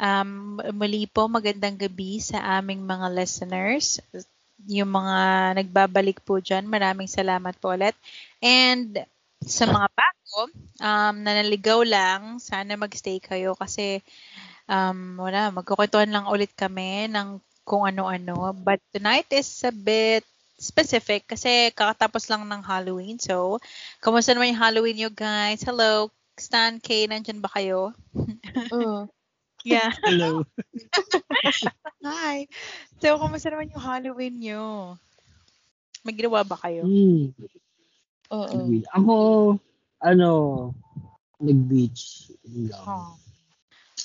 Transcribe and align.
Um, 0.00 0.56
muli 0.72 1.04
po, 1.04 1.28
magandang 1.28 1.76
gabi 1.76 2.24
sa 2.24 2.40
aming 2.56 2.88
mga 2.88 3.12
listeners. 3.12 4.00
Yung 4.64 4.88
mga 4.88 5.52
nagbabalik 5.60 6.24
po 6.24 6.40
dyan, 6.40 6.64
maraming 6.64 7.04
salamat 7.04 7.52
po 7.60 7.76
ulit. 7.76 7.92
And 8.40 8.96
sa 9.44 9.68
mga 9.68 9.88
bago, 9.92 10.40
um, 10.80 11.14
nanaligaw 11.20 11.84
lang, 11.84 12.40
sana 12.40 12.80
magstay 12.80 13.20
kayo 13.20 13.52
kasi 13.60 14.00
um, 14.64 15.20
wala, 15.20 15.52
magkukwentuhan 15.52 16.08
lang 16.08 16.32
ulit 16.32 16.56
kami 16.56 17.04
ng 17.12 17.36
kung 17.68 17.84
ano-ano. 17.84 18.56
But 18.56 18.80
tonight 18.96 19.28
is 19.36 19.52
a 19.68 19.72
bit 19.72 20.24
specific 20.56 21.28
kasi 21.28 21.72
kakatapos 21.76 22.28
lang 22.32 22.48
ng 22.48 22.64
Halloween. 22.64 23.20
So, 23.20 23.60
kamusta 24.00 24.32
naman 24.32 24.56
yung 24.56 24.64
Halloween 24.64 24.96
nyo 24.96 25.10
guys? 25.12 25.60
Hello, 25.60 26.08
Stan, 26.40 26.80
Kay, 26.80 27.04
nandyan 27.04 27.44
ba 27.44 27.52
kayo? 27.52 27.92
Mm. 28.72 29.12
Yeah. 29.64 29.92
Hello. 30.04 30.44
Hi. 32.06 32.48
So, 33.00 33.20
kamusta 33.20 33.52
naman 33.52 33.72
yung 33.72 33.84
Halloween 33.84 34.36
nyo? 34.40 34.64
May 36.04 36.16
ginawa 36.16 36.44
ba 36.44 36.56
kayo? 36.56 36.84
Hmm. 36.84 37.32
Mm-mm. 38.30 38.86
Ako, 38.94 39.14
ano, 40.00 40.30
nag-beach. 41.42 42.32
Lang. 42.46 42.84
Oh. 42.86 43.12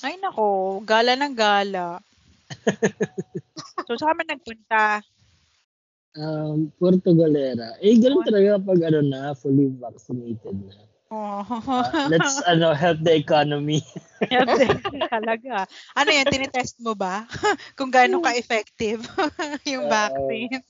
Ay 0.04 0.20
nako, 0.20 0.80
gala 0.84 1.16
ng 1.16 1.32
gala. 1.32 2.04
so, 3.88 3.96
saan 3.96 4.12
kami 4.12 4.28
nagpunta? 4.28 5.00
Um, 6.16 6.72
Puerto 6.80 7.12
Galera. 7.12 7.76
Eh, 7.80 7.96
ganun 8.00 8.24
talaga 8.24 8.60
pag 8.60 8.80
ano 8.88 9.00
na, 9.04 9.32
fully 9.36 9.68
vaccinated 9.76 10.56
na. 10.64 10.76
Oh. 11.06 11.38
Uh, 11.46 12.10
let's 12.10 12.42
ano 12.50 12.74
help 12.82 12.98
the 13.02 13.14
economy. 13.14 13.78
Talaga. 15.06 15.70
Ano 15.94 16.10
yan, 16.10 16.26
tinetest 16.26 16.82
mo 16.82 16.98
ba? 16.98 17.22
Kung 17.78 17.94
gaano 17.94 18.18
ka-effective 18.18 19.06
yung 19.62 19.86
vaccine. 19.86 20.66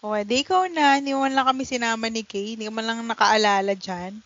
o, 0.00 0.16
di 0.24 0.40
ikaw 0.40 0.64
na. 0.72 0.96
Hindi 0.96 1.12
mo 1.12 1.28
lang 1.28 1.44
kami 1.44 1.68
sinama 1.68 2.08
ni 2.08 2.24
Kay. 2.24 2.56
Hindi 2.56 2.72
mo 2.72 2.80
lang 2.80 3.04
nakaalala 3.04 3.76
dyan. 3.76 4.16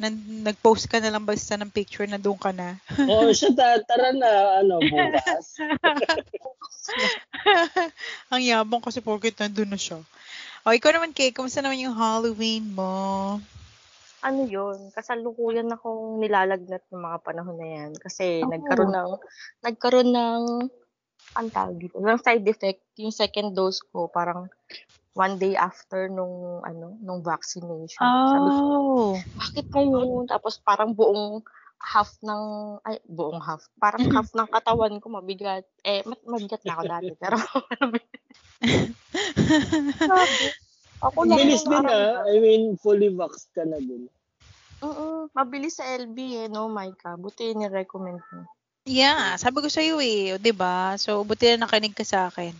Nan- 0.00 0.42
nag-post 0.42 0.88
ka 0.88 0.96
na 0.98 1.12
lang 1.12 1.22
basta 1.28 1.54
ng 1.60 1.70
picture 1.70 2.08
na 2.08 2.16
doon 2.18 2.40
ka 2.40 2.50
na. 2.50 2.74
Oo, 3.06 3.30
siya 3.30 3.52
ta- 3.52 3.84
tara 3.86 4.10
na 4.16 4.64
ano 4.64 4.80
bukas. 4.80 5.60
Ang 8.32 8.42
yabang 8.42 8.82
kasi 8.82 8.98
porket 8.98 9.36
nandun 9.38 9.70
na 9.70 9.78
siya. 9.78 10.00
O, 10.66 10.74
ikaw 10.74 10.90
naman, 10.90 11.14
Kay. 11.14 11.30
Kamusta 11.30 11.62
naman 11.62 11.78
yung 11.78 11.94
Halloween 11.94 12.72
mo? 12.74 13.38
Ano 14.20 14.44
yun? 14.44 14.92
Kasalukuyan 14.92 15.72
akong 15.72 16.20
nilalagnat 16.20 16.84
ng 16.92 17.00
mga 17.00 17.18
panahon 17.24 17.56
na 17.56 17.68
yan. 17.80 17.90
Kasi 17.96 18.44
Oh. 18.44 18.52
nagkaroon 18.52 18.92
ng, 18.92 19.10
nagkaroon 19.64 20.12
ng, 20.12 20.42
ang 21.38 21.48
tawag 21.54 21.76
dito, 21.80 21.98
ng 22.02 22.20
side 22.20 22.44
effect. 22.48 22.82
Yung 23.00 23.14
second 23.14 23.56
dose 23.56 23.80
ko, 23.92 24.08
parang 24.12 24.48
one 25.16 25.36
day 25.40 25.56
after 25.56 26.08
nung, 26.12 26.60
ano, 26.64 26.98
nung 27.02 27.24
vaccination. 27.24 28.12
Sabi 28.26 28.50
ko, 28.52 28.62
Oh. 28.68 29.24
bakit 29.38 29.66
ngayon? 29.74 30.28
Tapos 30.30 30.60
parang 30.62 30.92
buong 30.94 31.42
half 31.82 32.16
ng, 32.24 32.44
ay, 32.88 33.00
buong 33.08 33.40
half. 33.44 33.66
Parang 33.80 34.06
half 34.12 34.30
ng 34.36 34.48
katawan 34.52 34.98
ko 35.02 35.08
mabigat. 35.12 35.64
Eh, 35.84 36.04
mabigat 36.28 36.62
na 36.68 36.78
ako 36.80 36.84
dati. 36.88 37.12
Pero. 37.16 37.36
Ako 41.00 41.24
lang 41.24 41.40
Bilis 41.40 41.64
din 41.64 41.84
ah. 41.88 42.24
I 42.28 42.36
mean, 42.38 42.76
fully 42.76 43.08
vaxxed 43.08 43.48
ka 43.56 43.64
na 43.64 43.80
din. 43.80 44.04
Oo, 44.80 45.28
mabilis 45.32 45.76
sa 45.76 45.84
LB 45.84 46.16
eh, 46.44 46.48
no, 46.48 46.68
Micah. 46.68 47.16
Buti 47.16 47.52
ni-recommend 47.52 48.20
mo. 48.32 48.44
Yeah, 48.88 49.36
sabi 49.36 49.60
ko 49.60 49.68
sa 49.68 49.84
iyo 49.84 50.00
eh, 50.00 50.40
'di 50.40 50.56
ba? 50.56 50.96
So 50.96 51.20
buti 51.20 51.52
na 51.52 51.68
nakinig 51.68 51.92
ka 51.92 52.04
sa 52.04 52.32
akin. 52.32 52.56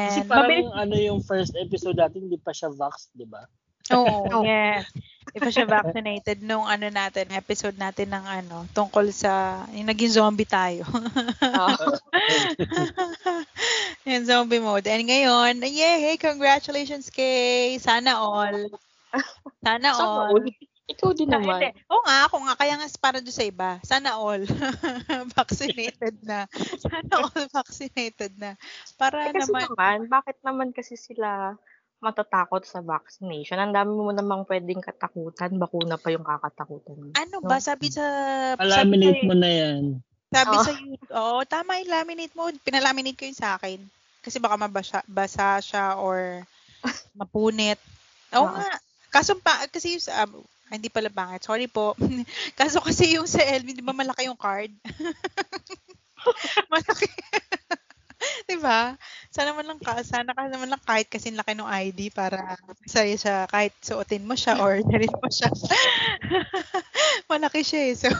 Kasi 0.00 0.20
And 0.24 0.28
parang 0.28 0.48
mabilis- 0.48 0.76
ano 0.76 0.94
yung 0.96 1.20
first 1.24 1.56
episode 1.56 1.96
natin, 1.96 2.28
hindi 2.28 2.36
pa 2.36 2.52
siya 2.52 2.68
vaxxed, 2.68 3.12
di 3.16 3.24
ba? 3.24 3.44
Oo, 3.96 4.24
Oo. 4.36 4.44
Yeah. 5.34 5.46
If 5.46 5.54
siya 5.54 5.66
vaccinated 5.66 6.42
nung 6.42 6.66
ano 6.66 6.90
natin, 6.90 7.30
episode 7.30 7.78
natin 7.78 8.10
ng 8.10 8.24
ano, 8.26 8.66
tungkol 8.74 9.14
sa 9.14 9.62
yung 9.70 9.86
naging 9.86 10.18
zombie 10.18 10.48
tayo. 10.48 10.82
Ah, 11.40 11.74
yung 14.10 14.26
zombie 14.26 14.62
mode. 14.62 14.90
And 14.90 15.06
ngayon, 15.06 15.62
yay, 15.66 16.18
congratulations 16.18 17.10
kay 17.10 17.78
Sana 17.78 18.18
all. 18.18 18.66
Sana 19.62 19.94
sana 19.94 19.94
all. 19.94 20.34
all. 20.34 20.46
Ikaw 20.90 21.10
din 21.14 21.30
naman. 21.30 21.62
hindi. 21.62 21.70
Oo 21.86 22.02
nga, 22.02 22.26
ako 22.26 22.36
nga. 22.50 22.54
Kaya 22.58 22.74
nga 22.74 22.90
para 22.98 23.22
doon 23.22 23.36
sa 23.36 23.46
iba. 23.46 23.78
Sana 23.86 24.18
all. 24.18 24.42
vaccinated 25.38 26.18
na. 26.26 26.50
Sana 26.82 27.30
all 27.30 27.46
vaccinated 27.54 28.34
na. 28.34 28.58
Para 28.98 29.30
Eh, 29.30 29.30
kasi 29.30 29.54
naman. 29.54 29.70
naman, 29.70 29.98
bakit 30.10 30.36
naman 30.42 30.68
kasi 30.74 30.98
sila 30.98 31.54
matatakot 32.00 32.64
sa 32.64 32.80
vaccination? 32.80 33.60
Ang 33.60 33.76
dami 33.76 33.92
mo 33.92 34.10
namang 34.10 34.48
pwedeng 34.48 34.80
katakutan. 34.80 35.54
Bakuna 35.60 36.00
pa 36.00 36.08
yung 36.10 36.24
kakatakutan 36.24 36.96
mo. 36.96 37.08
Ano 37.14 37.36
ba? 37.44 37.60
Sabi 37.60 37.92
sa... 37.92 38.04
Palaminate 38.56 39.20
sabi, 39.20 39.28
mo 39.28 39.34
na 39.36 39.50
yan. 39.52 39.82
Sabi 40.32 40.54
Oh. 40.56 40.64
sa 40.64 40.72
YouTube. 40.72 41.12
Oo, 41.12 41.38
tama 41.44 41.78
yung 41.84 41.92
laminate 41.92 42.34
mo. 42.34 42.48
Pinalaminate 42.64 43.18
ko 43.20 43.24
yun 43.28 43.36
sa 43.36 43.60
akin. 43.60 43.78
Kasi 44.20 44.36
baka 44.40 44.56
mabasa 44.56 45.00
basa 45.08 45.60
siya 45.60 45.96
or 46.00 46.44
mapunit. 47.20 47.76
Oo 48.32 48.48
Oo. 48.48 48.52
nga. 48.52 48.80
Kaso 49.10 49.36
pa, 49.36 49.66
kasi 49.68 49.98
yung 49.98 50.04
sa... 50.04 50.24
um, 50.24 50.40
ay, 50.70 50.78
hindi 50.78 50.86
pala 50.86 51.10
pangit. 51.10 51.42
Sorry 51.42 51.66
po. 51.66 51.98
Kaso 52.58 52.78
kasi 52.78 53.18
yung 53.18 53.26
sa 53.26 53.42
LV, 53.42 53.74
di 53.74 53.82
ba 53.82 53.90
malaki 53.90 54.30
yung 54.30 54.38
card? 54.38 54.70
malaki. 56.72 57.10
di 58.46 58.56
ba? 58.62 58.94
Sana 59.30 59.54
man 59.54 59.62
lang 59.62 59.78
ka, 59.78 60.02
sana 60.02 60.34
ka 60.34 60.50
naman 60.50 60.66
lang 60.66 60.82
kahit 60.82 61.06
kasi 61.06 61.30
laki 61.30 61.54
ng 61.54 61.70
ID 61.70 62.10
para 62.10 62.58
sa'yo 62.82 63.14
siya, 63.14 63.46
kahit 63.46 63.70
suotin 63.78 64.26
mo 64.26 64.34
siya 64.34 64.58
or 64.58 64.82
dalhin 64.90 65.14
mo 65.14 65.30
siya. 65.30 65.46
malaki 67.30 67.62
siya 67.62 67.80
eh. 67.86 67.94
So, 67.94 68.10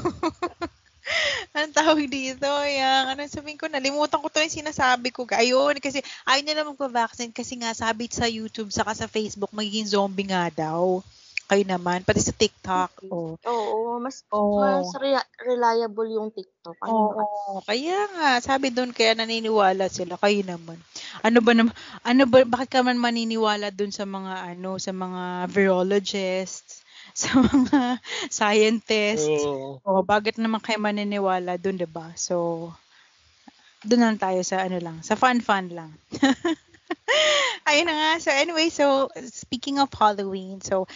anong 1.59 1.75
tawag 1.75 2.07
dito? 2.07 2.47
Yang, 2.47 3.05
ano 3.11 3.21
sabihin 3.27 3.59
ko, 3.59 3.67
nalimutan 3.67 4.23
ko 4.23 4.31
to 4.31 4.39
yung 4.39 4.55
sinasabi 4.63 5.11
ko. 5.11 5.27
Ayun, 5.35 5.83
kasi 5.83 5.99
ayaw 6.31 6.47
nila 6.47 6.63
magpa-vaccine 6.63 7.35
kasi 7.35 7.59
nga 7.59 7.75
sabi 7.75 8.07
sa 8.07 8.31
YouTube 8.31 8.71
saka 8.71 8.95
sa 8.95 9.11
Facebook, 9.11 9.51
magiging 9.51 9.91
zombie 9.91 10.31
nga 10.31 10.47
daw. 10.47 11.03
Kayo 11.51 11.67
naman, 11.67 12.07
pati 12.07 12.23
sa 12.23 12.31
TikTok. 12.31 13.11
Oh. 13.11 13.35
Oo, 13.35 13.99
mas 13.99 14.23
Oo. 14.31 14.63
mas 14.63 14.87
rea- 15.03 15.27
reliable 15.43 16.15
yung 16.15 16.31
TikTok. 16.31 16.79
Ano 16.79 17.11
ba? 17.11 17.27
Oo, 17.27 17.59
kaya 17.67 18.07
nga, 18.15 18.39
sabi 18.39 18.71
doon 18.71 18.95
kaya 18.95 19.19
naniniwala 19.19 19.91
sila, 19.91 20.15
kayo 20.15 20.47
naman. 20.47 20.79
Ano 21.27 21.43
ba 21.43 21.51
naman, 21.51 21.75
ano 22.07 22.23
ba, 22.31 22.47
bakit 22.47 22.71
ka 22.71 22.87
man 22.87 23.03
maniniwala 23.03 23.75
doon 23.75 23.91
sa 23.91 24.07
mga, 24.07 24.55
ano, 24.55 24.79
sa 24.79 24.95
mga 24.95 25.51
virologists, 25.51 26.87
sa 27.27 27.35
mga 27.43 27.99
scientists, 28.31 29.43
Oo. 29.43 29.83
o 29.83 30.07
bakit 30.07 30.39
naman 30.39 30.63
kayo 30.63 30.79
maniniwala 30.79 31.59
doon, 31.59 31.83
'di 31.83 31.91
ba? 31.91 32.15
So, 32.15 32.71
doon 33.83 34.15
lang 34.15 34.23
tayo 34.23 34.39
sa 34.47 34.63
ano 34.63 34.79
lang, 34.79 35.03
sa 35.03 35.19
fun-fun 35.19 35.75
lang. 35.75 35.91
Ayun 37.69 37.87
na 37.87 37.95
nga. 37.95 38.11
So 38.23 38.31
anyway, 38.35 38.69
so 38.73 39.09
speaking 39.31 39.79
of 39.79 39.91
Halloween, 39.95 40.61
so 40.63 40.87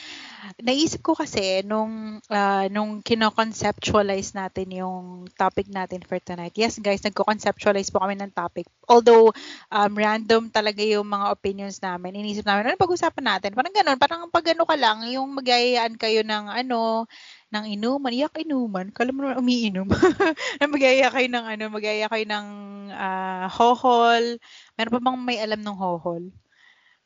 naisip 0.60 1.02
ko 1.04 1.14
kasi 1.16 1.62
nung 1.64 2.20
ah, 2.30 2.66
nung 2.70 3.00
kino-conceptualize 3.04 4.36
natin 4.36 4.68
yung 4.74 5.28
topic 5.38 5.68
natin 5.70 6.02
for 6.04 6.18
tonight. 6.20 6.54
Yes, 6.58 6.78
guys, 6.80 7.02
nagko-conceptualize 7.04 7.90
po 7.94 8.02
kami 8.02 8.18
ng 8.18 8.32
topic. 8.34 8.66
Although 8.88 9.32
um, 9.72 9.92
random 9.96 10.50
talaga 10.52 10.82
yung 10.84 11.08
mga 11.08 11.26
opinions 11.32 11.80
namin. 11.80 12.18
Inisip 12.20 12.44
namin, 12.46 12.72
ano 12.72 12.80
pag-usapan 12.80 13.24
natin? 13.36 13.50
Parang 13.56 13.74
ganun, 13.74 13.98
parang 14.00 14.22
pag 14.30 14.46
ano 14.52 14.64
ka 14.68 14.76
lang, 14.78 15.06
yung 15.08 15.32
magayayaan 15.38 15.96
kayo 15.96 16.22
ng 16.26 16.44
ano, 16.52 17.06
ng 17.54 17.64
inuman, 17.78 18.10
iyak 18.10 18.34
inuman, 18.42 18.90
kala 18.90 19.14
mo 19.14 19.24
naman 19.24 19.38
umiinom. 19.40 19.86
magaya 20.74 21.06
kayo 21.14 21.28
ng 21.30 21.46
ano, 21.46 21.64
magaya 21.70 22.06
kayo 22.10 22.24
ng 22.26 22.46
ah, 22.94 23.46
hohol. 23.46 24.36
Meron 24.74 24.92
pa 24.98 25.00
bang 25.02 25.18
may 25.22 25.38
alam 25.38 25.62
ng 25.62 25.76
hohol? 25.78 26.34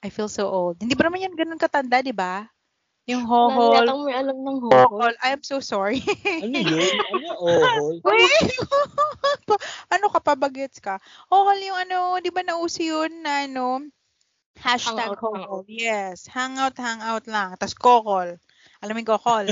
I 0.00 0.08
feel 0.08 0.30
so 0.30 0.48
old. 0.48 0.80
Hindi 0.80 0.94
ba 0.96 1.08
naman 1.08 1.26
yan 1.26 1.34
ganun 1.36 1.60
katanda, 1.60 2.00
di 2.00 2.14
ba? 2.14 2.48
Yung 3.08 3.24
Wala 3.24 3.56
hohol. 3.56 3.76
yatang 3.76 4.00
may 4.04 4.14
alam 4.16 4.36
ng 4.40 4.58
hohol. 4.68 4.88
Hohol. 4.88 5.14
I 5.24 5.28
am 5.32 5.42
so 5.44 5.60
sorry. 5.64 6.04
Ano 6.44 6.56
yun? 6.60 6.92
Ano 7.12 7.26
ohol? 7.40 7.94
Wait! 8.06 8.52
ano 9.96 10.04
ka, 10.12 10.20
napapabagets 10.20 10.76
ka. 10.80 11.00
Okay 11.28 11.56
yung 11.68 11.78
ano, 11.88 12.20
di 12.20 12.28
ba 12.28 12.44
nauso 12.44 12.84
yun 12.84 13.24
na 13.24 13.48
ano, 13.48 13.84
hashtag 14.60 15.16
Hangout, 15.16 15.20
kokol. 15.20 15.40
hangout. 15.40 15.66
Yes, 15.68 16.18
hangout, 16.28 16.76
hangout 16.76 17.24
lang. 17.28 17.56
Tapos 17.56 17.76
kokol. 17.76 18.28
Alam 18.84 18.92
mo 18.92 18.98
yung 19.00 19.10
kokol? 19.16 19.46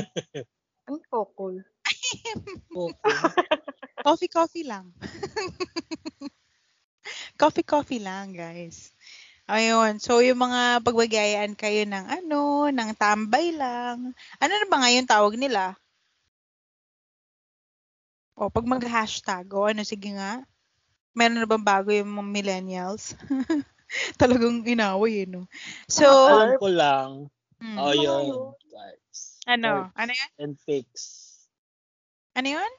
Ang 0.86 1.00
kokol. 1.10 1.54
Okay. 2.76 3.16
coffee, 4.04 4.30
coffee 4.30 4.66
lang. 4.68 4.92
Coffee, 7.38 7.66
coffee 7.66 8.02
lang, 8.02 8.32
guys. 8.32 8.92
Ayun. 9.46 10.02
So, 10.02 10.18
yung 10.24 10.42
mga 10.42 10.82
pagbagayaan 10.82 11.54
kayo 11.54 11.86
ng 11.86 12.04
ano, 12.18 12.66
ng 12.72 12.90
tambay 12.98 13.54
lang. 13.54 14.10
Ano 14.42 14.52
na 14.52 14.66
ba 14.66 14.78
ngayon 14.82 15.06
tawag 15.06 15.34
nila? 15.38 15.78
O, 18.36 18.52
pag 18.52 18.66
mag-hashtag, 18.68 19.48
o 19.56 19.64
ano, 19.64 19.80
sige 19.86 20.12
nga. 20.12 20.44
Meron 21.16 21.40
na 21.40 21.48
bang 21.48 21.64
bago 21.64 21.88
yung 21.94 22.12
mga 22.12 22.28
millennials? 22.28 23.16
Talagang 24.20 24.60
inaway, 24.66 25.24
eh, 25.24 25.28
no? 25.30 25.48
So, 25.88 26.04
Alam 26.04 26.60
ko 26.60 26.68
lang. 26.68 27.10
hmm, 27.62 27.78
Oh, 27.80 27.94
yun. 27.96 28.24
yun. 28.28 28.40
Carps. 28.68 29.20
ano? 29.48 29.70
Carps 29.88 29.96
Ano 29.96 30.12
yan? 30.12 30.30
And 30.36 30.54
pics. 30.68 31.04
Ano 32.36 32.48
yun? 32.60 32.72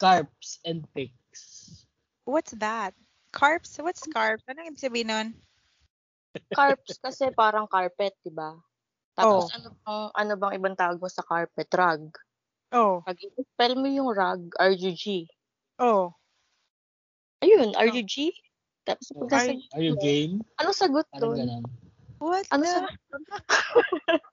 Carps 0.00 0.64
and 0.64 0.88
pics. 0.96 1.84
What's 2.24 2.56
that? 2.56 2.96
Carps? 3.30 3.78
What's 3.78 4.06
carps? 4.06 4.42
Ano 4.46 4.66
ibig 4.66 4.82
sabihin 4.82 5.08
nun? 5.08 5.28
Carps 6.54 6.98
kasi 6.98 7.30
parang 7.34 7.66
carpet, 7.66 8.14
di 8.22 8.30
ba? 8.30 8.54
Tapos 9.14 9.50
ano 9.52 9.74
bang 9.74 10.04
ano 10.14 10.32
bang 10.38 10.52
ibang 10.56 10.76
tawag 10.78 10.98
mo 10.98 11.08
sa 11.10 11.22
carpet? 11.22 11.66
Rug. 11.74 12.14
Oh. 12.70 13.02
Pag 13.02 13.18
spell 13.18 13.74
mo 13.74 13.90
yung 13.90 14.10
rug, 14.14 14.54
R-U-G. 14.54 15.26
Oh. 15.82 16.14
Ayun, 17.42 17.74
R-U-G. 17.74 18.30
Tapos 18.86 19.10
pag 19.10 19.26
Are- 19.26 19.50
nasa- 19.50 19.74
Are 19.74 19.82
you 19.82 19.98
game? 19.98 20.46
anong 20.62 20.78
sagot 20.78 21.06
doon? 21.18 21.66
What 22.22 22.46
Ano 22.54 22.62
the? 22.62 22.70
sagot? 22.70 22.94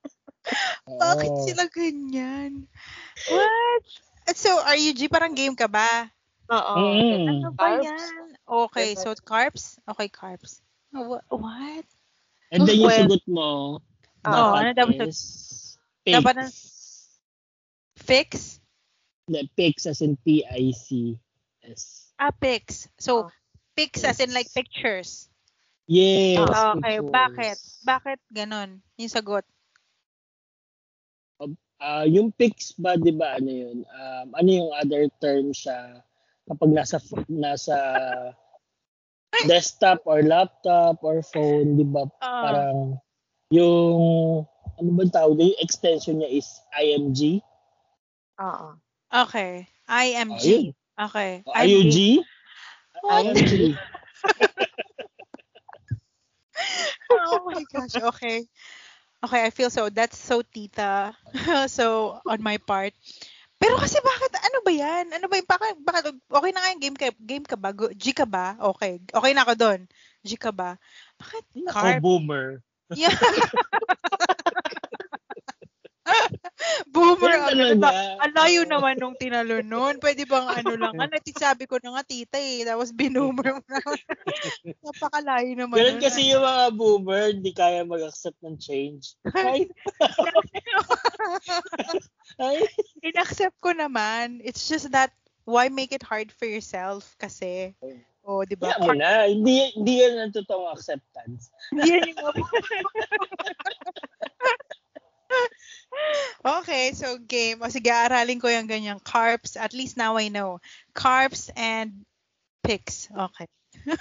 Bakit 1.03 1.31
Oo. 1.33 1.43
sila 1.43 1.63
ganyan? 1.67 2.63
What? 3.27 3.83
So, 4.31 4.59
RUG 4.59 5.07
parang 5.11 5.35
game 5.35 5.55
ka 5.55 5.67
ba? 5.67 6.07
Oo. 6.47 6.73
Mm. 6.79 7.25
Ano 7.27 7.49
ba 7.51 7.79
yan? 7.79 8.26
Okay, 8.47 8.95
so 8.95 9.11
carbs? 9.15 9.75
Okay, 9.91 10.07
carbs. 10.07 10.63
Wha- 10.95 11.23
What? 11.29 11.85
And 12.51 12.63
then 12.63 12.79
yung 12.79 12.87
Well- 12.87 13.03
sagot 13.11 13.23
mo, 13.27 13.49
Oo, 14.23 14.51
ano 14.55 14.71
dapat 14.71 15.11
is 15.11 15.19
pics. 16.07 16.15
Dapat 16.15 16.33
na- 16.35 16.55
Fix? 17.97 18.31
The 19.27 19.43
pics 19.59 19.83
as 19.83 19.99
in 19.99 20.15
P-I-C-S. 20.23 22.15
Ah, 22.15 22.31
pics. 22.31 22.87
So, 22.95 23.27
Oh. 23.27 23.31
pics 23.75 24.07
as 24.07 24.23
in 24.23 24.31
like 24.31 24.47
pictures. 24.55 25.27
Yes. 25.87 26.39
okay, 26.47 27.03
pictures. 27.03 27.11
bakit? 27.11 27.57
Bakit 27.83 28.19
ganon? 28.31 28.79
Yung 28.95 29.11
sagot. 29.11 29.43
Ah, 31.77 32.01
yung 32.09 32.33
pics 32.33 32.73
ba, 32.73 32.97
'di 32.97 33.13
ba, 33.13 33.37
ano 33.37 33.51
'yun? 33.53 33.77
Um, 33.85 34.27
ano 34.33 34.49
yung 34.49 34.69
other 34.73 35.05
term 35.21 35.53
siya 35.53 36.01
kapag 36.47 36.69
nasa 36.71 36.97
nasa 37.27 37.77
desktop 39.51 40.01
or 40.07 40.23
laptop 40.23 41.03
or 41.03 41.21
phone, 41.21 41.75
'di 41.75 41.85
ba? 41.85 42.07
Ah. 42.23 42.41
Parang 42.47 42.77
yung 43.51 44.47
ano 44.77 44.89
ba 44.95 45.03
tawag 45.11 45.37
doon? 45.37 45.51
Yung 45.51 45.63
extension 45.63 46.17
niya 46.19 46.31
is 46.31 46.47
IMG. 46.75 47.43
Oo. 48.39 48.77
Okay. 49.11 49.67
IMG. 49.87 50.43
Ayun. 50.43 50.75
Okay. 50.97 51.31
O, 51.45 51.53
IUG? 51.53 51.97
IMG. 53.05 53.77
oh 57.13 57.39
my 57.45 57.61
gosh. 57.69 57.95
Okay. 57.95 58.49
Okay, 59.17 59.41
I 59.45 59.49
feel 59.49 59.69
so, 59.73 59.89
that's 59.89 60.17
so 60.17 60.41
tita. 60.45 61.13
so, 61.67 62.17
on 62.25 62.41
my 62.41 62.57
part. 62.61 62.93
Pero 63.57 63.73
kasi 63.81 63.97
bakit, 63.97 64.31
ba 64.67 64.71
yan? 64.75 65.05
Ano 65.15 65.25
ba 65.31 65.39
yung, 65.39 65.47
bakit, 65.47 65.75
bakit, 65.79 66.03
okay 66.27 66.51
na 66.51 66.59
nga 66.59 66.71
yung 66.75 66.83
game 66.83 66.97
ka, 66.99 67.07
game 67.15 67.47
ka 67.47 67.55
ba? 67.55 67.71
G 67.95 68.11
ka 68.11 68.27
ba? 68.27 68.59
Okay. 68.75 68.99
Okay 69.07 69.31
na 69.31 69.47
ako 69.47 69.53
doon. 69.55 69.79
G 70.27 70.35
ka 70.35 70.51
ba? 70.51 70.75
Bakit 71.15 71.43
carb? 71.71 72.03
boomer. 72.03 72.59
Yeah. 72.91 73.15
Boomer. 76.93 77.35
Ano 77.51 77.79
ba? 77.79 77.91
talaga. 77.91 78.21
Ang 78.23 78.33
layo 78.33 78.61
naman 78.67 78.95
nung 78.99 79.17
tinalo 79.17 79.61
nun. 79.63 79.99
Pwede 79.99 80.27
bang 80.27 80.47
ano 80.47 80.73
lang? 80.75 80.93
Ano, 81.07 81.13
sabi 81.39 81.69
ko 81.69 81.79
na 81.79 81.97
nga 81.97 82.03
tita 82.03 82.35
eh. 82.35 82.67
Tapos 82.67 82.91
binoomer 82.91 83.55
mo 83.55 83.63
na. 83.69 83.79
Napakalayo 84.85 85.51
naman. 85.55 85.77
Ganun 85.77 85.97
nun. 85.99 86.03
kasi 86.03 86.21
yung 86.27 86.43
mga 86.43 86.65
boomer, 86.75 87.23
hindi 87.31 87.51
kaya 87.53 87.87
mag-accept 87.87 88.39
ng 88.43 88.57
change. 88.59 89.15
Ay, 89.31 89.69
ay. 92.43 92.57
inaccept 93.05 93.55
ko 93.63 93.71
naman. 93.71 94.43
It's 94.43 94.67
just 94.67 94.91
that 94.91 95.15
why 95.47 95.71
make 95.71 95.95
it 95.95 96.03
hard 96.03 96.33
for 96.33 96.43
yourself 96.43 97.15
kasi. 97.21 97.71
O, 98.27 98.43
oh, 98.43 98.43
di 98.43 98.59
ba? 98.59 98.75
Mo 98.83 98.91
na. 98.91 99.23
Hindi, 99.31 99.71
hindi 99.79 100.03
yan 100.03 100.19
ang 100.19 100.35
totoong 100.35 100.75
acceptance. 100.75 101.47
Yan 101.71 102.03
yung 102.11 102.19
Okay, 106.45 106.93
so 106.93 107.17
game. 107.17 107.59
O 107.59 107.67
sige, 107.67 107.91
aralin 107.91 108.39
ko 108.39 108.47
yung 108.47 108.69
ganyang 108.69 109.03
carbs. 109.03 109.59
At 109.59 109.73
least 109.73 109.97
now 109.97 110.15
I 110.15 110.29
know. 110.29 110.59
Carbs 110.95 111.49
and 111.55 112.05
pics. 112.63 113.09
Okay. 113.11 113.47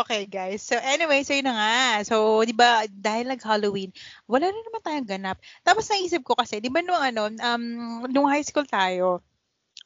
okay, 0.00 0.26
guys. 0.26 0.62
So 0.62 0.78
anyway, 0.80 1.22
so 1.22 1.36
yun 1.36 1.50
na 1.50 1.54
nga. 1.54 1.74
So, 2.08 2.42
di 2.44 2.54
ba, 2.56 2.88
dahil 2.88 3.28
nag-Halloween, 3.28 3.92
wala 4.24 4.50
na 4.50 4.60
naman 4.60 4.82
tayong 4.82 5.08
ganap. 5.08 5.36
Tapos 5.62 5.88
naisip 5.90 6.24
ko 6.24 6.34
kasi, 6.36 6.62
di 6.62 6.72
ba 6.72 6.80
nung 6.80 7.00
ano, 7.00 7.28
um, 7.28 7.64
nung 8.08 8.28
high 8.28 8.44
school 8.44 8.66
tayo, 8.66 9.20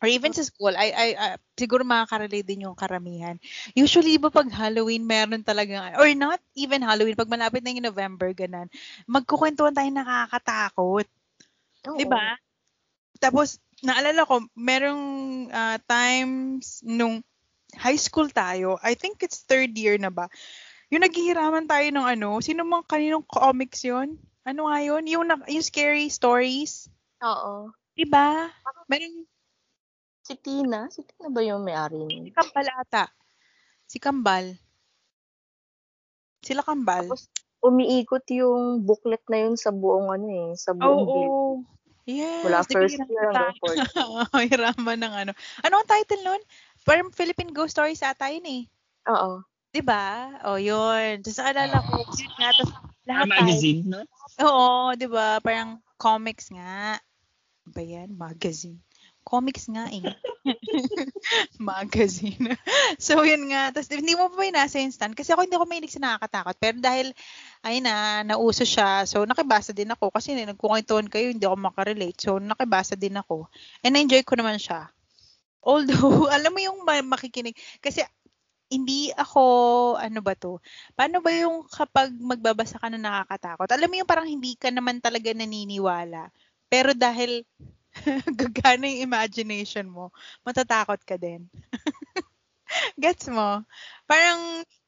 or 0.02 0.08
even 0.10 0.34
sa 0.34 0.42
school, 0.42 0.74
I, 0.74 0.90
I, 0.90 1.08
uh, 1.14 1.36
siguro 1.54 1.86
makaka-relate 1.86 2.46
din 2.46 2.66
yung 2.66 2.74
karamihan. 2.74 3.38
Usually, 3.78 4.18
ba 4.18 4.28
pag 4.28 4.50
Halloween, 4.50 5.06
meron 5.06 5.46
talagang, 5.46 5.94
or 5.96 6.10
not 6.18 6.42
even 6.58 6.82
Halloween, 6.82 7.14
pag 7.14 7.30
malapit 7.30 7.62
na 7.62 7.70
yung 7.70 7.86
November, 7.86 8.34
ganan, 8.34 8.66
magkukwentuhan 9.06 9.72
tayo 9.72 9.90
nakakatakot. 9.94 11.06
Oo. 11.88 11.98
Di 11.98 12.06
ba? 12.08 12.34
Tapos, 13.22 13.62
naalala 13.80 14.26
ko, 14.26 14.42
merong 14.58 15.02
ah, 15.54 15.78
times 15.86 16.82
nung 16.82 17.22
high 17.78 17.98
school 17.98 18.26
tayo, 18.30 18.78
I 18.82 18.98
think 18.98 19.22
it's 19.22 19.46
third 19.46 19.74
year 19.78 19.98
na 19.98 20.10
ba, 20.10 20.26
yung 20.90 21.02
naghihiraman 21.02 21.66
tayo 21.66 21.86
ng 21.90 22.06
ano, 22.18 22.38
sino 22.38 22.62
mang 22.62 22.86
kaninong 22.86 23.26
comics 23.26 23.82
yon 23.82 24.14
Ano 24.44 24.68
nga 24.68 24.78
yun? 24.84 25.02
Yung, 25.08 25.24
yung 25.26 25.64
scary 25.64 26.12
stories. 26.12 26.86
Oo. 27.24 27.72
Diba? 27.96 28.52
Meron 28.86 29.24
Si 30.24 30.34
Tina. 30.40 30.88
Si 30.88 31.04
Tina 31.04 31.28
ba 31.28 31.44
yung 31.44 31.60
may-ari 31.60 32.00
si 32.00 32.04
nun? 32.08 32.32
Kambal 32.32 32.68
ata. 32.80 33.04
Si 33.84 34.00
Kambal. 34.00 34.56
Sila 36.40 36.64
Kambal. 36.64 37.12
Tapos, 37.12 37.28
umiikot 37.60 38.24
yung 38.32 38.84
booklet 38.84 39.20
na 39.28 39.44
yun 39.44 39.56
sa 39.60 39.68
buong 39.68 40.08
ano 40.08 40.28
eh, 40.28 40.50
sa 40.56 40.72
buong 40.72 41.04
build. 41.04 41.64
Yes. 42.04 42.44
Mula 42.44 42.60
di 42.64 42.72
ba 42.72 42.80
first 42.84 43.00
year 43.08 43.28
hanggang 43.32 43.56
fourth. 43.60 43.80
Oo, 44.04 44.24
hiraman 44.36 44.98
ng 45.00 45.14
ano. 45.24 45.32
Ano 45.64 45.74
ang 45.80 45.88
title 45.88 46.20
nun? 46.20 46.42
Parang 46.84 47.08
Philippine 47.12 47.52
Ghost 47.52 47.76
Stories 47.76 48.04
ata 48.04 48.28
yun 48.28 48.44
eh. 48.44 48.62
Oo. 49.08 49.40
Diba? 49.72 50.36
O, 50.44 50.60
yun. 50.60 51.24
Tapos 51.24 51.40
alala 51.40 51.80
ko, 51.80 52.04
yun 52.04 52.32
nga. 52.36 52.48
Tapos 52.52 52.72
lahat 53.08 53.24
tayo. 53.28 53.40
magazine, 53.40 53.80
no? 53.88 54.00
Oo, 54.44 54.92
di 54.96 55.08
ba? 55.08 55.40
Parang 55.40 55.80
comics 55.96 56.52
nga. 56.52 57.00
Ano 57.64 57.72
Ba 57.72 57.80
yan? 57.80 58.12
Magazine. 58.12 58.84
Comics 59.24 59.66
nga 59.72 59.88
eh. 59.88 60.04
Magazine. 61.58 62.52
so, 63.00 63.24
yun 63.24 63.48
nga. 63.48 63.72
Tapos, 63.72 63.88
hindi 63.88 64.12
mo 64.12 64.28
pa 64.28 64.36
may 64.36 64.52
nasa 64.52 64.76
instant. 64.78 65.16
Kasi 65.16 65.32
ako 65.32 65.48
hindi 65.48 65.56
ako 65.56 65.64
mahilig 65.64 65.96
sa 65.96 66.04
nakakatakot. 66.04 66.56
Pero 66.60 66.76
dahil, 66.78 67.16
ay 67.64 67.80
na, 67.80 68.20
nauso 68.22 68.68
siya. 68.68 69.08
So, 69.08 69.24
nakibasa 69.24 69.72
din 69.72 69.88
ako. 69.88 70.12
Kasi 70.12 70.36
nagkukwentuhan 70.36 71.08
kayo, 71.08 71.32
hindi 71.32 71.48
ako 71.48 71.56
makarelate. 71.56 72.20
So, 72.20 72.36
nakibasa 72.36 72.94
din 72.94 73.16
ako. 73.16 73.48
And 73.80 73.96
na-enjoy 73.96 74.22
ko 74.28 74.36
naman 74.36 74.60
siya. 74.60 74.92
Although, 75.64 76.28
alam 76.36 76.52
mo 76.52 76.60
yung 76.60 76.84
ma- 76.84 77.16
makikinig. 77.16 77.56
Kasi, 77.80 78.04
hindi 78.68 79.12
ako, 79.14 79.44
ano 79.96 80.20
ba 80.20 80.34
to? 80.36 80.58
Paano 80.92 81.20
ba 81.24 81.30
yung 81.32 81.64
kapag 81.68 82.12
magbabasa 82.16 82.80
ka 82.80 82.88
na 82.92 83.00
nakakatakot? 83.00 83.68
Alam 83.70 83.88
mo 83.88 83.96
yung 84.02 84.10
parang 84.10 84.28
hindi 84.28 84.56
ka 84.58 84.68
naman 84.72 84.98
talaga 84.98 85.30
naniniwala. 85.32 86.32
Pero 86.68 86.90
dahil 86.96 87.46
gagana 88.40 88.90
yung 88.90 89.06
imagination 89.06 89.86
mo, 89.86 90.10
matatakot 90.42 91.00
ka 91.06 91.14
din. 91.14 91.46
Gets 93.02 93.30
mo? 93.30 93.62
Parang, 94.04 94.40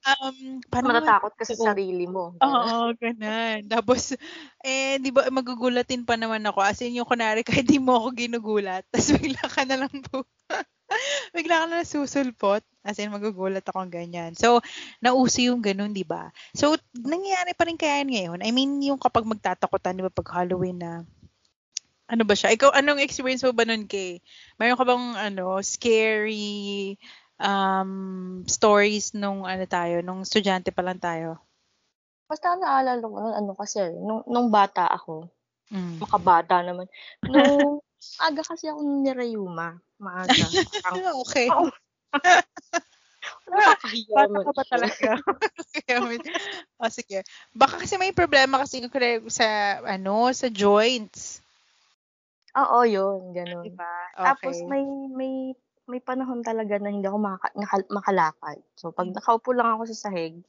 um, 0.06 0.36
paano 0.68 0.86
nga- 0.90 0.94
Matatakot 1.00 1.32
ka 1.38 1.44
sa 1.46 1.56
sarili 1.56 2.06
mo. 2.08 2.34
Oo, 2.42 2.92
ganun. 2.98 3.66
Tapos, 3.70 4.14
eh, 4.62 4.98
di 4.98 5.10
ba, 5.14 5.28
magugulatin 5.30 6.02
pa 6.02 6.18
naman 6.18 6.42
ako. 6.46 6.60
As 6.62 6.80
in, 6.82 6.98
yung 6.98 7.08
kunwari, 7.08 7.46
kahit 7.46 7.66
di 7.66 7.78
mo 7.78 7.96
ako 7.98 8.08
ginugulat, 8.16 8.82
tapos 8.90 9.14
bigla 9.16 9.44
ka 9.46 9.62
na 9.64 9.76
lang 9.86 9.94
po. 10.02 10.26
bigla 11.34 11.62
ka 11.62 11.66
na 11.66 11.82
nasusulpot. 11.82 12.62
As 12.86 12.98
in, 13.02 13.10
magugulat 13.10 13.66
ako 13.66 13.86
ganyan. 13.90 14.34
So, 14.38 14.62
nauso 15.02 15.42
yung 15.42 15.62
ganun, 15.62 15.90
di 15.94 16.06
ba? 16.06 16.30
So, 16.54 16.78
nangyayari 16.94 17.54
pa 17.58 17.66
rin 17.66 17.78
kaya 17.78 18.02
ngayon. 18.06 18.42
I 18.42 18.50
mean, 18.54 18.78
yung 18.82 18.98
kapag 18.98 19.26
magtatakutan, 19.26 19.98
di 19.98 20.06
ba, 20.06 20.10
pag 20.10 20.42
Halloween 20.42 20.78
na, 20.78 20.92
ano 22.06 22.22
ba 22.22 22.34
siya? 22.38 22.54
Ikaw, 22.54 22.70
anong 22.74 23.02
experience 23.02 23.42
mo 23.42 23.50
ba 23.52 23.66
nun, 23.66 23.90
kay? 23.90 24.22
Mayroon 24.58 24.78
ka 24.78 24.86
bang, 24.86 25.06
ano, 25.18 25.58
scary 25.62 26.94
um, 27.42 28.42
stories 28.46 29.12
nung, 29.12 29.42
ano 29.42 29.64
tayo, 29.66 30.00
nung 30.00 30.22
estudyante 30.22 30.70
pa 30.70 30.86
lang 30.86 31.02
tayo? 31.02 31.42
Basta 32.26 32.54
naalala 32.58 33.02
ko 33.02 33.16
nun, 33.18 33.34
ano 33.34 33.52
kasi, 33.58 33.82
nung, 34.02 34.22
nung 34.26 34.48
bata 34.50 34.86
ako, 34.86 35.30
Mm. 35.66 35.98
makabata 35.98 36.62
naman. 36.62 36.86
Nung 37.26 37.82
aga 38.22 38.42
kasi 38.46 38.70
ako 38.70 39.02
ni 39.02 39.10
Rayuma. 39.10 39.74
Maaga. 39.98 40.30
Parang, 40.86 41.18
okay. 41.26 41.50
Oo. 41.50 41.66
nakakahiya 43.50 44.14
Bata 44.14 44.38
ka 44.46 44.62
siya. 44.62 44.70
talaga. 44.70 45.10
May- 46.06 46.22
oh, 46.78 46.90
sige. 46.92 47.26
Baka 47.50 47.82
kasi 47.82 47.98
may 47.98 48.14
problema 48.14 48.62
kasi 48.62 48.82
sa, 49.26 49.46
ano, 49.82 50.30
sa 50.30 50.46
joints. 50.50 51.42
Oo, 52.56 52.78
yun. 52.82 53.32
Ganun. 53.32 53.64
Diba? 53.64 53.94
Tapos 54.16 54.56
Okay. 54.56 54.68
may 54.68 54.84
may 55.12 55.32
may 55.86 56.00
panahon 56.02 56.42
talaga 56.42 56.82
na 56.82 56.90
hindi 56.90 57.06
ako 57.06 57.18
maka, 57.20 57.46
naka- 57.54 57.90
makalakad. 57.92 58.58
So 58.74 58.90
pag 58.90 59.12
nakaupo 59.12 59.54
lang 59.54 59.78
ako 59.78 59.86
sa 59.86 60.10
sahig, 60.10 60.42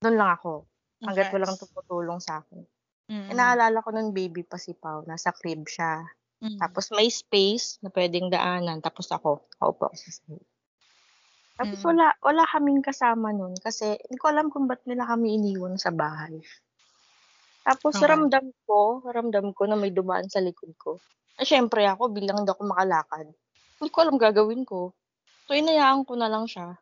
doon 0.00 0.16
lang 0.20 0.36
ako. 0.36 0.68
Hanggat 1.00 1.32
walang 1.32 1.56
tumutulong 1.56 2.20
sa 2.20 2.44
akin. 2.44 2.60
Mm-mm. 3.08 3.32
Eh, 3.32 3.34
naalala 3.34 3.80
ko 3.80 3.88
nung 3.88 4.12
baby 4.12 4.44
pa 4.44 4.60
si 4.60 4.76
Pao, 4.76 5.00
nasa 5.02 5.32
crib 5.32 5.64
siya. 5.64 6.04
Mm. 6.44 6.60
Tapos 6.60 6.92
may 6.92 7.08
space 7.08 7.80
na 7.80 7.88
pwedeng 7.88 8.28
daanan. 8.28 8.84
Tapos 8.84 9.08
ako, 9.08 9.48
nakaupo 9.56 9.88
ako 9.88 9.96
sa 9.96 10.10
sahig. 10.12 10.44
Tapos 11.56 11.78
Mm. 11.80 11.86
wala, 11.92 12.06
wala 12.20 12.42
kaming 12.48 12.80
kasama 12.80 13.32
nun 13.32 13.56
kasi 13.56 13.96
hindi 13.96 14.16
ko 14.16 14.28
alam 14.28 14.48
kung 14.48 14.68
ba't 14.68 14.84
nila 14.84 15.08
kami 15.08 15.40
iniwan 15.40 15.80
sa 15.80 15.88
bahay. 15.88 16.36
Tapos 17.60 17.92
Okay. 17.96 18.08
ramdam 18.08 18.46
ko, 18.64 19.04
ramdam 19.04 19.52
ko 19.52 19.62
na 19.68 19.76
may 19.76 19.92
dumaan 19.92 20.26
sa 20.32 20.40
likod 20.40 20.72
ko. 20.80 21.00
Eh, 21.36 21.44
syempre 21.44 21.84
ako, 21.84 22.12
bilang 22.12 22.44
hindi 22.44 22.52
ako 22.52 22.64
makalakad. 22.68 23.26
Hindi 23.80 23.88
ko 23.92 23.98
alam 24.00 24.16
gagawin 24.16 24.64
ko. 24.64 24.92
So, 25.48 25.56
inayaan 25.56 26.04
ko 26.04 26.16
na 26.16 26.28
lang 26.28 26.48
siya. 26.48 26.76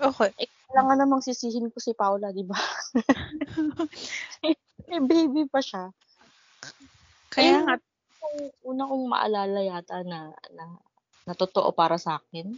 Okay. 0.00 0.30
Eh, 0.38 0.48
kailangan 0.70 0.98
namang 1.02 1.22
sisihin 1.22 1.70
ko 1.70 1.78
si 1.82 1.94
Paula, 1.94 2.30
di 2.30 2.46
ba? 2.46 2.58
eh, 4.46 4.54
baby 5.02 5.46
pa 5.50 5.58
siya. 5.58 5.90
Kaya 7.30 7.62
nga, 7.62 7.74
una 8.66 8.84
kong 8.86 9.04
maalala 9.06 9.60
yata 9.62 10.02
na, 10.06 10.30
na, 10.54 10.64
na 11.26 11.32
totoo 11.34 11.70
para 11.74 11.98
sa 11.98 12.18
akin. 12.22 12.54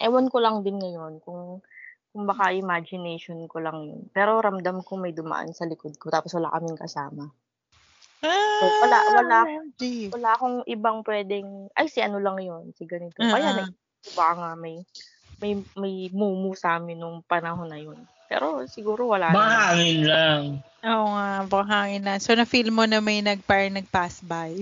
Ewan 0.00 0.32
ko 0.32 0.40
lang 0.40 0.64
din 0.64 0.80
ngayon 0.80 1.20
kung 1.20 1.60
kung 2.10 2.26
baka 2.26 2.50
imagination 2.50 3.38
ko 3.46 3.62
lang 3.62 3.86
yun. 3.86 4.02
Pero 4.10 4.42
ramdam 4.42 4.82
ko 4.82 4.98
may 4.98 5.14
dumaan 5.14 5.54
sa 5.54 5.66
likod 5.66 5.94
ko 5.96 6.10
tapos 6.10 6.34
wala 6.34 6.50
kaming 6.50 6.78
kasama. 6.78 7.30
ah, 8.20 8.60
wala- 8.84 9.08
wala- 9.16 9.46
OMG. 9.48 10.12
Wala 10.12 10.36
akong 10.36 10.60
ibang 10.68 11.00
pwedeng, 11.08 11.72
ay 11.72 11.88
si 11.88 12.04
ano 12.04 12.20
lang 12.20 12.36
yun, 12.36 12.68
si 12.76 12.84
ganito. 12.84 13.16
Ah, 13.24 13.32
Kaya 13.32 13.64
ah. 13.64 14.34
nga 14.36 14.52
may, 14.58 14.84
may, 15.40 15.56
may 15.78 16.12
mumu 16.12 16.52
sa 16.52 16.76
amin 16.76 17.00
nung 17.00 17.24
panahon 17.24 17.70
na 17.70 17.80
yun. 17.80 17.96
Pero 18.28 18.62
siguro 18.68 19.08
wala 19.08 19.32
Baka 19.32 19.72
hangin 19.72 20.00
lang. 20.04 20.42
Oo 20.84 21.06
nga, 21.16 21.28
baka 21.48 21.64
hangin 21.66 22.02
na. 22.04 22.20
So, 22.20 22.36
na-feel 22.36 22.68
mo 22.68 22.84
na 22.84 23.00
may 23.00 23.24
nag, 23.24 23.40
parang 23.48 23.74
nag-pass 23.74 24.20
by. 24.20 24.52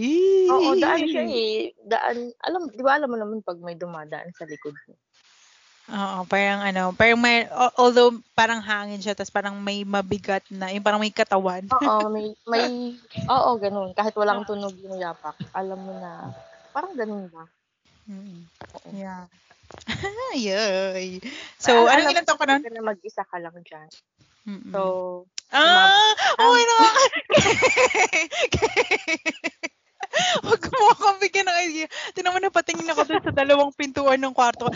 Oo, 0.49 0.79
daan 0.79 1.05
siya 1.05 1.27
eh. 1.27 1.75
Daan, 1.83 2.31
alam, 2.47 2.71
di 2.71 2.81
ba 2.81 2.95
alam 2.97 3.11
mo 3.11 3.19
naman 3.19 3.43
pag 3.43 3.59
may 3.59 3.75
dumadaan 3.75 4.31
sa 4.39 4.47
likod 4.47 4.73
mo? 4.87 4.95
Oo, 5.89 6.29
parang 6.29 6.61
ano, 6.61 6.93
parang 6.93 7.17
may, 7.17 7.49
al- 7.49 7.73
although 7.81 8.13
parang 8.37 8.61
hangin 8.61 9.01
siya, 9.01 9.17
tapos 9.17 9.33
parang 9.33 9.57
may 9.57 9.89
mabigat 9.89 10.45
na, 10.53 10.69
yung 10.69 10.85
parang 10.85 11.01
may 11.01 11.09
katawan. 11.09 11.65
Oo, 11.73 12.13
may, 12.13 12.37
may, 12.53 12.93
oo, 13.25 13.51
ganun. 13.57 13.97
Kahit 13.97 14.13
walang 14.13 14.45
tunog 14.45 14.77
yung 14.85 15.01
yapak, 15.01 15.33
alam 15.57 15.81
mo 15.81 15.97
na, 15.97 16.29
parang 16.77 16.93
ganun 16.93 17.25
ba? 17.33 17.49
Mm. 18.05 18.45
Yeah. 18.93 19.25
Yay. 20.37 21.25
So, 21.57 21.89
Alam 21.89 22.05
anong 22.05 22.13
ilang 22.13 22.29
taon 22.29 22.41
ka 22.41 22.47
nun? 22.49 22.63
na 22.69 22.85
mag-isa 22.85 23.25
ka 23.25 23.41
lang 23.41 23.57
dyan. 23.65 23.89
Mm-mm. 24.49 24.73
So, 24.73 24.81
ah! 25.53 25.93
Oh 26.41 26.53
my 26.53 26.65
God! 26.65 27.13
Huwag 30.45 30.63
mo 30.73 30.85
akong 30.97 31.21
bigyan 31.21 31.47
ng 31.47 31.59
idea. 31.69 31.87
Tinan 32.17 32.33
mo 32.33 32.41
na 32.41 32.49
patingin 32.49 32.89
ako 32.91 33.05
dun 33.05 33.23
sa 33.23 33.33
dalawang 33.33 33.73
pintuan 33.77 34.21
ng 34.21 34.33
kwarto. 34.33 34.73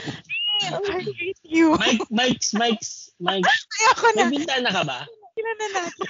Hate 0.62 1.42
you. 1.48 1.74
Mike, 1.76 2.06
Mike's, 2.10 2.54
Mike's, 2.54 3.10
Mike. 3.18 3.46
Kaya 3.46 3.88
ako 3.96 4.04
na. 4.14 4.22
May 4.26 4.30
bintana 4.38 4.68
ka 4.70 4.82
ba? 4.86 4.98
Tingnan 5.34 5.56
na 5.58 5.66
natin. 5.74 6.08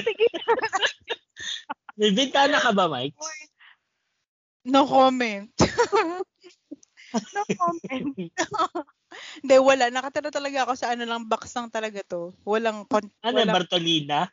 Sige. 0.04 0.26
May 1.96 2.10
bintana 2.12 2.58
ka 2.58 2.70
ba, 2.74 2.84
Mike? 2.90 3.16
No 4.66 4.84
comment. 4.84 5.48
no 7.14 7.42
comment. 7.56 8.12
Hindi, 9.40 9.56
wala. 9.58 9.90
Nakatira 9.90 10.30
talaga 10.30 10.68
ako 10.68 10.72
sa 10.76 10.92
ano 10.94 11.02
lang, 11.08 11.26
box 11.26 11.54
lang 11.56 11.72
talaga 11.72 12.02
to. 12.06 12.36
Walang, 12.44 12.86
con- 12.86 13.10
Ano, 13.24 13.40
walang 13.40 13.56
Bartolina? 13.56 14.28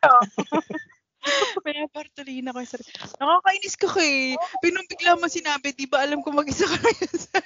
Kaya 1.63 1.89
Bartolina 1.91 2.53
ko. 2.55 2.61
Nakakainis 2.63 3.75
ka 3.75 3.87
kay. 3.89 4.37
Pinumbigla 4.63 5.17
mo 5.17 5.27
sinabi, 5.27 5.73
di 5.75 5.89
ba 5.89 6.05
alam 6.05 6.21
ko 6.23 6.31
mag-isa 6.31 6.63
ka 6.69 6.77
sa 7.17 7.39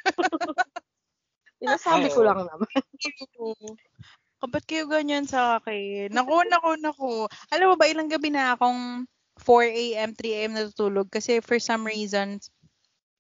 sinasabi 1.62 2.10
ko 2.10 2.26
lang 2.26 2.42
naman. 2.42 2.68
Kabat 4.42 4.66
kayo 4.66 4.90
ganyan 4.90 5.30
sa 5.30 5.62
akin? 5.62 6.10
Naku, 6.10 6.42
naku, 6.50 6.70
naku. 6.82 7.12
Alam 7.54 7.74
mo 7.74 7.76
ba, 7.78 7.86
ilang 7.86 8.10
gabi 8.10 8.34
na 8.34 8.58
akong 8.58 9.06
4 9.38 9.70
a.m., 9.70 10.18
3 10.18 10.38
a.m. 10.42 10.52
natutulog 10.58 11.14
kasi 11.14 11.38
for 11.46 11.62
some 11.62 11.86
reason, 11.86 12.42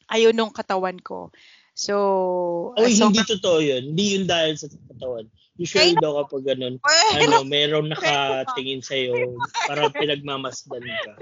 ayaw 0.10 0.34
nung 0.34 0.50
katawan 0.50 0.98
ko. 0.98 1.30
So, 1.78 2.74
Oy, 2.74 2.98
so 2.98 3.14
hindi 3.14 3.22
totoo 3.22 3.62
yun. 3.62 3.94
Hindi 3.94 4.18
yun 4.18 4.26
dahil 4.26 4.58
sa 4.58 4.66
katawan. 4.90 5.30
Usually 5.62 5.94
daw 6.02 6.26
kapag 6.26 6.58
ganun, 6.58 6.82
ano, 7.22 7.46
merong 7.46 7.94
nakatingin 7.94 8.82
sa'yo, 8.82 9.38
parang 9.70 9.94
pinagmamasdan 10.02 10.82
ka. 10.82 11.14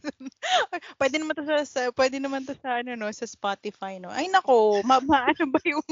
pwede 1.00 1.20
naman 1.20 1.36
to 1.36 1.44
sa, 1.44 1.56
sa 1.68 1.80
pwede 1.92 2.16
naman 2.16 2.48
to 2.48 2.56
sa 2.56 2.80
ano 2.80 2.96
no 2.96 3.12
sa 3.12 3.28
Spotify 3.28 4.00
no. 4.00 4.08
Ay 4.08 4.32
nako, 4.32 4.80
ma, 4.80 4.96
ma- 5.04 5.28
ano 5.36 5.52
ba 5.52 5.60
yung 5.68 5.84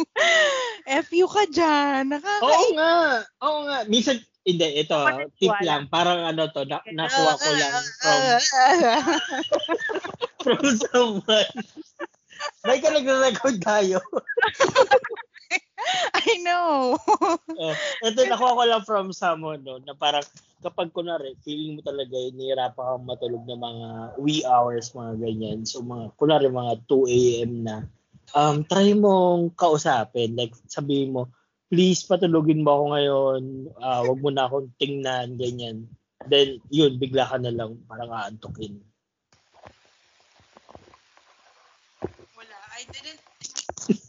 FU 1.05 1.27
ka 1.29 1.45
diyan. 1.53 2.17
Nakaka 2.17 2.49
Oo 2.49 2.67
nga. 2.73 2.97
Oo 3.45 3.59
nga. 3.69 3.79
Minsan, 3.85 4.17
hindi, 4.49 4.65
ito, 4.81 4.97
ah, 4.97 5.29
tip 5.37 5.53
lang. 5.61 5.93
Parang 5.93 6.25
ano 6.25 6.49
to, 6.49 6.65
na, 6.65 6.81
nakuha 6.89 7.33
ko 7.37 7.51
lang 7.53 7.85
from, 8.01 8.21
from 10.41 10.65
someone. 10.89 11.53
May 12.65 12.81
ka 12.81 12.89
nagre-record 12.97 13.61
tayo. 13.61 14.01
I 16.29 16.41
know. 16.45 16.99
Oh, 17.59 17.75
ito, 18.05 18.21
nakuha 18.29 18.59
ko 18.59 18.63
lang 18.69 18.85
from 18.85 19.07
someone, 19.17 19.65
no, 19.65 19.81
na 19.81 19.97
parang 19.97 20.25
kapag 20.61 20.91
kunwari, 20.93 21.39
feeling 21.47 21.79
mo 21.79 21.83
talaga, 21.87 22.15
nihirapan 22.35 22.75
kang 22.77 23.07
matulog 23.09 23.45
ng 23.47 23.63
mga 23.63 23.89
wee 24.19 24.45
hours, 24.45 24.93
mga 24.93 25.15
ganyan. 25.23 25.59
So, 25.65 25.81
mga, 25.81 26.13
kunwari, 26.19 26.51
mga 26.51 26.75
2 26.91 27.07
a.m. 27.09 27.53
na, 27.65 27.77
um, 28.35 28.67
try 28.67 28.93
mong 28.93 29.55
kausapin. 29.55 30.35
Like, 30.35 30.53
sabihin 30.67 31.15
mo, 31.15 31.31
please, 31.71 32.05
patulogin 32.05 32.65
mo 32.65 32.75
ako 32.75 32.85
ngayon. 32.97 33.41
Ah, 33.79 34.03
wag 34.05 34.21
mo 34.21 34.31
na 34.33 34.51
akong 34.51 34.69
tingnan, 34.77 35.39
ganyan. 35.39 35.87
Then, 36.27 36.59
yun, 36.69 36.99
bigla 36.99 37.25
ka 37.25 37.39
na 37.39 37.55
lang 37.55 37.79
parang 37.87 38.11
aantukin. 38.11 38.83
Wala, 42.35 42.57
I 42.75 42.83
didn't 42.91 43.23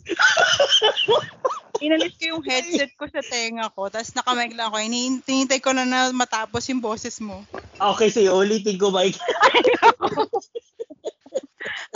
Inalis 1.86 2.20
ko 2.20 2.36
yung 2.36 2.44
headset 2.44 2.92
ko 3.00 3.08
sa 3.08 3.24
tenga 3.24 3.72
ko, 3.72 3.88
tapos 3.88 4.12
nakamag 4.12 4.52
lang 4.52 4.68
ako. 4.68 4.78
Hinihintay 4.84 5.64
ko 5.64 5.72
na 5.72 5.88
na 5.88 6.12
matapos 6.12 6.68
yung 6.68 6.84
boses 6.84 7.24
mo. 7.24 7.48
Okay, 7.80 8.12
sige, 8.12 8.28
ulitin 8.28 8.76
ko, 8.76 8.92
Mike. 8.92 9.16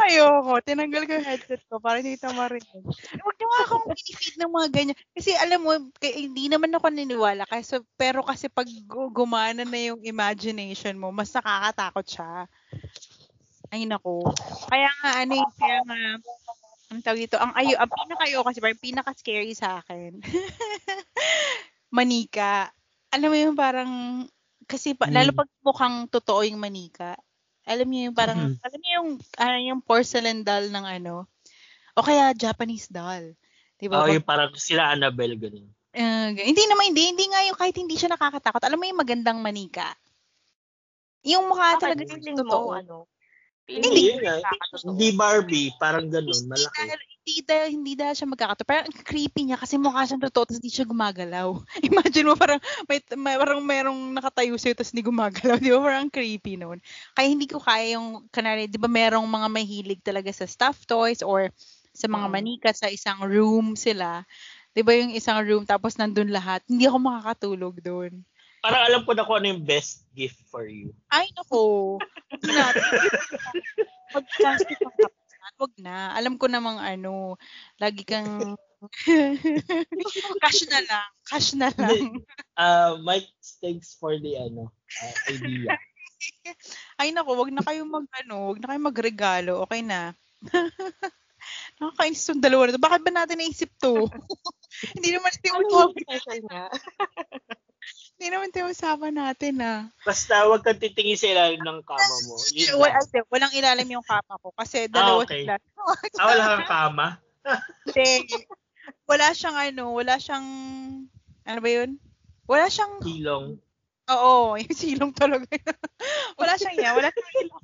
Ayoko. 0.03 0.60
Tinanggal 0.63 1.03
ko 1.08 1.12
yung 1.15 1.27
headset 1.27 1.62
ko 1.67 1.79
para 1.79 2.00
hindi 2.00 2.20
ito 2.20 2.27
marinig. 2.36 2.84
Huwag 2.84 3.36
niyo 3.39 3.48
akong 3.63 3.86
i-feed 3.96 4.36
ng 4.39 4.51
mga 4.51 4.67
ganyan. 4.72 4.98
Kasi 5.15 5.32
alam 5.36 5.60
mo, 5.63 5.72
kay, 6.00 6.27
hindi 6.27 6.51
naman 6.51 6.75
ako 6.75 6.91
naniniwala. 6.91 7.48
Kasi, 7.48 7.79
pero 7.96 8.24
kasi 8.24 8.51
pag 8.51 8.67
gu- 8.67 9.12
gumana 9.12 9.63
na 9.63 9.79
yung 9.79 10.03
imagination 10.03 10.96
mo, 11.00 11.12
mas 11.15 11.32
nakakatakot 11.32 12.05
siya. 12.08 12.32
Ay, 13.72 13.88
nako. 13.88 14.27
Kaya 14.67 14.91
nga, 15.01 15.10
ano 15.24 15.32
yung, 15.39 15.53
kaya 15.55 15.79
nga, 15.88 16.00
ang 16.94 17.02
tawag 17.02 17.26
dito, 17.26 17.38
ang 17.42 17.54
ayo, 17.58 17.74
ang 17.82 17.90
pinakayo 17.90 18.46
kasi, 18.46 18.58
parang 18.62 18.80
pinaka-scary 18.82 19.54
sa 19.58 19.82
akin. 19.82 20.22
manika. 21.98 22.70
Alam 23.14 23.30
mo 23.30 23.38
yung 23.38 23.58
parang, 23.58 23.92
kasi 24.66 24.94
pa, 24.98 25.10
Mm. 25.10 25.14
lalo 25.14 25.30
pag 25.34 25.50
mukhang 25.62 25.98
totoo 26.10 26.42
yung 26.46 26.62
manika, 26.62 27.14
alam 27.66 27.86
niyo 27.90 28.10
yung 28.10 28.18
parang, 28.18 28.40
Mhm. 28.50 28.58
alam 28.62 28.80
niyo 28.82 28.92
yung, 29.02 29.10
ano, 29.38 29.58
yung 29.62 29.82
porcelain 29.82 30.42
doll 30.42 30.70
ng 30.70 30.86
ano, 30.86 31.26
O 31.94 32.02
kaya 32.02 32.34
Japanese 32.34 32.90
doll. 32.90 33.38
Diba? 33.78 34.02
Oh, 34.02 34.10
yung 34.10 34.26
parang 34.26 34.50
sila 34.58 34.98
Annabelle, 34.98 35.38
ganun. 35.38 35.70
G- 36.34 36.42
hindi 36.42 36.66
naman, 36.66 36.90
hindi. 36.90 37.14
Hindi 37.14 37.26
nga 37.30 37.46
yung 37.46 37.54
kahit 37.54 37.78
hindi 37.78 37.94
siya 37.94 38.18
nakakatakot. 38.18 38.66
Alam 38.66 38.82
mo 38.82 38.86
yung 38.90 38.98
magandang 38.98 39.38
manika? 39.38 39.94
Yung 41.22 41.46
mukha 41.54 41.78
Bakit 41.78 41.94
talaga 41.94 42.18
feeling 42.18 42.42
totoo. 42.42 42.74
mo, 42.74 42.74
ano? 42.74 42.98
Hindi, 43.67 44.20
nakakatotoo. 44.20 44.91
Hindi 44.91 45.08
Barbie, 45.15 45.72
parang 45.79 46.12
ganun, 46.12 46.36
Hindi 46.36 46.51
malaki. 46.51 46.75
dahil, 46.84 47.00
hindi 47.24 47.36
dahil, 47.48 47.67
hindi 47.72 47.93
dahil 47.96 48.15
siya 48.20 48.27
magkakato. 48.27 48.63
Parang 48.67 48.86
ang 48.91 48.96
creepy 49.08 49.41
niya 49.48 49.55
kasi 49.55 49.79
mukha 49.79 50.03
siyang 50.03 50.20
totoo 50.27 50.43
tapos 50.43 50.60
hindi 50.60 50.74
siya 50.75 50.84
gumagalaw. 50.84 51.48
Imagine 51.88 52.27
mo 52.27 52.36
parang 52.36 52.60
may, 52.91 53.00
may 53.15 53.36
parang 53.39 53.63
merong 53.63 54.00
nakatayo 54.12 54.60
sa'yo 54.60 54.75
tapos 54.75 54.91
hindi 54.91 55.08
gumagalaw. 55.08 55.55
Di 55.63 55.72
ba? 55.72 55.79
Parang 55.79 56.12
creepy 56.12 56.60
noon. 56.60 56.84
Kaya 57.15 57.27
hindi 57.32 57.48
ko 57.48 57.63
kaya 57.63 57.96
yung, 57.96 58.27
kanari, 58.36 58.67
di 58.67 58.75
ba 58.75 58.91
merong 58.91 59.24
mga 59.24 59.48
mahilig 59.48 60.01
talaga 60.03 60.27
sa 60.36 60.43
stuffed 60.43 60.84
toys 60.84 61.24
or 61.24 61.48
sa 61.96 62.12
mga 62.12 62.27
Mm. 62.27 62.34
manika 62.36 62.70
sa 62.75 62.91
isang 62.91 63.24
room 63.24 63.79
sila. 63.79 64.27
Di 64.75 64.84
ba 64.84 64.91
yung 64.91 65.15
isang 65.15 65.39
room 65.48 65.63
tapos 65.63 65.96
nandun 65.96 66.27
lahat. 66.34 66.60
Hindi 66.67 66.89
ako 66.91 66.98
makakatulog 67.00 67.79
doon. 67.79 68.27
Parang 68.63 68.82
alam 68.88 69.01
ko 69.03 69.12
na 69.12 69.27
kung 69.27 69.43
ano 69.43 69.51
yung 69.51 69.67
best 69.67 70.08
gift 70.15 70.39
for 70.48 70.63
you. 70.72 70.96
Ay, 71.12 71.27
nako. 71.36 72.00
Huwag. 72.32 72.75
Mag-plastic 74.15 74.79
ang 74.79 74.96
kapasan. 74.96 75.53
Huwag 75.60 75.74
na. 75.84 76.15
Alam 76.15 76.39
ko 76.39 76.48
namang 76.48 76.79
ano, 76.79 77.36
lagi 77.75 78.08
kang... 78.08 78.55
cash 80.43 80.63
na 80.72 80.79
lang. 80.88 81.08
Cash 81.27 81.50
na 81.60 81.70
lang. 81.75 82.24
Uh, 82.55 83.00
Mike, 83.03 83.27
thanks 83.60 83.96
for 84.00 84.15
the 84.20 84.39
ano 84.39 84.72
uh, 84.72 85.15
idea. 85.27 85.75
Ay, 87.00 87.12
nako. 87.12 87.36
Huwag 87.36 87.51
na 87.51 87.67
kayong 87.67 87.91
mag, 87.91 88.08
ano, 88.24 88.48
huwag 88.48 88.63
na 88.63 88.72
kayong 88.72 88.88
magregalo. 88.88 89.60
Okay 89.67 89.84
na. 89.84 90.15
Nakakainis 91.84 92.32
yung 92.32 92.39
dalawa 92.39 92.72
na 92.72 92.75
to. 92.79 92.88
Bakit 92.88 93.01
ba 93.03 93.12
natin 93.12 93.43
naisip 93.43 93.75
to? 93.75 94.08
Hindi 94.96 95.12
naman 95.12 95.36
ito 95.36 95.51
yung 95.51 95.60
Ano 95.60 95.67
yung? 95.67 95.91
Hindi 98.24 98.39
naman 98.39 98.56
yung 98.56 98.72
usapan 98.72 99.20
natin, 99.20 99.53
ah. 99.60 99.84
Basta 100.08 100.48
huwag 100.48 100.63
kang 100.63 100.80
titingin 100.80 101.20
sa 101.20 101.27
ilalim 101.27 101.60
ng 101.60 101.84
kama 101.84 102.15
mo. 102.24 102.39
Yun 102.56 102.80
Wal- 102.80 102.96
lang. 102.96 103.03
ay, 103.03 103.20
walang 103.27 103.51
ilalim 103.51 104.00
yung 104.00 104.08
kama 104.08 104.39
ko 104.39 104.56
kasi 104.56 104.88
dalawa 104.88 105.27
okay. 105.27 105.44
sila. 105.44 105.60
Ah, 106.24 106.32
wala 106.32 106.44
kang 106.48 106.68
kama? 106.72 107.06
Hindi. 107.84 108.24
Wala 109.12 109.27
siyang 109.36 109.58
ano, 109.60 109.92
wala 109.92 110.15
siyang, 110.15 110.48
ano 111.44 111.60
ba 111.60 111.68
yun? 111.68 112.00
Wala 112.48 112.72
siyang, 112.72 113.03
Silong. 113.03 113.60
oo, 114.08 114.34
yung 114.63 114.72
silong 114.72 115.12
talaga. 115.12 115.44
wala 116.39 116.56
siyang 116.56 116.80
yan, 116.80 116.96
wala 116.96 117.12
siyang 117.12 117.34
ilong. 117.44 117.63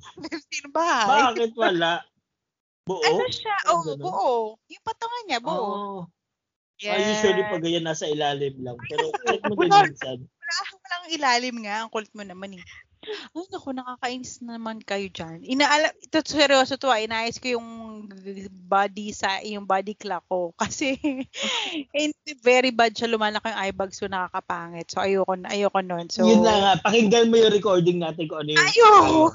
Silong 0.52 0.74
bahay. 0.76 1.08
Bakit 1.08 1.52
wala? 1.56 2.04
Buo? 2.84 3.00
Ano 3.00 3.24
siya? 3.32 3.56
Oo, 3.72 3.96
ganun? 3.96 4.04
buo. 4.04 4.32
Yung 4.68 4.84
patungan 4.84 5.24
niya, 5.24 5.40
buo. 5.40 5.56
Oo. 5.56 6.00
Yes. 6.80 6.96
Ah, 6.96 7.04
usually 7.12 7.44
pag 7.44 7.60
ganyan 7.60 7.84
nasa 7.84 8.08
ilalim 8.08 8.56
lang. 8.64 8.76
Pero 8.88 9.12
kahit 9.20 9.42
mo 9.44 9.52
din 9.52 9.68
minsan. 9.68 10.18
Wala, 10.24 10.62
walang 10.80 11.06
ilalim 11.12 11.56
nga. 11.68 11.84
Ang 11.84 11.90
kulit 11.92 12.12
mo 12.16 12.24
naman 12.24 12.56
eh. 12.56 12.64
Ay, 13.00 13.48
naku, 13.48 13.72
nakakainis 13.72 14.44
naman 14.44 14.84
kayo 14.84 15.08
dyan. 15.08 15.40
Inaala, 15.40 15.88
ito, 15.96 16.20
seryoso 16.20 16.76
to 16.76 16.92
ah. 16.92 17.00
Inaayos 17.00 17.40
ko 17.40 17.56
yung 17.56 17.68
body 18.68 19.08
sa, 19.16 19.40
yung 19.40 19.64
body 19.64 19.96
clock 19.96 20.24
ko. 20.28 20.52
Kasi, 20.60 21.00
very 22.44 22.68
bad 22.76 22.92
siya 22.92 23.08
lumalaki 23.08 23.48
yung 23.48 23.60
eye 23.60 23.72
bags 23.72 23.96
so 23.96 24.04
nakakapangit. 24.04 24.92
So, 24.92 25.00
ayoko, 25.00 25.32
ayoko 25.48 25.80
nun. 25.80 26.12
So, 26.12 26.28
Yun 26.28 26.44
na 26.44 26.52
nga. 26.60 26.72
Pakinggan 26.84 27.32
mo 27.32 27.40
yung 27.40 27.56
recording 27.56 28.04
natin 28.04 28.28
kung 28.28 28.44
ano 28.44 28.52
yung... 28.52 28.60
Ayoko! 28.68 29.32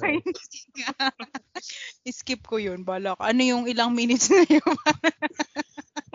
Skip 2.06 2.46
ko 2.46 2.62
yun. 2.62 2.86
Bala 2.86 3.18
ka. 3.18 3.34
Ano 3.34 3.42
yung 3.42 3.66
ilang 3.66 3.98
minutes 3.98 4.30
na 4.30 4.46
yun? 4.46 4.62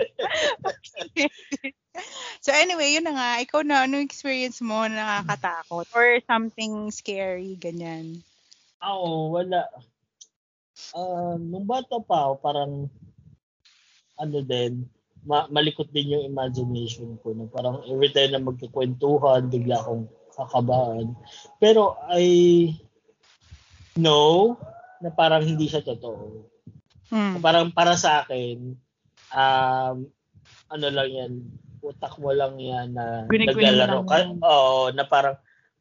so 2.44 2.50
anyway, 2.52 2.94
yun 2.94 3.04
na 3.04 3.14
nga. 3.14 3.30
Ikaw 3.44 3.60
na, 3.64 3.84
ano 3.84 4.00
experience 4.00 4.60
mo 4.64 4.86
na 4.86 5.24
nakakatakot? 5.24 5.86
Or 5.92 6.20
something 6.24 6.88
scary, 6.90 7.56
ganyan? 7.60 8.24
Oo, 8.80 9.36
wala. 9.36 9.68
Ah, 10.96 11.36
nung 11.36 11.68
bata 11.68 12.00
pa 12.00 12.32
parang 12.40 12.88
ano 14.20 14.38
din, 14.44 14.84
ma- 15.24 15.48
malikot 15.48 15.88
din 15.92 16.16
yung 16.16 16.28
imagination 16.28 17.16
ko. 17.20 17.36
Na 17.36 17.48
parang 17.48 17.84
every 17.88 18.12
time 18.12 18.36
na 18.36 18.42
magkukwentuhan, 18.42 19.52
bigla 19.52 19.80
akong 19.80 20.08
kakabahan. 20.34 21.12
Pero 21.60 21.96
I 22.08 22.24
know 23.96 24.56
na 25.00 25.10
parang 25.12 25.44
hindi 25.44 25.68
siya 25.68 25.84
totoo. 25.84 26.48
Hmm. 27.10 27.42
Parang 27.42 27.74
para 27.74 27.98
sa 27.98 28.22
akin, 28.22 28.78
um, 29.30 30.06
ano 30.70 30.86
lang 30.90 31.10
yan, 31.10 31.32
utak 31.80 32.14
mo 32.20 32.30
lang 32.30 32.60
yan 32.60 32.94
na 32.94 33.24
naglalaro 33.26 34.04
ka. 34.04 34.16
Oo, 34.44 34.92
na 34.92 35.04
parang 35.04 35.36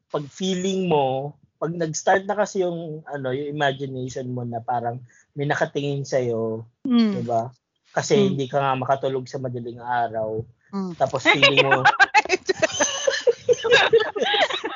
pag 0.10 0.26
feeling 0.26 0.90
mo, 0.90 1.38
pag 1.60 1.76
nag-start 1.76 2.24
na 2.26 2.34
kasi 2.34 2.64
yung 2.64 3.04
ano, 3.06 3.30
yung 3.36 3.52
imagination 3.52 4.32
mo 4.32 4.48
na 4.48 4.64
parang 4.64 5.04
may 5.36 5.46
nakatingin 5.46 6.08
sa 6.08 6.18
iyo, 6.18 6.66
Hmm. 6.88 7.14
'di 7.14 7.24
ba? 7.28 7.52
Kasi 7.90 8.16
Mm. 8.16 8.26
hindi 8.34 8.46
ka 8.48 8.58
nga 8.62 8.74
makatulog 8.78 9.26
sa 9.26 9.42
madaling 9.42 9.82
araw. 9.82 10.46
Hmm. 10.70 10.94
Tapos 10.96 11.26
feeling 11.26 11.66
mo 11.66 11.82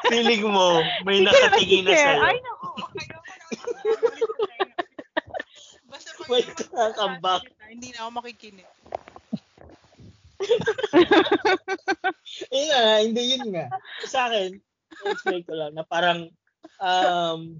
feeling 0.09 0.43
mo 0.45 0.81
may 1.05 1.21
nakatingin 1.21 1.85
na 1.87 1.93
sa 1.93 2.09
iyo. 2.13 2.21
Ay, 2.25 2.37
naku. 2.41 2.67
Ayoko 3.83 4.43
na. 4.49 4.65
Basta 5.89 6.09
pag 6.17 6.45
kakambak. 6.57 7.43
nagsasalita, 7.45 7.62
Hindi 7.73 7.89
na 7.89 8.05
ako 8.05 8.11
makikinig. 8.21 8.69
Eh 12.53 12.63
nga, 12.69 13.01
hindi 13.01 13.21
yun 13.33 13.49
nga. 13.53 13.67
Sa 14.05 14.29
akin, 14.29 14.57
explain 15.09 15.43
ko 15.45 15.53
lang 15.57 15.73
na 15.73 15.85
parang 15.85 16.29
um, 16.77 17.57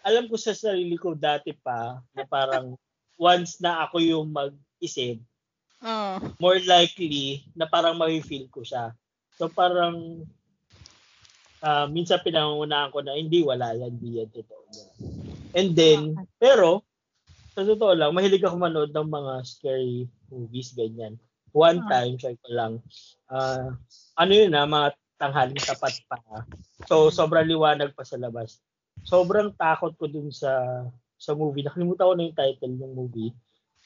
alam 0.00 0.24
ko 0.28 0.36
sa 0.40 0.56
sarili 0.56 0.96
ko 0.96 1.12
dati 1.12 1.52
pa 1.52 2.00
na 2.16 2.24
parang 2.24 2.76
once 3.20 3.60
na 3.60 3.84
ako 3.84 4.00
yung 4.00 4.32
mag-isip, 4.32 5.20
Oo. 5.84 6.14
more 6.40 6.60
likely 6.64 7.44
na 7.52 7.68
parang 7.68 8.00
ma-feel 8.00 8.48
ko 8.48 8.64
siya. 8.64 8.96
So 9.36 9.52
parang 9.52 10.24
ah, 11.60 11.86
minsan 11.90 12.24
pinangungunahan 12.24 12.92
ko 12.94 13.04
na 13.04 13.18
hindi 13.18 13.44
wala 13.44 13.76
yan, 13.76 13.92
hindi 13.98 14.22
yan 14.22 14.30
totoo. 14.32 14.64
And 15.56 15.72
then, 15.76 16.16
pero 16.40 16.87
sa 17.58 17.66
totoo 17.66 17.90
lang, 17.90 18.14
mahilig 18.14 18.46
ako 18.46 18.54
manood 18.54 18.94
ng 18.94 19.08
mga 19.10 19.32
scary 19.42 20.06
movies, 20.30 20.70
ganyan. 20.78 21.18
One 21.50 21.82
Ah. 21.82 21.90
time, 21.90 22.14
share 22.14 22.38
ko 22.38 22.48
lang, 22.54 22.72
ah, 23.26 23.74
ano 24.14 24.30
yun 24.30 24.54
na, 24.54 24.62
mga 24.62 24.94
tanghaling 25.18 25.58
tapat 25.58 25.98
pa. 26.06 26.22
So, 26.86 27.10
sobrang 27.10 27.50
liwanag 27.50 27.98
pa 27.98 28.06
sa 28.06 28.14
labas. 28.14 28.62
Sobrang 29.02 29.50
takot 29.58 29.90
ko 29.98 30.06
dun 30.06 30.30
sa 30.30 30.86
sa 31.18 31.34
movie. 31.34 31.66
Nakalimutan 31.66 32.06
ko 32.06 32.14
na 32.14 32.26
yung 32.30 32.38
title 32.38 32.74
ng 32.78 32.94
movie. 32.94 33.34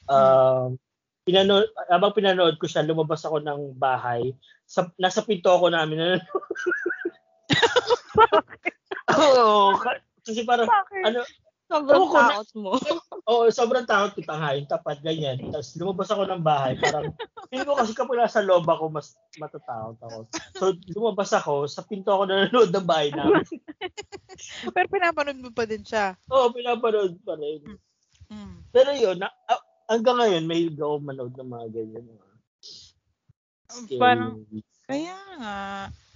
Um, 0.05 0.77
pinanood, 1.25 1.65
habang 1.89 2.13
pinanood 2.13 2.61
ko 2.61 2.69
siya, 2.69 2.85
lumabas 2.85 3.25
ako 3.25 3.41
ng 3.41 3.73
bahay. 3.73 4.37
Sa, 4.69 4.85
nasa 5.01 5.25
pinto 5.25 5.49
ako 5.49 5.73
namin. 5.73 6.21
Oo. 9.17 9.73
ka- 9.81 10.03
kasi 10.21 10.45
parang, 10.45 10.69
Bakit? 10.69 11.03
ano, 11.09 11.19
Sobrang 11.73 12.05
Ewan 12.05 12.13
na- 12.13 12.29
takot 12.29 12.49
mo. 12.61 12.71
Oo, 13.33 13.49
sobrang 13.49 13.87
takot 13.89 14.13
ko 14.13 14.21
tanghaling 14.21 14.69
tapat, 14.69 15.01
ganyan. 15.01 15.41
Tapos 15.49 15.73
lumabas 15.73 16.09
ako 16.13 16.23
ng 16.29 16.43
bahay, 16.45 16.77
parang, 16.77 17.09
feeling 17.49 17.65
ko 17.65 17.73
kasi 17.73 17.97
kapag 17.97 18.21
nasa 18.21 18.45
loob 18.45 18.67
ako, 18.69 18.93
mas 18.93 19.17
matatakot 19.41 19.97
ako. 20.05 20.17
So, 20.53 20.63
lumabas 20.93 21.33
ako, 21.33 21.65
sa 21.65 21.81
pinto 21.81 22.13
ako 22.13 22.29
nanonood 22.29 22.69
ng 22.69 22.85
bahay 22.85 23.09
namin. 23.09 23.41
Pero 24.75 24.85
pinapanood 24.85 25.39
mo 25.41 25.49
pa 25.49 25.65
din 25.65 25.81
siya. 25.81 26.13
Oo, 26.29 26.53
pinapanood 26.53 27.17
pa 27.25 27.33
rin. 27.41 27.65
Hmm. 28.29 28.61
Pero 28.69 28.93
yun, 28.93 29.17
na, 29.17 29.33
ah, 29.49 29.61
hanggang 29.89 30.21
ngayon, 30.21 30.43
may 30.45 30.69
go 30.69 31.01
manood 31.01 31.33
ng 31.33 31.49
mga 31.49 31.67
ganyan. 31.73 32.05
Mga 32.05 32.27
scary 33.73 33.97
Parang-. 33.97 34.45
Kaya 34.85 35.17
nga. 35.39 35.57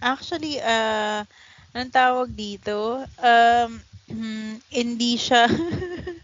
Actually, 0.04 0.62
uh, 0.62 1.26
anong 1.74 1.96
tawag 1.96 2.30
dito? 2.36 3.02
Um, 3.18 3.82
hmm, 4.10 4.64
hindi 4.72 5.20
siya... 5.20 5.48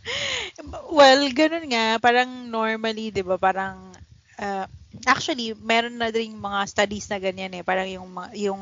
well, 0.97 1.21
ganun 1.31 1.67
nga. 1.69 1.99
Parang 1.99 2.49
normally, 2.49 3.11
di 3.11 3.21
ba? 3.21 3.37
Parang... 3.37 3.93
uh, 4.39 4.65
actually, 5.09 5.57
meron 5.57 5.97
na 5.97 6.13
rin 6.13 6.37
mga 6.37 6.69
studies 6.69 7.09
na 7.09 7.17
ganyan 7.17 7.53
eh. 7.57 7.63
Parang 7.65 7.89
yung, 7.89 8.09
yung, 8.37 8.61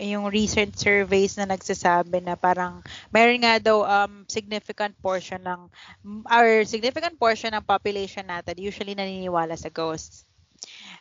yung 0.00 0.24
recent 0.32 0.76
surveys 0.78 1.36
na 1.36 1.44
nagsasabi 1.44 2.24
na 2.24 2.40
parang 2.40 2.80
meron 3.12 3.44
nga 3.44 3.60
daw 3.60 3.84
um, 3.84 4.24
significant 4.28 4.96
portion 5.04 5.44
ng 5.44 5.68
or 6.24 6.64
significant 6.64 7.20
portion 7.20 7.52
ng 7.52 7.64
population 7.64 8.24
natin 8.26 8.56
usually 8.56 8.96
naniniwala 8.96 9.54
sa 9.60 9.68
ghosts. 9.68 10.24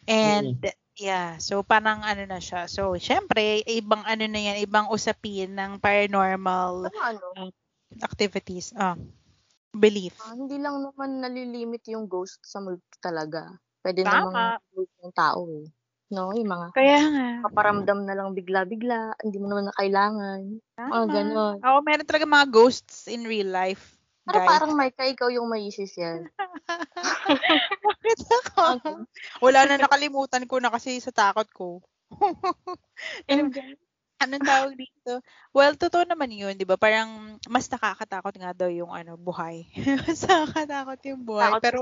And 0.07 0.59
yeah, 0.97 1.37
so 1.37 1.61
parang 1.61 2.01
ano 2.03 2.23
na 2.27 2.41
siya. 2.41 2.65
So 2.67 2.93
syempre, 2.97 3.61
ibang 3.65 4.03
ano 4.03 4.25
na 4.27 4.39
yan, 4.41 4.57
ibang 4.65 4.89
usapin 4.91 5.53
ng 5.55 5.79
paranormal 5.79 6.89
Ano, 6.91 6.99
ano? 7.37 7.49
activities. 8.03 8.73
Ah. 8.75 8.97
Belief. 9.77 10.17
Ah, 10.25 10.33
hindi 10.33 10.57
lang 10.57 10.81
naman 10.81 11.21
nalilimit 11.21 11.85
yung 11.93 12.09
ghost 12.09 12.41
sa 12.41 12.57
multo 12.57 12.81
talaga. 12.97 13.53
Pwede 13.85 14.01
Tama. 14.01 14.25
namang 14.25 14.57
ghost 14.73 14.93
ng 15.03 15.13
tao 15.13 15.41
eh. 15.53 15.67
No, 16.07 16.31
yung 16.33 16.49
mga 16.49 16.67
Kaya 16.73 16.99
nga. 17.03 17.27
kaparamdam 17.45 17.99
na 18.07 18.15
lang 18.17 18.33
bigla-bigla, 18.33 19.13
hindi 19.21 19.37
mo 19.37 19.47
naman 19.51 19.69
na 19.69 19.75
kailangan. 19.77 20.39
Tama. 20.73 21.05
ganon. 21.05 21.57
Oo, 21.61 21.79
meron 21.85 22.07
talaga 22.07 22.25
mga 22.25 22.47
ghosts 22.49 23.05
in 23.11 23.27
real 23.27 23.51
life. 23.51 23.96
Pero 24.27 24.37
guys. 24.43 24.49
parang 24.51 24.71
Micah, 24.75 25.07
ikaw 25.07 25.29
yung 25.31 25.47
may 25.47 25.71
share. 25.71 26.27
Bakit 27.87 28.19
ako? 28.43 28.63
Wala 29.45 29.63
na 29.63 29.79
nakalimutan 29.79 30.43
ko 30.43 30.59
na 30.59 30.67
kasi 30.67 30.99
sa 30.99 31.15
takot 31.15 31.47
ko. 31.55 31.67
And 33.31 33.55
Anong 34.17 34.49
tawag 34.49 34.73
dito? 34.73 35.21
Well, 35.53 35.77
totoo 35.77 36.01
naman 36.09 36.33
yun, 36.33 36.57
di 36.57 36.65
ba? 36.65 36.73
Parang 36.73 37.37
mas 37.45 37.69
nakakatakot 37.69 38.33
nga 38.33 38.49
daw 38.49 38.65
yung 38.65 38.89
ano, 38.89 39.13
buhay. 39.13 39.69
mas 40.09 40.25
nakakatakot 40.25 40.99
yung 41.05 41.21
buhay. 41.21 41.53
takot 41.53 41.61
Pero, 41.61 41.79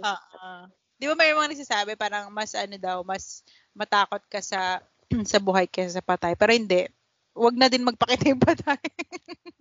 ah, 0.00 0.20
ah. 0.40 0.64
di 0.96 1.04
ba 1.04 1.12
may 1.12 1.36
mga 1.36 1.52
nagsasabi, 1.52 1.92
parang 2.00 2.32
mas 2.32 2.56
ano 2.56 2.80
daw, 2.80 3.04
mas 3.04 3.44
matakot 3.76 4.24
ka 4.32 4.40
sa 4.40 4.80
sa 5.28 5.38
buhay 5.44 5.68
kaysa 5.68 6.00
sa 6.00 6.04
patay. 6.04 6.32
Pero 6.40 6.56
hindi. 6.56 6.88
Huwag 7.32 7.56
na 7.56 7.68
din 7.72 7.84
magpakita 7.84 8.28
yung 8.28 8.42
patay. 8.42 8.82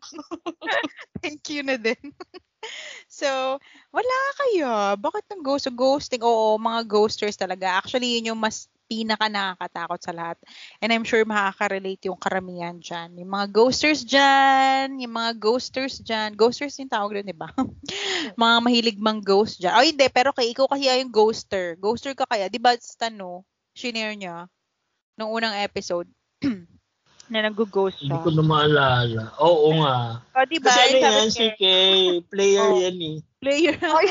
Thank 1.23 1.47
you 1.47 1.63
na 1.63 1.79
din. 1.79 1.99
so, 3.07 3.57
wala 3.95 4.17
kayo. 4.43 4.71
Bakit 4.99 5.25
ng 5.31 5.41
ghost? 5.43 5.65
So, 5.65 5.73
ghosting, 5.73 6.23
oo, 6.23 6.59
mga 6.59 6.81
ghosters 6.83 7.39
talaga. 7.39 7.79
Actually, 7.79 8.19
yun 8.19 8.35
yung 8.35 8.41
mas 8.43 8.67
pinaka 8.91 9.31
nakakatakot 9.31 9.99
sa 10.03 10.11
lahat. 10.11 10.37
And 10.83 10.91
I'm 10.91 11.07
sure 11.07 11.23
makaka-relate 11.23 12.11
yung 12.11 12.19
karamihan 12.19 12.75
dyan. 12.75 13.15
Yung 13.23 13.31
mga 13.31 13.47
ghosters 13.55 14.03
dyan, 14.03 14.99
yung 14.99 15.15
mga 15.15 15.31
ghosters 15.39 16.03
dyan. 16.03 16.35
Ghosters 16.35 16.75
yung 16.75 16.91
tawag 16.91 17.15
doon, 17.15 17.31
di 17.31 17.37
ba? 17.37 17.47
mga 18.43 18.55
mahilig 18.59 18.99
mang 18.99 19.23
ghost 19.23 19.63
dyan. 19.63 19.79
Oh, 19.79 19.85
hindi. 19.87 20.11
Pero 20.11 20.35
kay 20.35 20.51
ikaw 20.51 20.67
kasi 20.67 20.91
yung 20.91 21.07
ghoster. 21.07 21.79
Ghoster 21.79 22.11
ka 22.11 22.27
kaya. 22.27 22.51
Di 22.51 22.59
ba, 22.59 22.75
Stano, 22.75 23.47
shinare 23.71 24.19
niya, 24.19 24.51
nung 25.15 25.31
unang 25.31 25.55
episode, 25.55 26.11
na 27.31 27.47
nag-ghost 27.47 28.03
Hindi 28.03 28.11
siya. 28.11 28.23
ko 28.27 28.29
na 28.35 28.43
maalala. 28.43 29.23
Oo 29.39 29.67
nga. 29.79 30.19
Oh, 30.35 30.45
di 30.45 30.59
ba? 30.59 30.67
Kasi 30.67 30.79
ano 30.83 30.99
Sabi 30.99 31.15
yan, 31.15 31.29
si 31.31 31.45
Kay. 31.55 32.01
Player 32.27 32.67
Oh. 32.67 32.75
yan 32.75 32.97
eh. 32.99 33.17
Player. 33.39 33.75
Ay. 33.95 34.07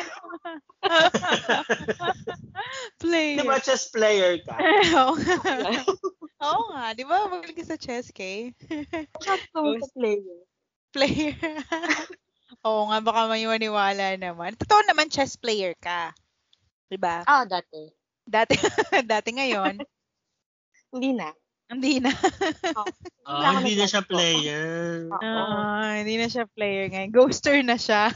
player. 3.03 3.37
Di 3.37 3.45
ba 3.45 3.61
chess 3.61 3.93
player 3.93 4.41
ka? 4.43 4.57
Oo 5.05 5.15
nga. 5.15 5.37
Oo 6.41 6.63
nga. 6.73 6.85
Di 6.97 7.05
ba? 7.05 7.29
Magaling 7.29 7.59
ka 7.61 7.65
sa 7.69 7.77
chess, 7.77 8.09
Kay? 8.11 8.57
Out 9.29 9.77
sa 9.85 9.89
player. 9.93 10.41
Player. 10.91 11.37
Oo 12.65 12.89
nga, 12.91 12.99
baka 13.05 13.29
may 13.29 13.45
maniwala 13.45 14.17
naman. 14.17 14.57
Totoo 14.57 14.81
naman, 14.89 15.13
chess 15.13 15.37
player 15.37 15.77
ka. 15.77 16.11
Di 16.89 16.97
ba? 16.97 17.23
Ah, 17.29 17.45
dati. 17.45 17.93
Dati, 18.25 18.57
dati 19.05 19.31
ngayon, 19.37 19.79
Hindi 20.91 21.15
na. 21.15 21.31
Hindi 21.71 22.03
na. 22.03 22.11
Ah, 23.31 23.55
ako 23.55 23.63
hindi 23.63 23.79
na 23.79 23.87
siya 23.87 24.03
player. 24.03 25.07
Oo. 25.07 25.23
Ah, 25.23 26.03
hindi 26.03 26.19
na 26.19 26.27
siya 26.27 26.51
player 26.51 26.91
ngayon. 26.91 27.15
Ghoster 27.15 27.63
na 27.63 27.79
siya. 27.79 28.11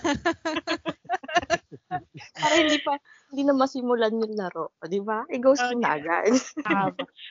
Para 2.35 2.55
hindi 2.59 2.79
pa, 2.83 2.99
hindi 3.31 3.43
na 3.47 3.55
masimulan 3.55 4.19
yung 4.19 4.35
laro. 4.35 4.75
O, 4.83 4.90
di 4.90 4.99
ba? 4.99 5.23
I-ghost 5.31 5.62
mo 5.71 5.79
na 5.79 5.95
agad. 5.99 6.35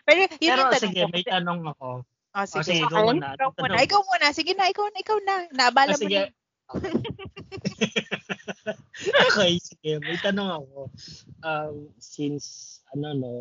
Pero 0.08 0.18
yun 0.24 0.32
Pero 0.40 0.60
yung 0.64 0.72
tanong 0.72 0.94
sige, 0.96 1.04
ko. 1.04 1.12
may 1.12 1.24
tanong 1.28 1.60
ako. 1.76 1.90
Oh, 2.34 2.46
sige. 2.50 2.64
sige, 2.66 2.82
Sa 2.82 2.88
ikaw 2.90 3.04
muna. 3.06 3.28
Ikaw 3.36 3.50
muna. 3.54 3.76
Ikaw 3.84 4.02
muna. 4.02 4.26
Sige 4.32 4.52
na, 4.56 4.66
ikaw 4.72 4.86
na, 4.90 5.00
ikaw 5.00 5.18
na. 5.22 5.36
Naabala 5.54 5.94
Ah, 5.94 5.98
mo 6.00 6.02
sige. 6.02 6.18
na. 6.18 6.26
okay, 9.30 9.52
sige. 9.60 9.92
May 10.02 10.18
tanong 10.24 10.50
ako. 10.64 10.80
Um, 11.44 11.76
since, 12.00 12.80
ano 12.96 13.08
no, 13.14 13.32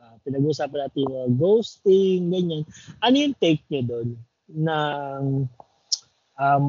ah, 0.00 0.16
pinag-usapan 0.24 0.88
natin 0.88 1.04
yung 1.06 1.36
ghosting, 1.36 2.32
ganyan. 2.32 2.62
Ano 3.04 3.16
yung 3.20 3.36
take 3.38 3.62
nyo 3.70 3.82
doon? 3.84 4.10
ng 4.54 5.46
um, 6.38 6.64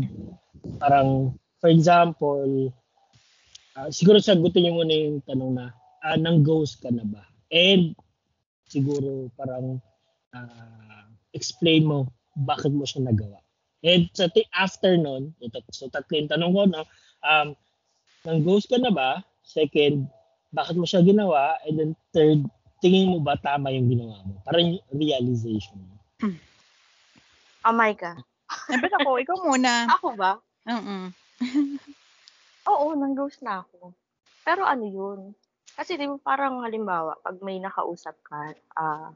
parang, 0.78 1.34
for 1.58 1.70
example, 1.74 2.70
ah, 3.78 3.90
siguro 3.90 4.22
sagutin 4.22 4.70
nyo 4.70 4.74
muna 4.82 4.94
yung 4.94 5.20
tanong 5.26 5.52
na, 5.58 5.66
ah, 6.06 6.18
nang 6.18 6.46
ghost 6.46 6.82
ka 6.82 6.94
na 6.94 7.06
ba? 7.06 7.26
And, 7.50 7.98
siguro 8.70 9.32
parang, 9.34 9.82
ah, 10.38 11.10
explain 11.34 11.88
mo 11.88 12.12
bakit 12.38 12.72
mo 12.72 12.86
siya 12.86 13.08
nagawa. 13.10 13.42
And 13.82 14.14
sa 14.14 14.30
t- 14.30 14.48
after 14.54 14.94
nun, 14.94 15.34
ito, 15.42 15.58
so 15.74 15.90
tatlo 15.90 16.14
yung 16.14 16.30
tanong 16.30 16.54
ko, 16.54 16.62
no? 16.70 16.84
um, 17.26 17.58
nang 18.22 18.40
ghost 18.46 18.70
ka 18.70 18.78
na 18.78 18.94
ba? 18.94 19.26
Second, 19.42 20.06
bakit 20.54 20.78
mo 20.78 20.86
siya 20.86 21.02
ginawa? 21.02 21.58
And 21.66 21.82
then 21.82 21.92
third, 22.14 22.46
tingin 22.82 23.14
mo 23.14 23.22
ba 23.22 23.38
tama 23.38 23.70
yung 23.70 23.88
ginawa 23.88 24.18
mo? 24.26 24.42
Parang 24.42 24.66
yung 24.74 24.82
realization 24.92 25.78
mo. 25.78 25.96
Amay 27.70 27.94
ka. 27.94 28.18
Eh, 28.74 28.78
ba't 28.82 28.94
ako? 28.98 29.22
Ikaw 29.22 29.38
muna. 29.46 29.72
Ako 29.96 30.18
ba? 30.18 30.42
Oo. 30.68 30.96
Oo, 32.72 32.94
nang-ghost 32.94 33.42
na 33.42 33.66
ako. 33.66 33.94
Pero 34.46 34.66
ano 34.66 34.86
yun? 34.86 35.20
Kasi 35.74 35.98
di 35.98 36.06
ba 36.06 36.18
parang 36.22 36.62
halimbawa, 36.62 37.18
pag 37.22 37.42
may 37.42 37.58
nakausap 37.58 38.18
ka, 38.22 38.54
ah, 38.78 39.10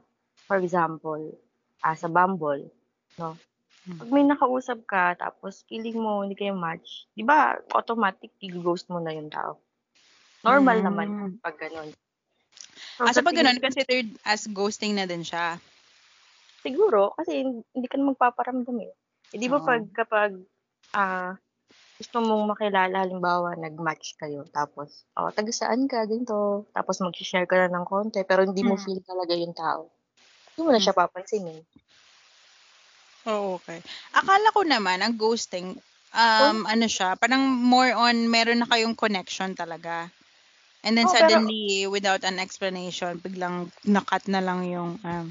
for 0.50 0.58
example, 0.58 1.34
ah, 1.82 1.94
sa 1.94 2.10
Bumble, 2.10 2.70
no? 3.18 3.38
Hmm. 3.86 4.02
Pag 4.02 4.10
may 4.10 4.24
nakausap 4.26 4.82
ka, 4.90 5.14
tapos 5.14 5.62
feeling 5.70 5.94
mo 5.94 6.26
hindi 6.26 6.34
kayo 6.34 6.58
match, 6.58 7.06
di 7.14 7.22
ba, 7.22 7.54
automatic, 7.70 8.34
i-ghost 8.42 8.90
mo 8.90 8.98
na 8.98 9.14
yung 9.14 9.30
tao. 9.30 9.62
Normal 10.42 10.82
Mm. 10.82 10.86
naman 10.90 11.08
pag 11.38 11.54
ganun. 11.58 11.94
Ah, 12.98 13.12
so 13.12 13.20
pag 13.20 13.36
ganun, 13.36 13.60
considered 13.60 14.08
as 14.24 14.48
ghosting 14.48 14.96
na 14.96 15.04
din 15.04 15.20
siya. 15.20 15.60
Siguro, 16.64 17.12
kasi 17.18 17.44
hindi 17.44 17.86
ka 17.90 17.96
na 18.00 18.12
magpaparamdam 18.14 18.76
eh. 18.80 18.92
Eh, 19.34 19.38
di 19.40 19.48
ba 19.50 19.60
Oo. 19.60 19.66
pag 19.68 19.82
kapag 19.92 20.32
ah 20.96 21.36
gusto 22.00 22.18
mong 22.20 22.44
makilala, 22.52 23.04
halimbawa, 23.06 23.56
nag-match 23.56 24.20
kayo, 24.20 24.44
tapos, 24.52 25.08
oh, 25.16 25.32
taga 25.32 25.48
saan 25.54 25.88
ka, 25.88 26.04
ganito, 26.04 26.68
tapos 26.76 27.00
mag-share 27.00 27.48
ka 27.48 27.56
na 27.68 27.72
ng 27.80 27.86
konti, 27.88 28.20
pero 28.28 28.44
hindi 28.44 28.62
mo 28.66 28.76
Mm. 28.76 28.84
feel 28.84 29.00
talaga 29.06 29.32
yung 29.32 29.56
tao. 29.56 29.88
Hindi 30.56 30.60
mo 30.66 30.70
na 30.74 30.80
siya 30.82 30.92
papansinin. 30.96 31.66
Oo, 33.26 33.58
okay. 33.58 33.82
Akala 34.14 34.54
ko 34.54 34.62
naman, 34.62 35.02
ang 35.02 35.18
ghosting, 35.18 35.74
um, 36.14 36.58
ano 36.62 36.86
siya, 36.86 37.18
parang 37.18 37.42
more 37.48 37.90
on, 37.96 38.30
meron 38.30 38.62
na 38.62 38.68
kayong 38.70 38.94
connection 38.94 39.50
talaga. 39.56 40.06
And 40.86 40.94
then 40.94 41.04
Oh, 41.04 41.12
pero- 41.12 41.26
suddenly, 41.26 41.90
without 41.90 42.22
an 42.22 42.38
explanation, 42.38 43.18
biglang 43.18 43.74
nakat 43.82 44.30
na 44.30 44.38
lang 44.38 44.62
yung, 44.70 45.02
um, 45.02 45.26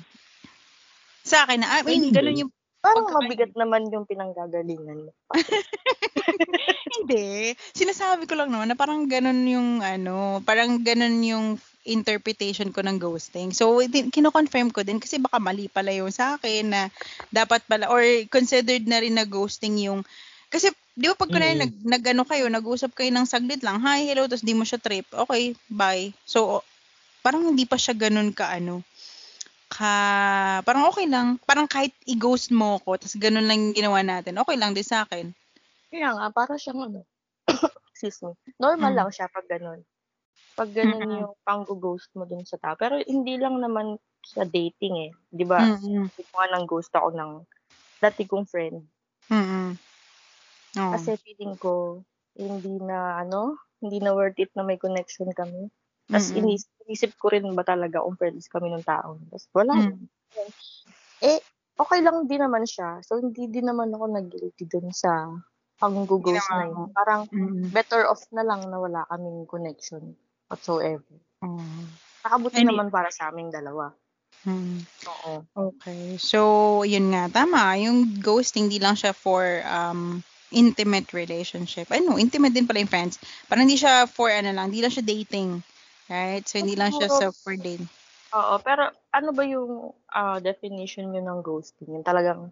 sa 1.24 1.48
akin, 1.48 1.64
I 1.64 1.80
mean, 1.82 2.12
Hindi. 2.12 2.14
ganun 2.14 2.42
yung, 2.46 2.52
Parang 2.86 3.10
Pagka- 3.10 3.18
mabigat 3.18 3.54
naman 3.58 3.90
yung 3.90 4.06
pinanggagalingan 4.06 5.10
mo. 5.10 5.12
hindi. 7.02 7.58
Sinasabi 7.74 8.30
ko 8.30 8.38
lang 8.38 8.54
naman 8.54 8.70
na 8.70 8.78
parang 8.78 9.10
ganun 9.10 9.42
yung, 9.42 9.82
ano, 9.82 10.46
parang 10.46 10.86
ganun 10.86 11.18
yung 11.26 11.46
interpretation 11.82 12.70
ko 12.70 12.86
ng 12.86 13.02
ghosting. 13.02 13.58
So, 13.58 13.82
kino-confirm 13.90 14.70
ko 14.70 14.86
din 14.86 15.02
kasi 15.02 15.18
baka 15.18 15.42
mali 15.42 15.66
pala 15.66 15.98
yung 15.98 16.14
sa 16.14 16.38
akin 16.38 16.70
na 16.70 16.82
dapat 17.30 17.66
pala, 17.66 17.90
or 17.90 18.02
considered 18.30 18.86
na 18.86 19.02
rin 19.02 19.18
na 19.18 19.26
ghosting 19.26 19.82
yung, 19.82 20.06
kasi, 20.54 20.70
di 20.96 21.06
ba 21.12 21.16
pag 21.16 21.28
kunwari 21.30 21.56
Mm. 21.56 21.62
nag, 21.62 21.74
nag, 21.84 22.04
ano 22.16 22.24
kayo, 22.24 22.46
nag-usap 22.48 22.92
kayo 22.96 23.12
ng 23.12 23.28
saglit 23.28 23.62
lang, 23.62 23.84
hi, 23.84 24.08
hello, 24.08 24.26
tapos 24.26 24.48
di 24.48 24.56
mo 24.56 24.64
siya 24.64 24.80
trip, 24.80 25.06
okay, 25.12 25.52
bye. 25.68 26.10
So, 26.24 26.64
parang 27.20 27.52
hindi 27.52 27.68
pa 27.68 27.76
siya 27.76 27.92
ganun 27.94 28.32
ka, 28.32 28.48
ano, 28.50 28.80
ka, 29.68 29.94
parang 30.64 30.88
okay 30.88 31.04
lang. 31.10 31.36
Parang 31.44 31.68
kahit 31.68 31.92
i-ghost 32.08 32.54
mo 32.56 32.80
ko, 32.86 32.96
tapos 32.96 33.20
ganun 33.20 33.44
lang 33.44 33.60
yung 33.60 33.76
ginawa 33.76 34.00
natin, 34.02 34.40
okay 34.40 34.56
lang 34.56 34.72
din 34.72 34.88
sa 34.88 35.04
akin. 35.04 35.36
Kaya 35.92 36.16
nga, 36.16 36.26
para 36.32 36.56
siyang 36.56 36.88
ano, 36.88 37.04
excuse 37.92 38.24
me, 38.24 38.32
normal 38.56 38.94
Mm. 38.94 38.98
lang 39.04 39.10
siya 39.12 39.28
pag 39.28 39.48
ganun. 39.52 39.84
Pag 40.56 40.72
ganun 40.72 41.04
Mm-mm. 41.04 41.20
yung 41.28 41.34
pang-ghost 41.44 42.08
mo 42.16 42.24
dun 42.24 42.48
sa 42.48 42.56
tao. 42.56 42.80
Pero 42.80 42.96
hindi 43.04 43.36
lang 43.36 43.60
naman 43.60 44.00
sa 44.24 44.48
dating 44.48 44.96
eh. 45.04 45.12
Di 45.28 45.44
ba? 45.44 45.60
Mm-mm. 45.60 46.08
Hindi 46.08 46.24
ko 46.24 46.34
nga 46.40 46.48
nang 46.48 46.66
ghost 46.66 46.92
ako 46.96 47.12
ng 47.12 47.32
dati 48.00 48.24
kong 48.24 48.48
friend. 48.48 48.80
Mm-mm. 49.28 49.76
Oo. 50.80 50.92
Kasi 50.96 51.16
feeling 51.24 51.56
ko, 51.56 52.04
hindi 52.36 52.80
na, 52.84 53.24
ano, 53.24 53.56
hindi 53.80 54.00
na 54.04 54.12
worth 54.12 54.40
it 54.40 54.52
na 54.56 54.64
may 54.64 54.80
connection 54.80 55.32
kami. 55.32 55.72
Tapos 56.06 56.30
Mm-mm. 56.32 56.40
inis, 56.44 56.70
inisip 56.86 57.18
ko 57.18 57.34
rin 57.34 57.48
ba 57.58 57.66
talaga 57.66 58.04
kung 58.04 58.20
friends 58.20 58.46
kami 58.52 58.70
ng 58.70 58.86
tao. 58.86 59.18
Tapos 59.32 59.46
wala. 59.56 59.74
Mm. 59.74 60.06
Eh, 61.24 61.40
okay 61.80 62.00
lang 62.04 62.28
din 62.28 62.44
naman 62.44 62.68
siya. 62.68 63.02
So, 63.02 63.18
hindi 63.18 63.48
din 63.50 63.66
naman 63.66 63.90
ako 63.90 64.06
nag-guilty 64.12 64.66
dun 64.70 64.92
sa 64.94 65.32
pang-ghost 65.80 66.48
na 66.52 66.66
yun. 66.70 66.92
Parang, 66.94 67.28
Mm-mm. 67.32 67.72
better 67.72 68.08
off 68.08 68.24
na 68.32 68.44
lang 68.46 68.68
na 68.68 68.78
wala 68.80 69.04
kaming 69.12 69.48
connection 69.50 70.16
whatsoever. 70.48 71.16
Oo. 71.44 71.64
Nakabuti 72.22 72.62
Any- 72.64 72.70
naman 72.74 72.88
para 72.94 73.10
sa 73.10 73.32
aming 73.32 73.50
dalawa. 73.50 73.92
Mm. 74.46 74.86
Oo. 75.10 75.34
Okay. 75.74 76.22
So, 76.22 76.82
yun 76.86 77.10
nga, 77.10 77.34
tama. 77.34 77.76
Yung 77.82 78.22
ghosting, 78.22 78.70
di 78.70 78.78
lang 78.78 78.94
siya 78.94 79.12
for 79.12 79.42
um, 79.66 80.22
intimate 80.56 81.12
relationship. 81.12 81.92
Ano, 81.92 82.16
intimate 82.16 82.56
din 82.56 82.66
pala 82.66 82.80
yung 82.80 82.90
friends. 82.90 83.20
Parang 83.52 83.68
hindi 83.68 83.76
siya 83.76 84.08
for 84.08 84.32
ano 84.32 84.56
lang, 84.56 84.72
hindi 84.72 84.80
lang 84.80 84.96
siya 84.96 85.04
dating. 85.04 85.60
Right? 86.08 86.48
So, 86.48 86.64
hindi 86.64 86.80
lang 86.80 86.96
siya 86.96 87.12
sa 87.12 87.30
for 87.36 87.60
dating. 87.60 87.86
Oo, 88.36 88.56
pero 88.64 88.90
ano 89.12 89.30
ba 89.36 89.44
yung 89.44 89.92
ah, 90.12 90.40
definition 90.40 91.12
nyo 91.12 91.22
ng 91.22 91.40
ghosting? 91.44 91.92
Yung 91.92 92.08
talagang 92.08 92.50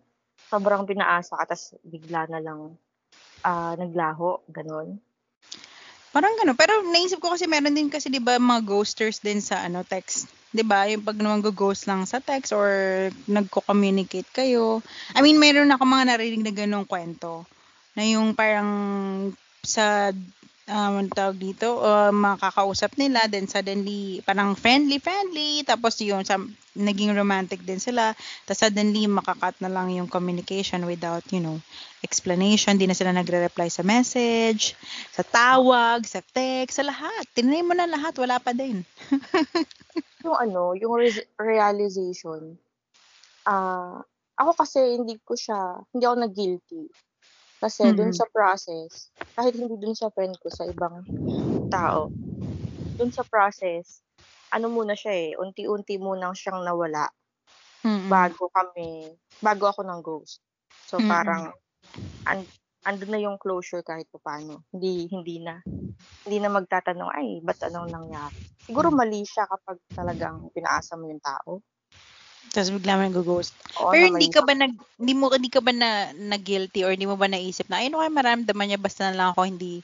sobrang 0.52 0.84
pinaasa 0.84 1.40
ka, 1.40 1.56
tapos 1.56 1.80
bigla 1.82 2.28
na 2.28 2.40
lang 2.44 2.76
ah, 3.48 3.74
naglaho, 3.80 4.44
ganon. 4.52 5.00
Parang 6.14 6.38
gano'n. 6.38 6.54
Pero 6.54 6.86
naisip 6.94 7.18
ko 7.18 7.34
kasi 7.34 7.50
meron 7.50 7.74
din 7.74 7.90
kasi 7.90 8.06
'di 8.06 8.22
ba 8.22 8.38
mga 8.38 8.62
ghosters 8.70 9.18
din 9.18 9.42
sa 9.42 9.66
ano 9.66 9.82
text. 9.82 10.30
'Di 10.54 10.62
ba? 10.62 10.86
Yung 10.86 11.02
pag 11.02 11.18
naman 11.18 11.42
ghost 11.42 11.90
lang 11.90 12.06
sa 12.06 12.22
text 12.22 12.54
or 12.54 12.70
nagko-communicate 13.26 14.30
kayo. 14.30 14.86
I 15.18 15.26
mean, 15.26 15.42
meron 15.42 15.74
ako 15.74 15.90
mga 15.90 16.14
narinig 16.14 16.46
na 16.46 16.54
ganung 16.54 16.86
kwento 16.86 17.50
na 17.94 18.04
yung 18.04 18.34
parang 18.34 18.70
sa 19.64 20.12
um, 20.68 21.08
tawag 21.12 21.38
dito, 21.40 21.80
uh, 21.84 22.12
makakausap 22.12 22.96
nila, 22.96 23.28
then 23.28 23.48
suddenly, 23.48 24.24
parang 24.24 24.56
friendly, 24.56 25.00
friendly, 25.00 25.64
tapos 25.64 26.00
yung 26.04 26.24
sa, 26.24 26.40
naging 26.74 27.14
romantic 27.14 27.62
din 27.62 27.80
sila, 27.80 28.16
tapos 28.48 28.60
suddenly, 28.68 29.06
makakat 29.08 29.56
na 29.60 29.72
lang 29.72 29.92
yung 29.92 30.08
communication 30.08 30.88
without, 30.88 31.24
you 31.32 31.44
know, 31.44 31.60
explanation, 32.04 32.80
di 32.80 32.88
na 32.88 32.98
sila 32.98 33.16
nagre-reply 33.16 33.68
sa 33.72 33.84
message, 33.84 34.76
sa 35.12 35.24
tawag, 35.24 36.04
sa 36.04 36.20
text, 36.20 36.80
sa 36.80 36.86
lahat. 36.88 37.24
Tinry 37.32 37.64
mo 37.64 37.76
na 37.76 37.88
lahat, 37.88 38.16
wala 38.20 38.40
pa 38.40 38.52
din. 38.52 38.84
yung 40.26 40.38
ano, 40.40 40.76
yung 40.76 40.96
re- 40.96 41.28
realization, 41.40 42.56
ah, 43.48 43.52
uh, 43.52 43.98
ako 44.34 44.66
kasi 44.66 44.82
hindi 44.98 45.22
ko 45.22 45.38
siya, 45.38 45.78
hindi 45.94 46.04
ako 46.10 46.16
nag-guilty. 46.26 46.84
Kasi 47.64 47.88
mm-hmm. 47.88 47.96
dun 47.96 48.12
sa 48.12 48.28
process, 48.28 49.08
kahit 49.40 49.56
hindi 49.56 49.80
dun 49.80 49.96
sa 49.96 50.12
friend 50.12 50.36
ko, 50.44 50.52
sa 50.52 50.68
ibang 50.68 51.08
tao, 51.72 52.12
dun 53.00 53.08
sa 53.16 53.24
process, 53.24 54.04
ano 54.52 54.68
muna 54.68 55.00
siya 55.00 55.16
eh, 55.16 55.30
unti-unti 55.40 55.96
munang 55.96 56.36
siyang 56.36 56.60
nawala 56.60 57.08
mm-hmm. 57.88 58.12
bago 58.12 58.52
kami, 58.52 59.16
bago 59.40 59.72
ako 59.72 59.80
ng 59.88 60.02
ghost. 60.04 60.44
So 60.92 61.00
mm-hmm. 61.00 61.08
parang, 61.08 61.56
and, 62.28 62.44
andun 62.84 63.16
na 63.16 63.24
yung 63.24 63.40
closure 63.40 63.80
kahit 63.80 64.12
pa 64.12 64.20
paano. 64.20 64.68
Hindi, 64.76 65.08
hindi 65.08 65.40
na. 65.40 65.64
Hindi 66.28 66.38
na 66.44 66.52
magtatanong, 66.52 67.12
ay, 67.16 67.40
ba't 67.40 67.64
anong 67.72 67.88
nangyari? 67.88 68.36
Siguro 68.60 68.92
mali 68.92 69.24
siya 69.24 69.48
kapag 69.48 69.80
talagang 69.96 70.52
pinaasa 70.52 71.00
mo 71.00 71.08
yung 71.08 71.24
tao. 71.24 71.64
Tapos 72.52 72.70
bigla 72.76 73.00
mo 73.00 73.02
nag-ghost. 73.08 73.54
Oo, 73.80 73.94
Pero 73.94 74.12
hindi 74.12 74.28
ka 74.28 74.44
ba 74.44 74.54
nag 74.54 74.74
hindi 75.00 75.14
mo 75.16 75.32
hindi 75.32 75.50
ka 75.50 75.62
ba 75.64 75.72
na, 75.72 76.12
na 76.12 76.38
guilty 76.38 76.84
or 76.84 76.92
hindi 76.92 77.08
mo 77.08 77.16
ba 77.16 77.32
naisip 77.32 77.72
na 77.72 77.80
ayun 77.80 77.96
kaya 77.96 78.12
maramdaman 78.12 78.66
niya 78.70 78.80
basta 78.82 79.10
na 79.10 79.18
lang 79.18 79.28
ako 79.32 79.42
hindi 79.48 79.82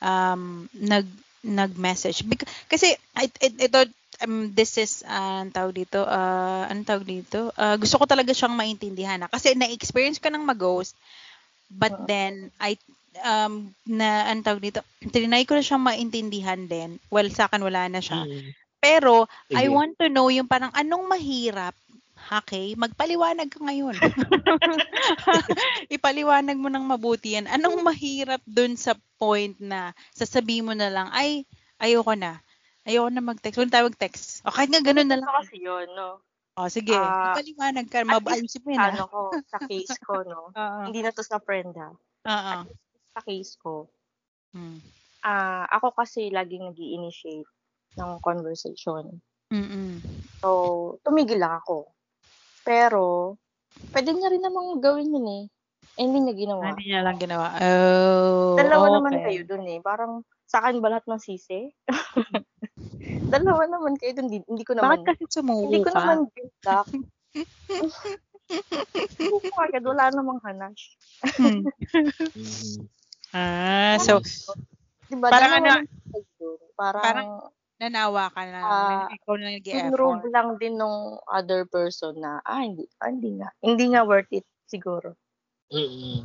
um 0.00 0.70
nag 0.76 1.08
nag-message. 1.40 2.28
Because, 2.28 2.52
kasi 2.68 2.92
it, 3.16 3.32
it, 3.40 3.54
ito 3.56 3.88
um, 4.24 4.52
this 4.52 4.76
is 4.76 5.00
uh, 5.08 5.44
tawag 5.50 5.84
dito 5.84 6.04
uh, 6.04 6.68
anong 6.68 6.88
tawag 6.88 7.06
dito 7.08 7.52
uh, 7.56 7.76
gusto 7.80 7.96
ko 7.96 8.04
talaga 8.04 8.36
siyang 8.36 8.52
maintindihan 8.52 9.16
na 9.20 9.28
kasi 9.28 9.56
na-experience 9.56 10.20
ko 10.20 10.28
ng 10.28 10.44
mag-ghost 10.44 10.92
but 11.72 11.94
uh-huh. 11.94 12.06
then 12.08 12.52
I 12.60 12.76
um 13.24 13.74
na 13.88 14.28
anong 14.30 14.46
tawag 14.46 14.62
dito 14.62 14.80
trinay 15.00 15.48
ko 15.48 15.56
na 15.56 15.64
siyang 15.64 15.82
maintindihan 15.82 16.60
din 16.68 17.00
well 17.10 17.26
sa 17.32 17.48
akin 17.48 17.64
wala 17.64 17.88
na 17.90 18.04
siya 18.04 18.22
mm. 18.28 18.50
Pero, 18.80 19.28
Sige. 19.46 19.60
I 19.60 19.68
want 19.68 20.00
to 20.00 20.08
know 20.08 20.32
yung 20.32 20.48
parang 20.48 20.72
anong 20.72 21.04
mahirap 21.04 21.76
Okay, 22.30 22.78
magpaliwanag 22.78 23.50
ka 23.50 23.58
ngayon. 23.58 23.98
Ipaliwanag 25.96 26.54
mo 26.54 26.70
ng 26.70 26.86
mabuti 26.86 27.34
yan. 27.34 27.50
Anong 27.50 27.82
mahirap 27.82 28.38
dun 28.46 28.78
sa 28.78 28.94
point 29.18 29.58
na 29.58 29.96
sasabihin 30.14 30.70
mo 30.70 30.74
na 30.76 30.94
lang, 30.94 31.10
ay, 31.10 31.42
ayoko 31.82 32.14
na. 32.14 32.38
Ayoko 32.86 33.10
na 33.10 33.24
mag-text. 33.24 33.58
Huwag 33.58 33.74
tawag 33.74 33.98
text. 33.98 34.46
O 34.46 34.54
kahit 34.54 34.70
nga 34.70 34.78
ganun 34.78 35.10
na 35.10 35.18
lang. 35.18 35.26
kasi 35.42 35.58
yun, 35.58 35.90
no? 35.98 36.22
O, 36.54 36.70
sige. 36.70 36.94
Uh, 36.94 37.34
Ipaliwanag 37.34 37.86
ka. 37.90 38.06
Mabayusin 38.06 38.62
mo 38.62 38.70
yun, 38.78 38.84
ano 38.84 39.04
ko, 39.10 39.20
sa 39.50 39.58
case 39.66 39.96
ko, 39.98 40.22
no? 40.22 40.40
Uh-uh. 40.54 40.86
Hindi 40.86 41.02
na 41.02 41.10
to 41.10 41.26
sa 41.26 41.42
friend, 41.42 41.74
ha? 41.74 41.90
Uh-uh. 42.30 42.62
Sa 43.10 43.20
case 43.26 43.58
ko. 43.58 43.90
Hmm. 44.54 44.78
Uh, 45.26 45.66
ako 45.66 45.98
kasi 45.98 46.30
laging 46.30 46.62
nag 46.62 46.78
initiate 46.78 47.50
ng 47.98 48.10
conversation. 48.22 49.18
Mm-mm. 49.50 49.98
So, 50.38 50.48
tumigil 51.02 51.42
lang 51.42 51.58
ako. 51.58 51.90
Pero, 52.62 53.34
pwede 53.90 54.14
niya 54.14 54.30
rin 54.30 54.44
namang 54.44 54.78
gawin 54.78 55.10
yun 55.10 55.26
eh. 55.26 55.44
Eh, 55.98 56.06
hindi 56.06 56.22
niya 56.22 56.34
ginawa. 56.38 56.62
Hindi 56.70 56.84
niya 56.86 57.02
lang 57.02 57.18
ginawa. 57.18 57.46
Oh, 57.58 58.54
Dalawa 58.54 58.86
okay. 58.86 58.94
naman 58.94 59.14
kayo 59.26 59.42
dun 59.42 59.64
eh. 59.66 59.78
Parang, 59.82 60.22
sa 60.46 60.62
akin 60.62 60.78
ba 60.78 60.94
lahat 60.94 61.06
ng 61.10 61.22
sisi? 61.22 61.66
Dalawa 63.34 63.66
naman 63.66 63.98
kayo 63.98 64.14
dun. 64.14 64.30
Hindi, 64.30 64.38
hindi 64.46 64.62
ko 64.62 64.78
naman. 64.78 65.02
Bakit 65.02 65.18
kasi 65.18 65.24
sumuko 65.34 65.66
Hindi 65.66 65.82
ko 65.82 65.90
naman 65.90 66.18
bintak. 66.30 66.86
Sumuko 69.18 69.58
agad. 69.58 69.82
Wala 69.82 70.14
namang 70.14 70.40
hanash. 70.46 70.94
hmm. 71.36 71.66
ah, 73.36 73.98
so, 73.98 74.22
diba, 75.10 75.26
parang 75.26 75.52
ano, 75.58 75.70
parang, 76.78 77.02
parang 77.02 77.28
nanawa 77.80 78.28
ka 78.28 78.44
na, 78.44 78.60
uh, 78.60 79.04
ikaw 79.08 79.34
na 79.40 79.56
nag-effort. 79.56 80.28
lang 80.28 80.60
din 80.60 80.76
nung 80.76 81.16
other 81.24 81.64
person 81.64 82.12
na, 82.20 82.44
ah, 82.44 82.60
hindi, 82.60 82.84
ah, 83.00 83.08
hindi 83.08 83.40
nga. 83.40 83.48
Hindi 83.64 83.84
nga 83.96 84.04
worth 84.04 84.28
it, 84.36 84.44
siguro. 84.68 85.16
Mm-hmm. 85.72 86.18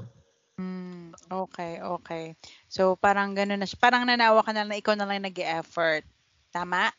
Mm, 0.55 1.15
okay, 1.31 1.79
okay. 1.79 2.25
So, 2.67 2.99
parang 2.99 3.31
gano'n 3.31 3.63
na 3.63 3.67
siya. 3.67 3.79
Parang 3.79 4.03
nanawa 4.03 4.43
ka 4.43 4.51
na 4.51 4.67
na 4.67 4.75
ikaw 4.75 4.99
na 4.99 5.07
lang 5.07 5.23
nag-effort. 5.23 6.03
Tama? 6.51 6.91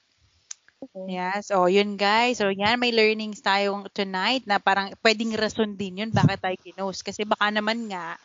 Okay. 0.76 1.16
Yes. 1.16 1.48
So, 1.48 1.68
yun 1.68 1.96
guys. 1.96 2.40
So, 2.40 2.52
yan, 2.52 2.80
may 2.80 2.92
learnings 2.92 3.40
tayo 3.40 3.84
tonight 3.96 4.44
na 4.44 4.60
parang 4.60 4.92
pwedeng 5.00 5.32
rason 5.36 5.72
din 5.72 6.04
yun 6.04 6.12
bakit 6.12 6.40
tayo 6.44 6.56
kinos. 6.60 7.00
Kasi 7.00 7.24
baka 7.24 7.48
naman 7.48 7.88
nga, 7.88 8.20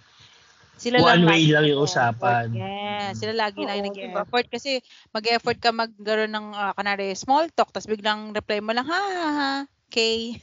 sila 0.82 0.98
One 0.98 1.22
lang 1.22 1.30
way 1.30 1.46
lang 1.54 1.66
yung 1.70 1.86
usapan. 1.86 2.50
Yeah, 2.58 3.14
sila 3.14 3.38
lagi 3.38 3.62
Oo, 3.62 3.70
lang 3.70 3.86
nag-effort 3.86 4.50
kasi 4.50 4.82
mag-effort 5.14 5.62
ka 5.62 5.70
magkaroon 5.70 6.34
ng 6.34 6.48
uh, 6.58 6.74
kanari 6.74 7.14
small 7.14 7.54
talk 7.54 7.70
tapos 7.70 7.86
biglang 7.86 8.34
reply 8.34 8.58
mo 8.66 8.74
lang 8.74 8.90
ha 8.90 9.04
ha 9.06 9.30
ha. 9.30 9.54
Okay. 9.92 10.42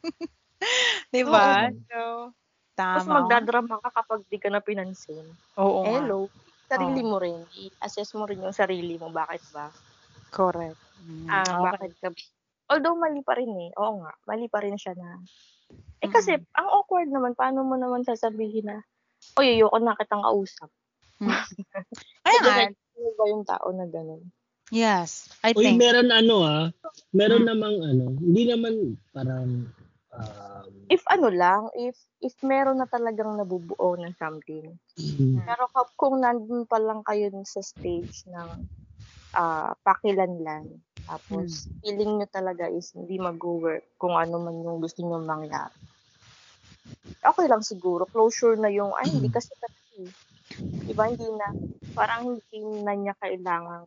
'Di 1.12 1.22
ba? 1.28 1.68
So, 1.92 2.32
tama. 2.72 3.04
Tapos 3.04 3.08
magdadrama 3.12 3.76
ka 3.84 3.90
kapag 4.00 4.24
di 4.32 4.40
ka 4.40 4.48
na 4.48 4.64
pinansin. 4.64 5.28
Oo. 5.60 5.84
Hello. 5.84 6.32
Sarili 6.70 7.04
Oo. 7.04 7.10
mo 7.12 7.16
rin. 7.20 7.44
I-assess 7.52 8.16
mo 8.16 8.24
rin 8.24 8.40
yung 8.40 8.56
sarili 8.56 8.96
mo. 8.96 9.12
Bakit 9.12 9.42
ba? 9.52 9.68
Correct. 10.30 10.78
Mm, 11.02 11.26
ah, 11.26 11.42
okay. 11.42 11.60
bakit 11.66 11.92
ka 12.00 12.08
Although 12.70 12.94
mali 12.94 13.18
pa 13.26 13.34
rin 13.34 13.50
eh. 13.50 13.74
Oo 13.82 14.06
nga, 14.06 14.14
mali 14.30 14.46
pa 14.46 14.62
rin 14.62 14.78
siya 14.78 14.94
na. 14.94 15.18
Eh 15.98 16.06
kasi, 16.06 16.38
mm. 16.38 16.54
ang 16.54 16.68
awkward 16.70 17.10
naman, 17.10 17.34
paano 17.34 17.66
mo 17.66 17.74
naman 17.74 18.06
sasabihin 18.06 18.70
na, 18.70 18.78
Uy, 19.38 19.58
ayoko 19.58 19.78
na 19.80 19.98
kitang 19.98 20.24
kausap. 20.24 20.70
Hmm. 21.20 21.32
Kaya 22.24 22.40
nga. 22.40 22.54
Ano 22.72 23.10
ba 23.16 23.24
yung 23.28 23.44
tao 23.48 23.68
na 23.72 23.86
ganun? 23.88 24.22
Yes, 24.70 25.26
I 25.42 25.50
Uy, 25.56 25.66
think. 25.66 25.82
meron 25.82 26.14
ano 26.14 26.46
ah, 26.46 26.64
meron 27.10 27.42
hmm. 27.42 27.50
namang 27.50 27.76
ano, 27.82 28.04
hindi 28.22 28.42
naman 28.46 28.94
parang 29.10 29.66
um, 30.14 30.70
if 30.86 31.02
ano 31.10 31.26
lang, 31.30 31.66
if 31.74 31.98
if 32.22 32.34
meron 32.46 32.78
na 32.78 32.86
talagang 32.86 33.34
nabubuo 33.34 33.98
ng 33.98 34.14
something. 34.14 34.78
Mm. 34.94 35.42
Pero 35.42 35.64
kung 35.98 36.22
nandun 36.22 36.70
pa 36.70 36.78
lang 36.78 37.02
kayo 37.02 37.30
sa 37.42 37.62
stage 37.62 38.26
ng 38.30 38.50
uh, 39.34 39.74
pakilanlan, 39.82 40.78
tapos 41.02 41.66
mm. 41.66 41.70
feeling 41.82 42.12
nyo 42.18 42.28
talaga 42.30 42.70
is 42.70 42.94
hindi 42.94 43.18
mag-work 43.18 43.86
kung 43.98 44.14
ano 44.14 44.38
man 44.38 44.62
yung 44.62 44.78
gusto 44.78 45.02
nyo 45.02 45.18
mangyari 45.18 45.74
okay 47.24 47.46
lang 47.46 47.62
siguro. 47.64 48.08
Closure 48.08 48.56
na 48.56 48.72
yung, 48.72 48.92
ay, 48.96 49.08
hindi 49.12 49.28
mm. 49.28 49.36
kasi 49.36 49.52
kasi. 49.56 50.08
Diba, 50.88 51.06
hindi 51.08 51.28
na, 51.36 51.54
parang 51.94 52.36
hindi 52.36 52.58
na 52.82 52.92
niya 52.96 53.14
kailangan 53.20 53.86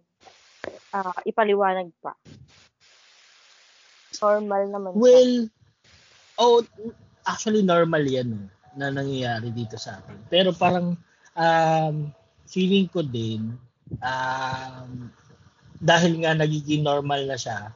uh, 0.94 1.20
ipaliwanag 1.28 1.90
pa. 2.00 2.14
Normal 4.24 4.62
naman 4.72 4.92
Well, 4.96 5.52
oh, 6.40 6.64
actually 7.28 7.66
normal 7.66 8.08
yan 8.08 8.48
na 8.80 8.88
nangyayari 8.88 9.52
dito 9.52 9.76
sa 9.76 10.00
atin. 10.00 10.16
Pero 10.32 10.56
parang 10.56 10.96
um, 11.36 11.96
feeling 12.48 12.88
ko 12.88 13.04
din 13.04 13.58
um, 14.00 15.12
dahil 15.84 16.24
nga 16.24 16.32
nagiging 16.38 16.88
normal 16.88 17.28
na 17.28 17.36
siya 17.36 17.76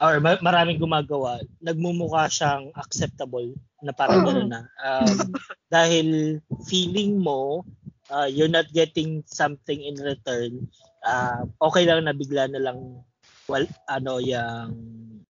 or 0.00 0.20
maraming 0.20 0.80
gumagawa, 0.80 1.40
nagmumukha 1.60 2.28
siyang 2.28 2.72
acceptable 2.76 3.56
na 3.80 3.92
parang 3.92 4.24
gano'n 4.24 4.50
na. 4.50 4.62
Um, 4.80 5.32
dahil 5.74 6.38
feeling 6.68 7.20
mo, 7.20 7.64
uh, 8.12 8.28
you're 8.28 8.52
not 8.52 8.68
getting 8.72 9.24
something 9.24 9.80
in 9.80 9.96
return, 10.00 10.68
uh, 11.04 11.44
okay 11.60 11.88
lang 11.88 12.04
na 12.04 12.16
bigla 12.16 12.48
na 12.50 12.60
lang 12.60 13.00
well, 13.46 13.66
ano 13.86 14.18
yung 14.18 14.72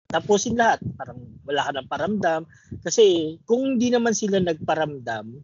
tapusin 0.07 0.55
lahat. 0.55 0.79
Parang 0.95 1.19
wala 1.43 1.67
ka 1.67 1.71
ng 1.75 1.89
paramdam. 1.91 2.41
Kasi 2.81 3.37
kung 3.43 3.77
hindi 3.77 3.91
naman 3.91 4.15
sila 4.15 4.39
nagparamdam, 4.39 5.43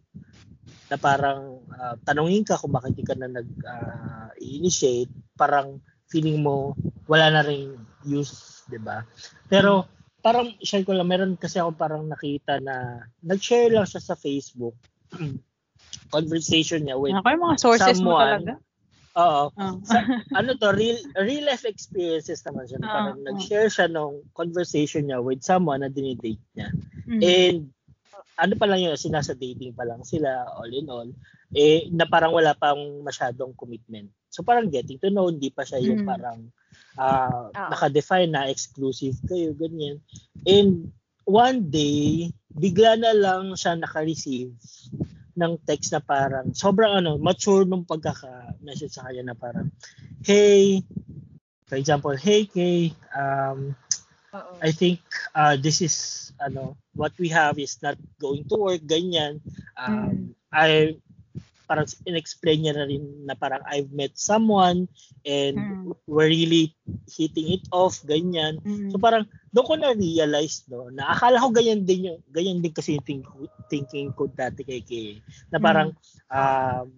na 0.92 0.96
parang 1.00 1.64
uh, 1.72 1.96
tanungin 2.04 2.44
ka 2.44 2.60
kung 2.60 2.72
bakit 2.72 3.00
ka 3.04 3.16
na 3.16 3.28
nag-initiate, 3.28 5.08
uh, 5.08 5.20
parang 5.34 5.80
feeling 6.12 6.44
mo 6.44 6.76
wala 7.08 7.32
na 7.32 7.42
ring 7.42 7.74
use, 8.06 8.64
'di 8.68 8.80
ba? 8.80 9.02
Pero 9.48 9.88
parang 10.24 10.56
share 10.64 10.88
ko 10.88 10.96
lang 10.96 11.12
meron 11.12 11.36
kasi 11.36 11.60
ako 11.60 11.76
parang 11.76 12.08
nakita 12.08 12.56
na 12.64 13.04
nag-share 13.20 13.68
lang 13.68 13.84
siya 13.84 14.00
sa 14.00 14.16
Facebook 14.16 14.72
conversation 16.16 16.80
niya 16.88 16.96
with 16.96 17.12
okay, 17.12 17.36
mga 17.36 17.60
sources 17.60 18.00
someone, 18.00 18.08
mo 18.08 18.24
talaga. 18.24 18.54
Oo. 19.14 19.44
Oh. 19.54 19.74
Sa, 19.86 20.00
ano 20.38 20.56
to, 20.58 20.74
real 20.74 20.98
real 21.22 21.46
life 21.46 21.68
experiences 21.68 22.42
naman 22.42 22.66
siya. 22.66 22.80
Uh, 22.82 22.88
parang 22.88 23.18
uh, 23.20 23.24
nag-share 23.30 23.68
siya 23.70 23.86
nung 23.86 24.24
conversation 24.34 25.06
niya 25.06 25.22
with 25.22 25.44
someone 25.44 25.84
na 25.84 25.92
dinidate 25.92 26.42
niya. 26.56 26.68
Mm-hmm. 27.06 27.20
And 27.20 27.58
ano 28.34 28.54
pa 28.58 28.66
lang 28.66 28.82
yun, 28.82 28.98
sinasa 28.98 29.36
dating 29.38 29.78
pa 29.78 29.86
lang 29.86 30.02
sila 30.02 30.50
all 30.58 30.72
in 30.72 30.90
all, 30.90 31.06
eh 31.54 31.86
na 31.94 32.08
parang 32.08 32.34
wala 32.34 32.56
pang 32.58 33.04
masyadong 33.06 33.54
commitment. 33.54 34.10
So 34.32 34.42
parang 34.42 34.72
getting 34.72 34.98
to 34.98 35.12
know, 35.14 35.30
hindi 35.30 35.54
pa 35.54 35.62
siya 35.62 35.78
yung 35.78 36.02
mm-hmm. 36.02 36.10
parang 36.10 36.50
uh, 36.98 37.50
uh, 37.50 37.68
naka-define 37.70 38.30
na 38.30 38.50
exclusive 38.50 39.18
kayo, 39.26 39.54
ganyan. 39.54 40.00
And 40.46 40.90
one 41.24 41.70
day, 41.70 42.30
bigla 42.54 43.00
na 43.00 43.12
lang 43.14 43.54
siya 43.58 43.78
naka-receive 43.78 44.54
ng 45.34 45.52
text 45.66 45.90
na 45.90 45.98
parang 45.98 46.54
sobrang 46.54 47.02
ano, 47.02 47.18
mature 47.18 47.66
nung 47.66 47.82
pagkaka-message 47.82 48.94
sa 48.94 49.10
kanya 49.10 49.34
na 49.34 49.36
parang, 49.36 49.70
hey, 50.22 50.82
for 51.66 51.74
example, 51.74 52.14
hey 52.14 52.46
Kay, 52.46 52.94
um, 53.16 53.74
Uh-oh. 54.34 54.58
I 54.58 54.74
think 54.74 54.98
uh, 55.30 55.54
this 55.54 55.78
is 55.78 55.94
ano 56.42 56.74
what 56.98 57.14
we 57.22 57.30
have 57.30 57.54
is 57.62 57.78
not 57.86 57.94
going 58.18 58.42
to 58.50 58.56
work 58.58 58.82
ganyan 58.82 59.38
um, 59.78 59.94
mm. 59.94 60.18
I 60.50 60.98
parang 61.64 61.88
in-explain 62.04 62.64
niya 62.64 62.74
na 62.76 62.84
rin 62.84 63.04
na 63.24 63.34
parang 63.34 63.64
I've 63.68 63.90
met 63.92 64.16
someone 64.16 64.88
and 65.24 65.56
mm. 65.56 65.96
we're 66.04 66.28
really 66.28 66.76
hitting 67.08 67.56
it 67.56 67.64
off, 67.72 68.04
ganyan. 68.04 68.60
Mm. 68.60 68.92
So 68.92 69.00
parang 69.00 69.24
doon 69.52 69.66
ko 69.66 69.74
na-realize 69.80 70.68
no, 70.68 70.92
na 70.92 71.12
akala 71.16 71.40
ko 71.40 71.48
ganyan 71.52 71.88
din 71.88 72.12
yung, 72.12 72.20
ganyan 72.28 72.60
din 72.60 72.74
kasi 72.74 73.00
yung 73.00 73.06
think, 73.06 73.24
thinking 73.72 74.12
ko 74.12 74.28
dati 74.28 74.62
kay 74.62 74.84
Kay. 74.84 75.24
Na 75.48 75.56
parang, 75.56 75.96
mm. 75.96 76.28
um, 76.28 76.88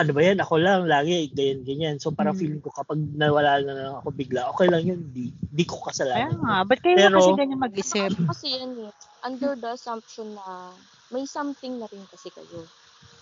ano 0.00 0.10
ba 0.16 0.20
yan, 0.24 0.40
ako 0.40 0.54
lang, 0.56 0.88
lagi, 0.88 1.28
ganyan, 1.36 1.60
ganyan. 1.60 1.96
So 2.00 2.08
parang 2.08 2.32
mm. 2.36 2.40
feeling 2.40 2.62
ko 2.64 2.72
kapag 2.72 2.96
nawala 3.16 3.60
na 3.60 3.72
lang 3.76 3.94
ako 4.00 4.08
bigla, 4.16 4.48
okay 4.52 4.68
lang 4.68 4.84
yun, 4.84 5.00
di, 5.12 5.28
di 5.32 5.64
ko 5.68 5.76
kasalanan. 5.84 6.36
Kaya 6.36 6.40
nga, 6.40 6.54
ba't 6.64 6.80
kayo 6.80 6.96
Pero, 6.96 7.16
kasi 7.20 7.32
ganyan 7.36 7.60
mag-isip? 7.60 8.12
Kasi 8.28 8.46
yan 8.60 8.72
eh, 8.88 8.92
under 9.24 9.52
the 9.60 9.76
assumption 9.76 10.32
na 10.36 10.72
may 11.12 11.28
something 11.28 11.76
na 11.76 11.86
rin 11.92 12.00
kasi 12.08 12.32
kayo. 12.32 12.64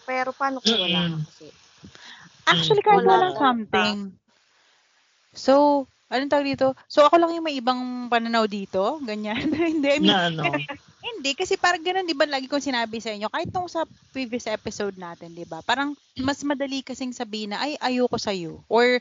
Pero 0.08 0.32
paano 0.32 0.64
kung 0.64 0.72
wala 0.72 1.20
kasi? 1.20 1.52
Actually, 2.48 2.80
kahit 2.80 3.04
wala 3.04 3.28
walang 3.28 3.36
something. 3.36 3.96
So, 5.36 5.84
anong 6.08 6.32
tawag 6.32 6.48
dito? 6.48 6.72
So, 6.88 7.04
ako 7.04 7.20
lang 7.20 7.36
yung 7.36 7.44
may 7.44 7.60
ibang 7.60 8.08
pananaw 8.08 8.48
dito? 8.48 8.96
Ganyan? 9.04 9.52
hindi, 9.76 9.88
I 9.92 10.00
mean, 10.00 10.08
na, 10.08 10.32
ano? 10.32 10.48
hindi, 11.12 11.36
kasi 11.36 11.60
parang 11.60 11.84
ganun, 11.84 12.08
di 12.08 12.16
ba, 12.16 12.24
lagi 12.24 12.48
kong 12.48 12.64
sinabi 12.64 13.04
sa 13.04 13.12
inyo, 13.12 13.28
kahit 13.28 13.52
nung 13.52 13.68
sa 13.68 13.84
previous 14.16 14.48
episode 14.48 14.96
natin, 14.96 15.36
di 15.36 15.44
ba, 15.44 15.60
parang 15.60 15.92
mas 16.16 16.40
madali 16.40 16.80
kasing 16.80 17.12
sabihin 17.12 17.52
na, 17.52 17.60
ay, 17.60 17.76
ayoko 17.76 18.16
sa'yo. 18.16 18.64
Or, 18.72 18.96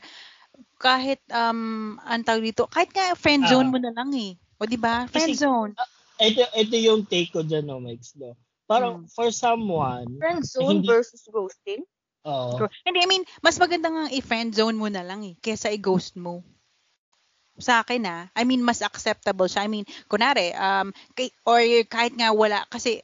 kahit, 0.76 1.24
um, 1.32 1.96
ang 2.04 2.20
tawag 2.20 2.52
dito, 2.52 2.68
kahit 2.68 2.92
nga 2.92 3.16
friend 3.16 3.48
zone 3.48 3.72
uh, 3.72 3.72
mo 3.72 3.78
na 3.80 3.96
lang 3.96 4.12
eh. 4.12 4.36
O, 4.60 4.68
di 4.68 4.76
ba? 4.76 5.08
Friend 5.08 5.32
zone. 5.32 5.72
Uh, 5.72 5.88
ito, 6.20 6.44
ito 6.52 6.76
yung 6.76 7.08
take 7.08 7.32
ko 7.32 7.40
dyan, 7.40 7.64
no, 7.64 7.80
Mike, 7.80 8.04
no? 8.20 8.36
Parang 8.68 9.02
hmm. 9.02 9.08
for 9.08 9.32
someone, 9.32 10.20
friend 10.20 10.44
zone 10.44 10.84
hindi, 10.84 10.92
versus 10.92 11.24
ghosting? 11.32 11.88
Oo. 12.28 12.68
Hindi, 12.84 13.00
I 13.00 13.08
mean, 13.08 13.24
mas 13.40 13.56
maganda 13.56 13.88
nga 13.88 14.04
i-friend 14.12 14.52
zone 14.52 14.76
mo 14.76 14.92
na 14.92 15.00
lang 15.00 15.24
eh, 15.24 15.34
kesa 15.40 15.72
i-ghost 15.72 16.20
mo. 16.20 16.44
Sa 17.56 17.80
akin 17.80 18.04
ah, 18.04 18.28
I 18.36 18.44
mean, 18.44 18.60
mas 18.60 18.84
acceptable 18.84 19.48
siya. 19.48 19.64
I 19.64 19.72
mean, 19.72 19.88
kunare, 20.06 20.52
um, 20.52 20.92
kay, 21.16 21.32
or 21.48 21.64
kahit 21.88 22.12
nga 22.14 22.28
wala, 22.30 22.68
kasi, 22.68 23.00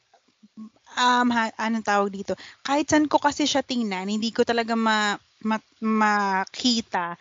um, 1.00 1.32
ha, 1.32 1.48
anong 1.56 1.88
tawag 1.88 2.12
dito, 2.12 2.36
kahit 2.60 2.84
saan 2.84 3.08
ko 3.08 3.16
kasi 3.16 3.48
siya 3.48 3.64
tingnan, 3.64 4.12
hindi 4.12 4.28
ko 4.36 4.44
talaga 4.44 4.76
ma, 4.76 5.16
ma, 5.42 5.56
makita 5.80 7.16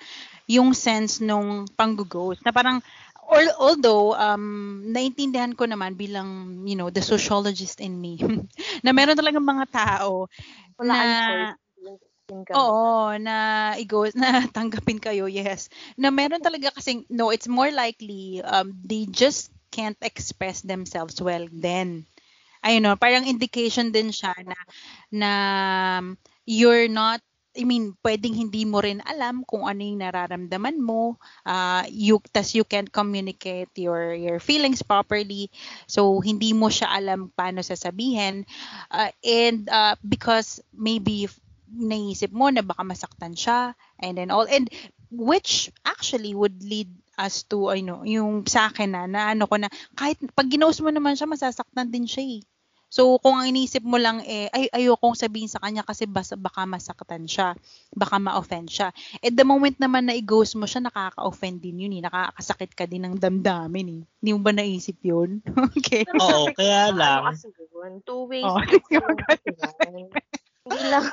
yung 0.51 0.75
sense 0.75 1.23
nung 1.23 1.63
pang-ghost. 1.79 2.43
Na 2.43 2.51
parang, 2.51 2.83
or, 3.29 3.41
although 3.59 4.13
um 4.15 4.83
naintindihan 4.91 5.55
ko 5.55 5.65
naman 5.67 5.95
bilang 5.97 6.61
you 6.67 6.75
know 6.75 6.89
the 6.89 7.01
sociologist 7.03 7.79
in 7.81 7.97
me 7.99 8.19
na 8.85 8.91
meron 8.95 9.17
talagang 9.17 9.45
mga 9.45 9.65
tao 9.71 10.27
Wala 10.79 10.93
na 11.07 11.19
Oo, 12.53 13.17
na 13.17 13.37
igo 13.81 14.05
na 14.21 14.45
tanggapin 14.49 15.01
kayo, 15.01 15.25
yes. 15.25 15.69
Na 15.97 16.13
meron 16.13 16.41
talaga 16.41 16.69
kasi 16.73 17.05
no, 17.09 17.33
it's 17.33 17.49
more 17.49 17.71
likely 17.73 18.41
um 18.45 18.73
they 18.85 19.05
just 19.09 19.49
can't 19.73 19.97
express 20.05 20.61
themselves 20.61 21.17
well 21.21 21.45
then. 21.49 22.05
Ayun 22.65 22.85
no, 22.85 22.95
parang 22.99 23.25
indication 23.27 23.91
din 23.93 24.09
siya 24.13 24.33
na 24.45 24.57
na 25.11 25.31
you're 26.45 26.87
not 26.89 27.21
I 27.53 27.63
mean, 27.69 27.93
pwedeng 28.01 28.33
hindi 28.33 28.65
mo 28.65 28.81
rin 28.81 28.99
alam 29.05 29.45
kung 29.45 29.69
ano 29.69 29.85
yung 29.85 30.01
nararamdaman 30.01 30.81
mo. 30.81 31.21
Uh, 31.45 31.85
you, 31.89 32.17
tas 32.33 32.57
you 32.57 32.65
can't 32.65 32.89
communicate 32.89 33.69
your, 33.77 34.17
your 34.17 34.41
feelings 34.41 34.81
properly. 34.81 35.53
So, 35.85 36.17
hindi 36.17 36.57
mo 36.57 36.73
siya 36.73 36.89
alam 36.89 37.29
paano 37.33 37.61
sasabihin. 37.61 38.49
Uh, 38.89 39.13
and 39.21 39.69
uh, 39.69 39.93
because 40.01 40.65
maybe 40.73 41.29
naisip 41.69 42.33
mo 42.33 42.49
na 42.49 42.65
baka 42.65 42.81
masaktan 42.81 43.37
siya 43.37 43.77
and 44.01 44.17
then 44.17 44.33
all. 44.33 44.49
And 44.49 44.69
which 45.13 45.69
actually 45.85 46.33
would 46.33 46.61
lead 46.65 46.89
us 47.13 47.45
to 47.45 47.69
ano 47.69 48.01
yung 48.01 48.49
sa 48.49 48.73
akin 48.73 48.89
na 48.89 49.05
na 49.05 49.37
ano 49.37 49.45
ko 49.45 49.61
na 49.61 49.69
kahit 49.93 50.17
pag 50.33 50.49
ginost 50.49 50.81
mo 50.81 50.89
naman 50.89 51.13
siya 51.13 51.29
masasaktan 51.29 51.93
din 51.93 52.09
siya 52.09 52.25
eh. 52.25 52.41
So, 52.93 53.17
kung 53.17 53.41
ang 53.41 53.49
inisip 53.49 53.81
mo 53.81 53.97
lang 53.97 54.21
eh, 54.21 54.53
ay 54.53 54.69
ayokong 54.69 55.17
sabihin 55.17 55.49
sa 55.49 55.57
kanya 55.57 55.81
kasi 55.81 56.05
basa, 56.05 56.37
baka 56.37 56.61
masaktan 56.69 57.25
siya, 57.25 57.57
baka 57.89 58.21
ma-offend 58.21 58.69
siya. 58.69 58.93
At 59.17 59.33
the 59.33 59.41
moment 59.41 59.81
naman 59.81 60.05
na 60.05 60.13
i-ghost 60.13 60.53
mo 60.53 60.69
siya, 60.69 60.85
nakaka-offend 60.85 61.57
din 61.57 61.89
yun 61.89 61.97
eh. 61.97 62.05
Nakakasakit 62.05 62.77
ka 62.77 62.85
din 62.85 63.09
ng 63.09 63.17
damdamin 63.17 63.87
eh. 63.89 64.01
Hindi 64.21 64.29
mo 64.37 64.45
ba 64.45 64.53
naisip 64.53 65.01
yun? 65.01 65.41
okay. 65.73 66.05
Oo, 66.05 66.53
kaya 66.53 66.93
lang. 66.93 67.33
Two 68.05 68.29
ways. 68.29 68.45
Oh, 68.45 68.61
Hindi 70.69 70.79
lang. 70.85 71.05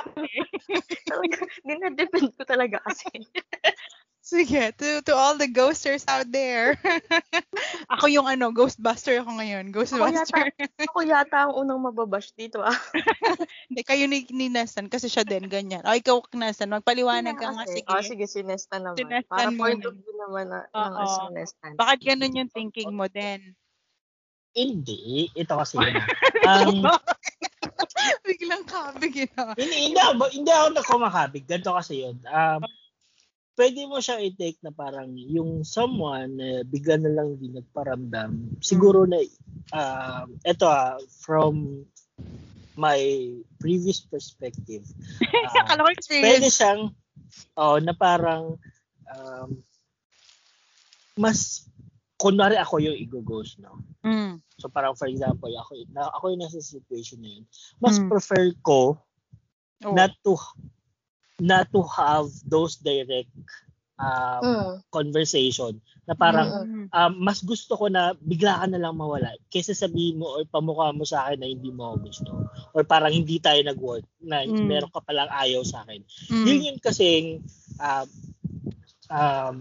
Dinadepend 1.64 2.37
ko 2.37 2.45
talaga 2.45 2.77
kasi. 2.85 3.09
Sige, 4.20 4.68
to, 4.76 5.00
to 5.00 5.16
all 5.16 5.40
the 5.40 5.48
ghosters 5.48 6.04
out 6.04 6.28
there. 6.28 6.76
ako 7.92 8.04
yung 8.12 8.28
ano, 8.28 8.52
ghostbuster 8.52 9.16
ako 9.24 9.40
ngayon. 9.40 9.72
Ghostbuster. 9.72 10.12
Ako 10.12 10.12
yata, 10.12 10.40
ako 10.92 10.98
yata 11.09 11.37
ang 11.48 11.52
unang 11.56 11.80
mababash 11.80 12.28
dito 12.37 12.61
ah. 12.61 12.76
Hindi, 13.72 13.80
kayo 13.80 14.04
ni, 14.04 14.28
ni 14.28 14.52
Nestan 14.52 14.92
kasi 14.92 15.09
siya 15.09 15.24
din, 15.24 15.48
ganyan. 15.48 15.80
O, 15.88 15.96
ikaw, 15.96 16.20
Nestan, 16.37 16.68
magpaliwanag 16.68 17.40
ka 17.40 17.48
nga. 17.48 17.64
Sige. 17.64 17.88
Oh, 17.88 18.04
sige, 18.04 18.28
si 18.28 18.44
Nestan 18.44 18.85
naman. 18.85 19.00
Si 19.00 19.04
Nestan 19.09 19.33
Para 19.33 19.48
mo 19.48 19.64
point 19.64 19.83
of 19.88 19.96
view 19.96 20.14
naman 20.28 20.52
na, 20.52 20.68
ng 20.68 21.09
si 21.09 21.24
Nestan. 21.33 21.72
Bakit 21.80 21.98
ganun 22.04 22.38
yung 22.44 22.52
thinking 22.52 22.92
mo 22.92 23.09
din? 23.09 23.56
Hindi. 24.52 25.33
Ito 25.33 25.64
kasi 25.64 25.80
yun. 25.80 25.96
um, 26.44 26.85
Biglang 28.28 28.64
kabig 28.68 29.27
yun. 29.27 29.33
Hindi, 29.56 29.77
hindi, 29.90 30.00
ako, 30.00 30.29
hindi 30.29 30.50
ako 30.52 30.68
na 30.77 30.83
kumakabig. 30.85 31.44
Ganito 31.48 31.73
kasi 31.73 32.04
yun. 32.04 32.21
Um, 32.29 32.60
pwede 33.59 33.87
mo 33.87 33.98
siya 33.98 34.23
i-take 34.23 34.59
na 34.63 34.73
parang 34.73 35.13
yung 35.15 35.67
someone 35.67 36.38
na 36.38 36.48
uh, 36.61 36.63
bigla 36.67 36.96
na 37.01 37.13
lang 37.13 37.37
din 37.37 37.57
nagparamdam. 37.59 38.61
Siguro 38.63 39.05
na 39.05 39.21
uh, 39.75 40.25
eto 40.46 40.67
ah, 40.67 40.96
from 41.23 41.85
my 42.79 43.01
previous 43.59 44.01
perspective. 44.01 44.87
Uh, 45.51 45.83
pwede 46.23 46.46
siyang 46.46 46.94
oh, 47.59 47.79
na 47.83 47.90
parang 47.90 48.55
um, 49.11 49.51
mas 51.19 51.67
kunwari 52.21 52.55
ako 52.61 52.79
yung 52.79 52.96
i-ghost, 52.96 53.59
no? 53.59 53.81
Mm. 54.05 54.38
So 54.61 54.69
parang 54.69 54.94
for 54.94 55.09
example, 55.09 55.48
ako, 55.57 55.81
na, 55.90 56.07
ako 56.13 56.37
yung 56.37 56.42
nasa 56.44 56.61
situation 56.61 57.21
na 57.25 57.31
yun. 57.40 57.44
Mas 57.81 57.96
mm. 57.96 58.09
prefer 58.13 58.53
ko 58.61 59.01
oh. 59.85 59.94
not 59.96 60.13
to 60.23 60.37
not 61.41 61.67
to 61.73 61.83
have 61.83 62.29
those 62.47 62.77
direct 62.81 63.33
um, 64.01 64.41
mm. 64.41 64.73
conversation 64.88 65.77
na 66.09 66.17
parang 66.17 66.49
mm. 66.67 66.87
um, 66.91 67.13
mas 67.21 67.45
gusto 67.45 67.77
ko 67.77 67.87
na 67.87 68.17
bigla 68.19 68.65
ka 68.65 68.67
na 68.67 68.81
lang 68.81 68.97
mawala 68.97 69.31
kaysa 69.53 69.77
sabihin 69.77 70.19
mo 70.19 70.41
or 70.41 70.43
pamukha 70.49 70.91
mo 70.91 71.05
sa 71.05 71.29
akin 71.29 71.38
na 71.45 71.49
hindi 71.53 71.71
mo 71.71 71.93
ako 71.93 71.97
gusto 72.09 72.31
or 72.75 72.83
parang 72.83 73.13
hindi 73.13 73.38
tayo 73.38 73.61
nag-work 73.63 74.03
na 74.25 74.43
mm. 74.43 74.67
meron 74.67 74.91
ka 74.91 75.05
palang 75.05 75.31
ayaw 75.31 75.63
sa 75.63 75.85
akin. 75.87 76.03
Mm. 76.33 76.45
Yun 76.49 76.67
yung 76.67 76.81
kasing 76.83 77.27
um, 77.79 78.09
um, 79.13 79.57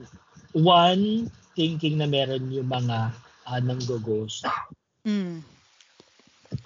one 0.55 1.29
thinking 1.53 1.99
na 1.99 2.07
meron 2.07 2.49
yung 2.49 2.71
mga 2.71 3.13
uh, 3.45 3.59
nang 3.61 3.83
ghost 3.83 4.47
Mm. 5.07 5.39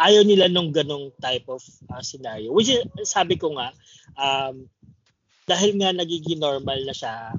ayaw 0.01 0.25
nila 0.25 0.49
nung 0.49 0.73
ganong 0.73 1.13
type 1.21 1.45
of 1.45 1.61
uh, 1.93 2.01
scenario. 2.01 2.49
Which 2.49 2.71
is, 2.71 2.81
sabi 3.05 3.37
ko 3.37 3.53
nga, 3.53 3.69
um, 4.17 4.65
dahil 5.43 5.75
nga 5.79 5.91
nagiging 5.91 6.39
normal 6.39 6.79
na 6.87 6.95
siya, 6.95 7.35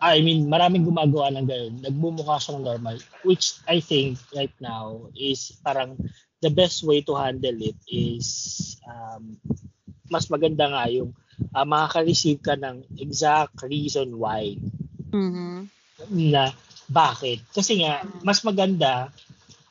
I 0.00 0.20
mean, 0.20 0.46
maraming 0.46 0.84
gumagawa 0.84 1.32
ng 1.32 1.46
gano'n. 1.48 1.74
Nagmumukha 1.80 2.36
siyang 2.36 2.62
normal. 2.62 3.00
Which 3.24 3.56
I 3.64 3.80
think 3.80 4.20
right 4.36 4.52
now 4.60 5.08
is 5.16 5.56
parang 5.64 5.96
the 6.44 6.52
best 6.52 6.84
way 6.84 7.00
to 7.08 7.16
handle 7.16 7.56
it 7.64 7.78
is 7.88 8.76
um, 8.84 9.40
mas 10.12 10.28
maganda 10.28 10.68
nga 10.68 10.84
yung 10.92 11.16
uh, 11.56 11.64
makaka-receive 11.64 12.44
ka 12.44 12.60
ng 12.60 12.84
exact 13.00 13.56
reason 13.64 14.20
why. 14.20 14.54
Mm-hmm. 15.16 15.64
Na 16.12 16.52
bakit. 16.86 17.42
Kasi 17.50 17.82
nga, 17.82 18.04
mas 18.22 18.44
maganda 18.44 19.10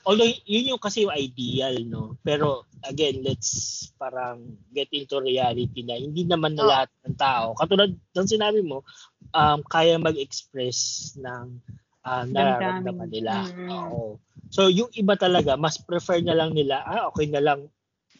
although 0.06 0.30
yun 0.46 0.70
yung 0.72 0.82
kasi 0.82 1.04
yung 1.04 1.16
ideal 1.18 1.76
no? 1.90 2.16
Pero 2.22 2.70
again 2.86 3.26
let's 3.26 3.90
parang 3.98 4.56
get 4.70 4.88
into 4.94 5.18
reality 5.18 5.82
na 5.82 5.98
hindi 5.98 6.24
naman 6.24 6.54
na 6.54 6.64
oh. 6.64 6.70
lahat 6.70 6.90
ng 7.04 7.18
tao. 7.18 7.58
Katulad 7.58 7.92
ng 7.92 8.30
sinabi 8.30 8.62
mo 8.62 8.86
um 9.34 9.66
kaya 9.66 9.98
mag-express 9.98 11.12
ng 11.18 11.58
uh, 12.06 12.24
nararamdaman 12.30 13.10
nila. 13.10 13.50
Mm-hmm. 13.50 13.70
oo. 13.74 14.22
So 14.54 14.70
yung 14.70 14.94
iba 14.94 15.18
talaga 15.18 15.58
mas 15.58 15.82
prefer 15.82 16.22
na 16.22 16.38
lang 16.38 16.54
nila 16.54 16.86
ah 16.86 17.10
okay 17.10 17.26
na 17.26 17.42
lang 17.42 17.68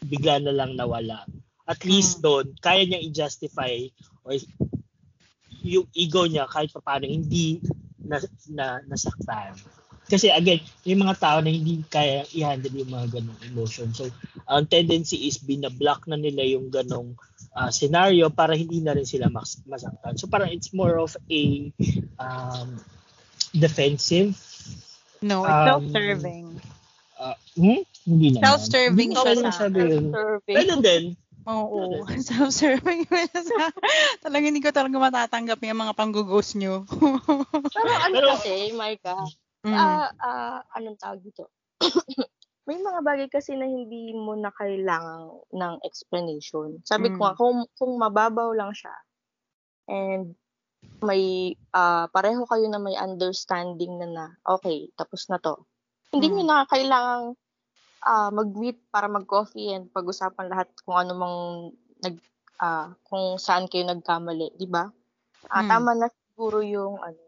bigla 0.02 0.42
na 0.42 0.52
lang 0.52 0.74
nawala. 0.74 1.24
At 1.70 1.86
least 1.86 2.20
mm. 2.20 2.22
doon 2.26 2.46
kaya 2.60 2.82
niya 2.90 3.00
i-justify 3.06 3.78
or 4.26 4.42
yung 5.66 5.86
ego 5.94 6.26
niya 6.26 6.50
kahit 6.50 6.74
paano 6.82 7.06
hindi 7.06 7.62
na, 8.02 8.22
na 8.54 8.66
nasaktan 8.86 9.58
kasi 10.06 10.30
again, 10.30 10.62
may 10.86 10.94
mga 10.94 11.16
tao 11.18 11.38
na 11.42 11.50
hindi 11.50 11.82
kaya 11.90 12.26
i-handle 12.30 12.78
yung 12.78 12.94
mga 12.94 13.08
ganong 13.20 13.42
emotion. 13.42 13.90
So, 13.90 14.10
ang 14.46 14.70
tendency 14.70 15.26
is 15.26 15.42
binablock 15.42 16.06
na 16.06 16.18
nila 16.18 16.46
yung 16.46 16.70
ganong 16.70 17.18
uh, 17.58 17.74
scenario 17.74 18.30
para 18.30 18.54
hindi 18.54 18.86
na 18.86 18.94
rin 18.94 19.08
sila 19.08 19.34
mas 19.34 19.58
masaktan. 19.66 20.14
So, 20.22 20.30
parang 20.30 20.54
it's 20.54 20.70
more 20.78 21.02
of 21.02 21.18
a 21.30 21.74
um, 22.22 22.78
defensive. 23.58 24.38
No, 25.26 25.42
it's 25.42 25.54
um, 25.54 25.66
self-serving. 25.66 26.46
Uh, 27.18 27.38
hmm? 27.58 27.82
Hindi 28.06 28.28
naman. 28.38 28.46
Self-serving 28.46 29.12
siya 29.18 29.34
sa 29.42 29.52
Self-serving. 29.58 30.06
Pwede 30.46 30.74
din. 30.86 31.04
Oo, 31.46 32.06
self-serving. 32.30 33.06
talagang 34.26 34.54
hindi 34.54 34.62
ko 34.66 34.74
talaga 34.74 34.98
matatanggap 34.98 35.62
yung 35.62 35.82
mga 35.82 35.94
panggugos 35.94 36.58
nyo. 36.58 36.86
Pero 37.78 37.92
ano 38.06 38.18
kasi, 38.34 38.74
Micah, 38.74 39.26
Mm. 39.66 39.74
Ah, 39.74 40.14
ah, 40.22 40.60
anong 40.78 41.02
tawag 41.02 41.26
dito? 41.26 41.50
May 42.70 42.78
mga 42.82 43.02
bagay 43.06 43.28
kasi 43.30 43.58
na 43.58 43.66
hindi 43.70 44.14
mo 44.14 44.34
na 44.38 44.50
kailangan 44.54 45.30
ng 45.54 45.74
explanation. 45.86 46.82
Sabi 46.86 47.10
ko 47.14 47.26
nga, 47.26 47.34
mm. 47.34 47.38
kung, 47.38 47.66
kung 47.78 47.94
mababaw 47.98 48.54
lang 48.58 48.74
siya 48.74 48.94
and 49.90 50.34
may 51.06 51.54
ah, 51.74 52.10
pareho 52.10 52.46
kayo 52.50 52.66
na 52.70 52.82
may 52.82 52.98
understanding 52.98 53.98
na 54.02 54.08
na, 54.10 54.26
okay, 54.46 54.90
tapos 54.98 55.30
na 55.30 55.38
to. 55.42 55.62
Hindi 56.14 56.30
Mm. 56.34 56.46
na 56.50 56.66
kailangang 56.70 57.38
ah, 58.06 58.30
mag-meet 58.34 58.78
para 58.94 59.08
mag-coffee 59.10 59.74
and 59.76 59.90
pag-usapan 59.94 60.50
lahat 60.52 60.70
kung 60.86 60.98
ano 60.98 61.14
mang 61.18 61.38
nag 62.06 62.16
ah, 62.62 62.94
kung 63.10 63.38
saan 63.42 63.68
kayo 63.70 63.86
nagkamali, 63.90 64.54
'di 64.58 64.68
ba? 64.70 64.90
Ah, 65.50 65.64
Mm. 65.66 65.70
tama 65.70 65.92
na 65.98 66.08
siguro 66.10 66.62
yung 66.66 66.98
ano 67.02 67.25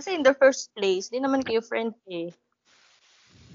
kasi 0.00 0.16
in 0.16 0.24
the 0.24 0.32
first 0.32 0.72
place, 0.72 1.12
di 1.12 1.20
naman 1.20 1.44
kayo 1.44 1.60
friend 1.60 1.92
eh. 2.08 2.32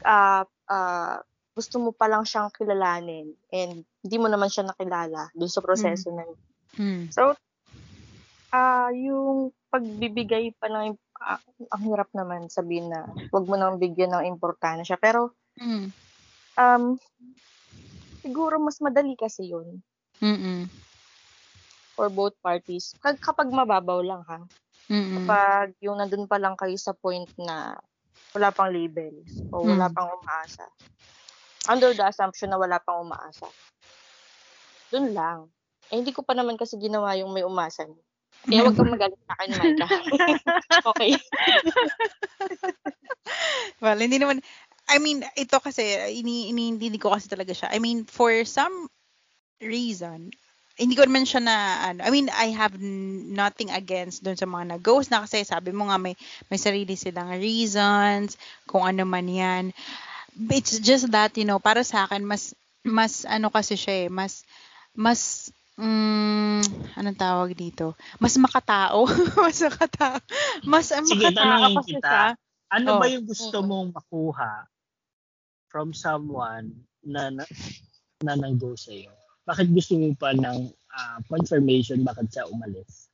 Uh, 0.06 0.46
uh, 0.70 1.18
gusto 1.58 1.82
mo 1.82 1.90
pa 1.90 2.06
lang 2.06 2.22
siyang 2.22 2.54
kilalanin 2.54 3.34
and 3.50 3.82
hindi 4.06 4.18
mo 4.22 4.30
naman 4.30 4.54
siya 4.54 4.70
nakilala 4.70 5.34
dun 5.34 5.50
sa 5.50 5.66
proseso 5.66 6.14
mm. 6.14 6.16
na 6.16 6.24
yun. 6.30 6.40
Mm. 6.78 7.04
So, 7.10 7.34
uh, 8.54 8.90
yung 8.94 9.50
pagbibigay 9.74 10.54
pa 10.62 10.70
ng, 10.70 10.94
uh, 11.18 11.42
ang 11.74 11.82
hirap 11.82 12.14
naman 12.14 12.46
sabihin 12.54 12.94
na 12.94 13.10
wag 13.34 13.50
mo 13.50 13.58
nang 13.58 13.82
bigyan 13.82 14.14
ng 14.14 14.30
importansya. 14.30 15.02
Pero, 15.02 15.34
mm. 15.58 15.90
um, 16.62 17.02
siguro 18.22 18.62
mas 18.62 18.78
madali 18.86 19.18
kasi 19.18 19.50
yun. 19.50 19.82
Mm-mm. 20.22 20.70
For 21.98 22.14
both 22.14 22.38
parties. 22.46 22.94
Kapag 23.02 23.50
mababaw 23.50 24.06
lang 24.06 24.22
ha. 24.30 24.46
Mm. 24.90 25.26
Kapag 25.26 25.68
yung 25.82 25.98
nandun 25.98 26.30
pa 26.30 26.38
lang 26.38 26.54
kayo 26.54 26.78
sa 26.78 26.94
point 26.94 27.30
na 27.42 27.78
wala 28.36 28.50
pang 28.52 28.70
labels 28.70 29.42
o 29.50 29.64
wala 29.64 29.90
mm. 29.90 29.96
pang 29.96 30.10
umaasa. 30.12 30.66
Under 31.66 31.96
the 31.98 32.06
assumption 32.06 32.54
na 32.54 32.62
wala 32.62 32.78
pang 32.78 33.02
umaasa. 33.02 33.50
Doon 34.94 35.16
lang. 35.16 35.40
Eh, 35.90 35.98
hindi 35.98 36.14
ko 36.14 36.22
pa 36.22 36.38
naman 36.38 36.58
kasi 36.58 36.78
ginawa 36.78 37.18
yung 37.18 37.34
may 37.34 37.46
umasa. 37.46 37.86
Eh, 38.46 38.62
wag 38.62 38.78
kang 38.78 38.94
magalit 38.94 39.18
sa 39.26 39.34
akin, 39.38 39.50
Micah. 39.58 39.90
okay. 40.94 41.18
well, 43.82 43.98
hindi 43.98 44.22
naman, 44.22 44.46
I 44.86 45.02
mean, 45.02 45.26
ito 45.34 45.58
kasi, 45.58 45.98
ini, 46.14 46.54
ini, 46.54 46.78
hindi 46.78 47.02
ko 47.02 47.10
kasi 47.10 47.26
talaga 47.26 47.58
siya. 47.58 47.74
I 47.74 47.82
mean, 47.82 48.06
for 48.06 48.30
some 48.46 48.86
reason, 49.58 50.30
hindi 50.76 50.94
ko 51.00 51.08
naman 51.08 51.24
siya 51.24 51.40
na 51.40 51.56
ano, 51.92 52.04
I 52.04 52.12
mean, 52.12 52.28
I 52.28 52.52
have 52.52 52.76
nothing 53.32 53.72
against 53.72 54.28
doon 54.28 54.36
sa 54.36 54.44
mga 54.44 54.76
nag-ghost 54.76 55.08
na 55.08 55.24
kasi 55.24 55.48
sabi 55.48 55.72
mo 55.72 55.88
nga 55.88 55.96
may 55.96 56.20
may 56.52 56.60
sarili 56.60 57.00
silang 57.00 57.32
reasons 57.40 58.36
kung 58.68 58.84
ano 58.84 59.08
man 59.08 59.28
'yan. 59.28 59.66
It's 60.52 60.84
just 60.84 61.16
that, 61.16 61.32
you 61.40 61.48
know, 61.48 61.64
para 61.64 61.88
sa 61.88 62.04
akin 62.04 62.28
mas 62.28 62.52
mas 62.84 63.24
ano 63.24 63.48
kasi 63.48 63.80
siya 63.80 64.08
eh, 64.08 64.10
mas 64.12 64.44
mas 64.92 65.48
mm, 65.80 66.96
anong 67.00 67.20
tawag 67.20 67.56
dito? 67.56 67.96
Mas 68.20 68.36
makatao. 68.36 69.08
mas 69.48 69.60
makatao. 69.64 70.20
Mas 70.68 70.92
Sige, 70.92 71.32
makatao 71.32 71.72
kasi 71.80 71.92
kita. 71.96 72.04
siya. 72.04 72.24
Ano 72.76 72.90
oh. 72.92 73.00
ba 73.00 73.08
yung 73.08 73.24
gusto 73.24 73.64
mong 73.64 73.96
makuha 73.96 74.68
from 75.72 75.96
someone 75.96 76.84
na 77.00 77.32
na, 77.32 77.44
na 78.20 78.34
nang-go 78.36 78.76
sa'yo? 78.76 79.25
Bakit 79.46 79.70
gusto 79.70 79.94
mo 79.96 80.12
pa 80.18 80.34
ng 80.34 80.74
uh, 80.74 81.18
confirmation 81.30 82.02
bakit 82.02 82.34
siya 82.34 82.50
umalis? 82.50 83.08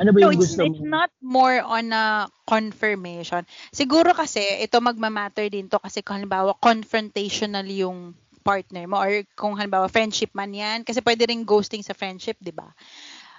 Ano 0.00 0.16
ba 0.16 0.24
yung 0.24 0.32
no, 0.32 0.40
gusto 0.40 0.64
it's, 0.64 0.72
mo? 0.72 0.80
It's 0.80 0.88
not 0.88 1.12
more 1.20 1.60
on 1.60 1.92
a 1.92 2.24
confirmation. 2.48 3.44
Siguro 3.68 4.16
kasi 4.16 4.40
ito 4.40 4.80
magma-matter 4.80 5.52
din 5.52 5.68
to 5.68 5.76
kasi 5.76 6.00
kung 6.00 6.24
halimbawa 6.24 6.56
confrontational 6.56 7.68
yung 7.68 8.16
partner 8.40 8.88
mo 8.88 8.96
or 8.96 9.20
kung 9.36 9.60
halimbawa 9.60 9.92
friendship 9.92 10.32
man 10.32 10.56
yan 10.56 10.80
kasi 10.80 11.04
pwede 11.04 11.28
ring 11.28 11.44
ghosting 11.44 11.84
sa 11.84 11.92
friendship, 11.92 12.40
'di 12.40 12.56
ba? 12.56 12.72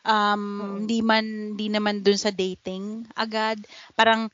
Um, 0.01 0.85
hindi 0.85 1.01
man 1.01 1.57
hindi 1.57 1.69
naman 1.73 2.05
dun 2.05 2.17
sa 2.17 2.29
dating 2.29 3.09
agad. 3.17 3.61
Parang 3.97 4.29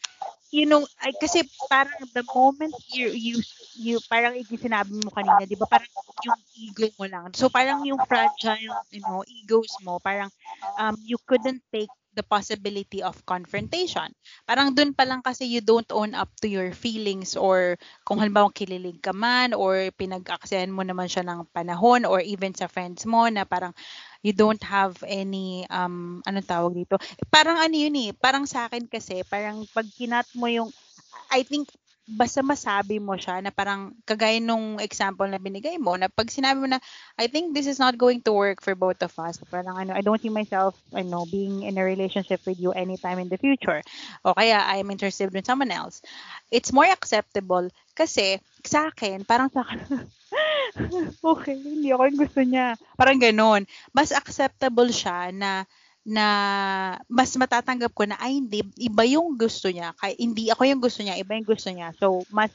you 0.51 0.65
know, 0.65 0.83
ay, 1.03 1.11
kasi 1.19 1.43
parang 1.67 2.07
the 2.15 2.23
moment 2.31 2.73
you, 2.87 3.11
you, 3.11 3.35
you 3.75 3.99
parang 4.07 4.39
sinabi 4.47 4.95
mo 5.03 5.11
kanina, 5.11 5.43
di 5.43 5.59
ba, 5.59 5.67
parang 5.67 5.89
yung 6.23 6.39
ego 6.55 6.87
mo 6.95 7.05
lang. 7.05 7.29
So, 7.35 7.51
parang 7.51 7.83
yung 7.83 7.99
fragile, 8.07 8.73
you 8.89 9.03
know, 9.03 9.21
egos 9.27 9.75
mo, 9.83 9.99
parang 9.99 10.31
um, 10.79 10.95
you 11.03 11.19
couldn't 11.27 11.61
take 11.71 11.91
the 12.17 12.25
possibility 12.25 13.05
of 13.05 13.13
confrontation. 13.29 14.09
Parang 14.49 14.73
dun 14.73 14.97
pa 14.97 15.05
lang 15.05 15.21
kasi 15.21 15.45
you 15.45 15.61
don't 15.61 15.87
own 15.93 16.17
up 16.17 16.33
to 16.41 16.49
your 16.49 16.73
feelings 16.73 17.37
or 17.37 17.77
kung 18.01 18.17
halimbawa 18.17 18.49
kililig 18.49 18.97
ka 19.05 19.13
man 19.13 19.53
or 19.53 19.93
pinag-aksayan 19.93 20.73
mo 20.73 20.81
naman 20.81 21.05
siya 21.05 21.21
ng 21.21 21.45
panahon 21.53 22.09
or 22.09 22.17
even 22.17 22.57
sa 22.57 22.65
friends 22.65 23.05
mo 23.05 23.29
na 23.29 23.45
parang 23.45 23.69
you 24.21 24.33
don't 24.33 24.61
have 24.63 24.97
any 25.05 25.65
um 25.69 26.21
anong 26.25 26.47
tawag 26.47 26.73
dito? 26.77 26.95
Parang 27.29 27.57
ano 27.59 27.75
yun 27.75 27.95
eh 27.97 28.11
parang 28.15 28.45
sa 28.45 28.69
akin 28.69 28.85
kasi 28.89 29.21
parang 29.27 29.65
pag 29.73 29.87
kinat 29.97 30.27
mo 30.33 30.47
yung 30.49 30.69
I 31.31 31.43
think 31.43 31.69
basta 32.07 32.39
masabi 32.39 33.03
mo 33.03 33.19
siya 33.19 33.43
na 33.43 33.51
parang 33.51 33.91
kagaya 34.07 34.39
nung 34.39 34.79
example 34.79 35.27
na 35.27 35.43
binigay 35.43 35.75
mo 35.75 35.99
na 35.99 36.07
pag 36.07 36.31
sinabi 36.31 36.63
mo 36.63 36.67
na 36.71 36.79
I 37.19 37.27
think 37.27 37.51
this 37.51 37.67
is 37.67 37.83
not 37.83 37.99
going 37.99 38.23
to 38.23 38.31
work 38.31 38.63
for 38.63 38.79
both 38.79 39.03
of 39.03 39.11
us 39.19 39.35
parang 39.51 39.75
ano 39.75 39.91
I 39.91 39.99
don't 39.99 40.23
see 40.23 40.31
myself 40.31 40.79
know 40.95 41.27
being 41.27 41.67
in 41.67 41.75
a 41.75 41.83
relationship 41.83 42.39
with 42.47 42.63
you 42.63 42.71
anytime 42.71 43.19
in 43.19 43.27
the 43.27 43.35
future 43.35 43.83
o 44.23 44.31
kaya 44.31 44.55
I 44.55 44.79
am 44.79 44.87
interested 44.87 45.35
in 45.35 45.43
someone 45.43 45.67
else. 45.67 45.99
It's 46.47 46.71
more 46.71 46.87
acceptable 46.87 47.67
kasi 47.91 48.39
sa 48.63 48.87
akin 48.87 49.27
parang 49.27 49.51
sa 49.51 49.67
akin 49.67 50.07
okay 51.35 51.55
hindi 51.55 51.89
ako 51.93 52.03
yung 52.07 52.19
gusto 52.19 52.41
niya. 52.43 52.67
Parang 52.99 53.19
ganun. 53.19 53.63
Mas 53.95 54.11
acceptable 54.11 54.89
siya 54.91 55.31
na 55.31 55.63
na 56.07 56.25
mas 57.11 57.35
matatanggap 57.35 57.91
ko 57.91 58.07
na 58.07 58.15
ay 58.23 58.39
hindi 58.39 58.63
iba 58.79 59.03
yung 59.03 59.35
gusto 59.35 59.67
niya. 59.67 59.91
Kay 59.99 60.15
hindi 60.15 60.47
ako 60.47 60.63
yung 60.63 60.81
gusto 60.81 61.03
niya 61.03 61.19
iba 61.19 61.35
yung 61.35 61.47
gusto 61.47 61.67
niya. 61.67 61.91
So 61.99 62.23
mas 62.31 62.51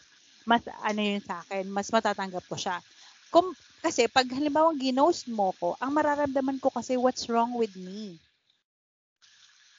mas 0.48 0.64
ano 0.82 1.00
yun 1.00 1.22
sa 1.22 1.44
akin 1.44 1.68
mas 1.68 1.92
matatanggap 1.92 2.44
ko 2.48 2.56
siya. 2.56 2.80
Kung 3.28 3.52
kasi 3.84 4.08
pag 4.08 4.28
halimbawa 4.32 4.72
ginost 4.72 5.28
mo 5.28 5.52
ko 5.60 5.76
ang 5.80 5.92
mararamdaman 5.92 6.56
ko 6.62 6.72
kasi 6.72 6.96
what's 6.96 7.28
wrong 7.28 7.52
with 7.52 7.76
me? 7.76 8.16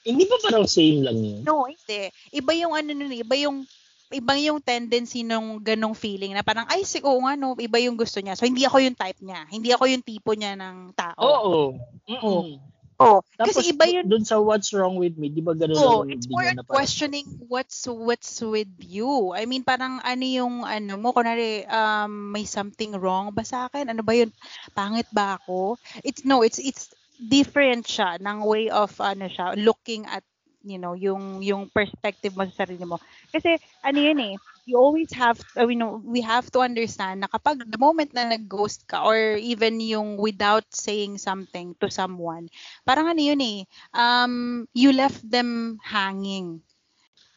Hindi 0.03 0.27
ba 0.27 0.35
parang 0.43 0.67
same 0.67 1.01
lang 1.01 1.17
yun? 1.17 1.41
No 1.47 1.65
hindi. 1.65 2.11
Iba 2.29 2.51
yung 2.53 2.75
ano 2.75 2.91
nun 2.91 3.13
iba 3.15 3.35
yung 3.39 3.65
ibang 4.13 4.39
yung 4.39 4.61
tendency 4.61 5.25
nung 5.25 5.59
ganong 5.59 5.97
feeling 5.97 6.31
na 6.37 6.45
parang 6.45 6.69
ay 6.69 6.85
si 6.85 7.01
oo 7.01 7.19
nga 7.25 7.33
no, 7.35 7.57
iba 7.57 7.77
yung 7.81 7.97
gusto 7.97 8.21
niya. 8.21 8.37
So 8.37 8.45
hindi 8.45 8.63
ako 8.63 8.79
yung 8.79 8.97
type 8.97 9.19
niya. 9.19 9.43
Hindi 9.49 9.69
ako 9.73 9.83
yung 9.89 10.03
tipo 10.05 10.31
niya 10.37 10.53
ng 10.55 10.93
tao. 10.93 11.19
Oo. 11.19 11.61
Oo. 12.09 12.61
Oh, 13.01 13.19
Tapos, 13.35 13.57
kasi 13.57 13.73
iba 13.73 13.89
yun. 13.89 14.05
Dun 14.05 14.23
sa 14.23 14.37
what's 14.37 14.69
wrong 14.71 14.95
with 14.95 15.17
me, 15.17 15.27
di 15.27 15.41
ba 15.41 15.57
ganun 15.57 15.75
Oh, 15.75 16.05
it's 16.05 16.29
more 16.29 16.45
on 16.45 16.61
parang- 16.61 16.69
questioning 16.69 17.25
what's 17.49 17.89
what's 17.89 18.39
with 18.39 18.69
you. 18.79 19.33
I 19.33 19.49
mean, 19.49 19.65
parang 19.65 19.97
ano 19.99 20.23
yung 20.23 20.61
ano 20.63 20.95
mo, 21.01 21.09
kunwari, 21.11 21.65
um, 21.67 22.31
may 22.31 22.45
something 22.45 22.93
wrong 22.95 23.33
ba 23.33 23.41
sa 23.43 23.67
akin? 23.67 23.89
Ano 23.89 24.05
ba 24.05 24.13
yun? 24.13 24.29
Pangit 24.77 25.09
ba 25.09 25.41
ako? 25.41 25.81
It's 26.05 26.21
no, 26.23 26.45
it's 26.45 26.61
it's 26.61 26.93
different 27.17 27.89
siya 27.89 28.21
ng 28.21 28.45
way 28.45 28.69
of 28.69 28.93
ano 29.01 29.25
siya, 29.25 29.57
looking 29.57 30.05
at 30.05 30.23
you 30.63 30.79
know, 30.79 30.95
yung 30.95 31.43
yung 31.43 31.67
perspective 31.69 32.33
mo 32.35 32.47
sa 32.49 32.65
sarili 32.65 32.83
mo. 32.87 32.97
Kasi 33.29 33.59
ano 33.83 33.99
yun 33.99 34.19
eh, 34.23 34.35
you 34.63 34.79
always 34.79 35.11
have 35.11 35.35
you 35.59 35.75
know, 35.75 35.99
we 36.03 36.23
have 36.23 36.47
to 36.51 36.63
understand 36.63 37.21
na 37.23 37.29
kapag 37.29 37.67
the 37.67 37.79
moment 37.79 38.11
na 38.15 38.31
nag-ghost 38.31 38.87
ka 38.87 39.03
or 39.03 39.35
even 39.39 39.79
yung 39.83 40.15
without 40.17 40.63
saying 40.71 41.19
something 41.19 41.75
to 41.83 41.91
someone, 41.91 42.47
parang 42.87 43.11
ano 43.11 43.19
yun 43.21 43.41
eh, 43.43 43.59
um, 43.93 44.63
you 44.73 44.91
left 44.95 45.21
them 45.27 45.77
hanging. 45.83 46.63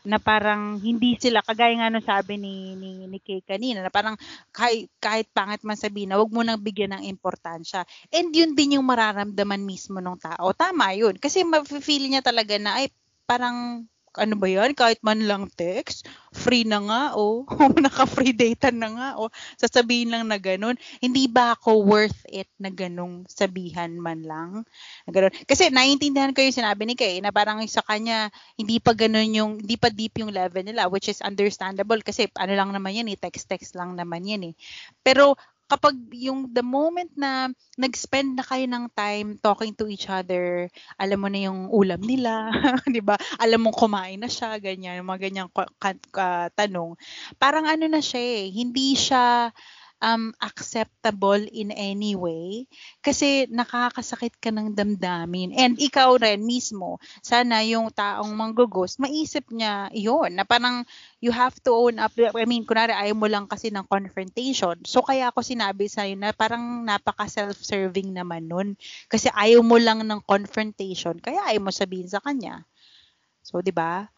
Na 0.07 0.23
parang 0.23 0.79
hindi 0.79 1.19
sila 1.19 1.43
kagaya 1.43 1.75
nga 1.83 1.91
nung 1.91 2.05
sabi 2.07 2.39
ni 2.39 2.79
ni, 2.79 3.11
ni 3.11 3.19
Kay 3.19 3.43
kanina 3.43 3.83
na 3.83 3.91
parang 3.91 4.15
kahit, 4.55 4.87
kahit 5.03 5.27
pangit 5.35 5.67
man 5.67 5.75
sabihin 5.75 6.15
na 6.15 6.19
wag 6.23 6.31
mo 6.31 6.47
nang 6.47 6.63
bigyan 6.63 6.95
ng 6.95 7.11
importansya. 7.11 7.83
And 8.15 8.31
yun 8.31 8.55
din 8.55 8.79
yung 8.79 8.87
mararamdaman 8.87 9.67
mismo 9.67 9.99
ng 9.99 10.15
tao. 10.23 10.55
Tama 10.55 10.95
yun. 10.95 11.19
Kasi 11.19 11.43
ma-feel 11.43 12.07
niya 12.07 12.23
talaga 12.23 12.55
na 12.55 12.79
ay 12.79 12.87
parang 13.29 13.87
ano 14.17 14.35
ba 14.41 14.49
yan? 14.49 14.73
Kahit 14.73 15.05
man 15.05 15.29
lang 15.29 15.47
text, 15.55 16.09
free 16.33 16.65
na 16.65 16.81
nga, 16.81 17.03
oh. 17.15 17.45
Naka-free 17.85 18.33
data 18.33 18.73
na 18.73 18.89
nga, 18.89 19.09
oh. 19.21 19.29
Sasabihin 19.61 20.09
lang 20.13 20.25
na 20.27 20.41
ganun. 20.41 20.75
Hindi 21.05 21.29
ba 21.29 21.53
ako 21.53 21.85
worth 21.85 22.25
it 22.33 22.49
na 22.57 22.73
ganung 22.73 23.29
sabihan 23.29 23.93
man 24.01 24.25
lang? 24.25 24.65
Na 25.05 25.11
ganun. 25.13 25.33
Kasi 25.45 25.69
naiintindihan 25.69 26.33
ko 26.33 26.41
yung 26.41 26.57
sinabi 26.57 26.89
ni 26.89 26.97
Kay 26.97 27.21
na 27.21 27.31
parang 27.31 27.61
sa 27.69 27.85
kanya, 27.85 28.33
hindi 28.57 28.81
pa 28.81 28.97
ganun 28.97 29.29
yung, 29.37 29.53
hindi 29.61 29.77
pa 29.77 29.93
deep 29.93 30.17
yung 30.17 30.33
level 30.33 30.65
nila, 30.65 30.89
which 30.89 31.13
is 31.13 31.21
understandable 31.21 32.01
kasi 32.01 32.27
ano 32.41 32.57
lang 32.57 32.73
naman 32.73 32.97
yan 32.97 33.13
eh, 33.13 33.21
text-text 33.21 33.77
lang 33.77 33.95
naman 34.01 34.25
yan 34.25 34.43
eh. 34.49 34.55
Pero 35.05 35.37
kapag 35.67 35.95
yung 36.15 36.47
the 36.55 36.63
moment 36.63 37.11
na 37.19 37.51
nag-spend 37.75 38.39
na 38.39 38.45
kayo 38.47 38.67
ng 38.71 38.87
time 38.95 39.29
talking 39.43 39.75
to 39.75 39.91
each 39.91 40.07
other, 40.07 40.71
alam 40.99 41.19
mo 41.19 41.29
na 41.31 41.51
yung 41.51 41.67
ulam 41.75 41.99
nila, 42.03 42.51
'di 42.91 43.03
ba? 43.03 43.19
Alam 43.43 43.69
mo 43.69 43.71
kumain 43.75 44.19
na 44.23 44.31
siya, 44.31 44.57
ganyan, 44.63 45.03
mga 45.03 45.31
ganyang 45.31 45.51
ka- 45.51 46.01
ka- 46.15 46.51
tanong. 46.55 46.95
Parang 47.39 47.67
ano 47.67 47.87
na 47.91 47.99
siya 47.99 48.23
eh, 48.23 48.45
hindi 48.55 48.95
siya 48.95 49.51
um, 50.01 50.33
acceptable 50.41 51.41
in 51.53 51.73
any 51.73 52.13
way 52.13 52.69
kasi 53.01 53.49
nakakasakit 53.49 54.37
ka 54.41 54.53
ng 54.53 54.77
damdamin. 54.77 55.57
And 55.57 55.77
ikaw 55.81 56.21
rin 56.21 56.45
mismo, 56.45 57.01
sana 57.25 57.65
yung 57.65 57.89
taong 57.93 58.33
manggugos, 58.33 59.01
maisip 59.01 59.49
niya 59.53 59.89
yun, 59.93 60.37
na 60.37 60.45
parang 60.45 60.85
you 61.21 61.33
have 61.33 61.57
to 61.65 61.73
own 61.73 61.97
up. 62.01 62.13
I 62.17 62.45
mean, 62.45 62.69
kunwari 62.69 62.93
ayaw 62.93 63.17
mo 63.17 63.29
lang 63.29 63.49
kasi 63.49 63.73
ng 63.73 63.89
confrontation. 63.89 64.85
So 64.85 65.01
kaya 65.01 65.33
ako 65.33 65.41
sinabi 65.41 65.89
sa'yo 65.89 66.17
na 66.17 66.37
parang 66.37 66.85
napaka 66.85 67.29
self-serving 67.29 68.13
naman 68.13 68.49
nun. 68.49 68.69
Kasi 69.09 69.33
ayaw 69.33 69.65
mo 69.65 69.81
lang 69.81 70.05
ng 70.05 70.21
confrontation, 70.25 71.17
kaya 71.21 71.41
ayaw 71.49 71.69
mo 71.69 71.73
sabihin 71.73 72.09
sa 72.09 72.21
kanya. 72.21 72.65
So, 73.47 73.63
di 73.63 73.71
ba? 73.71 74.11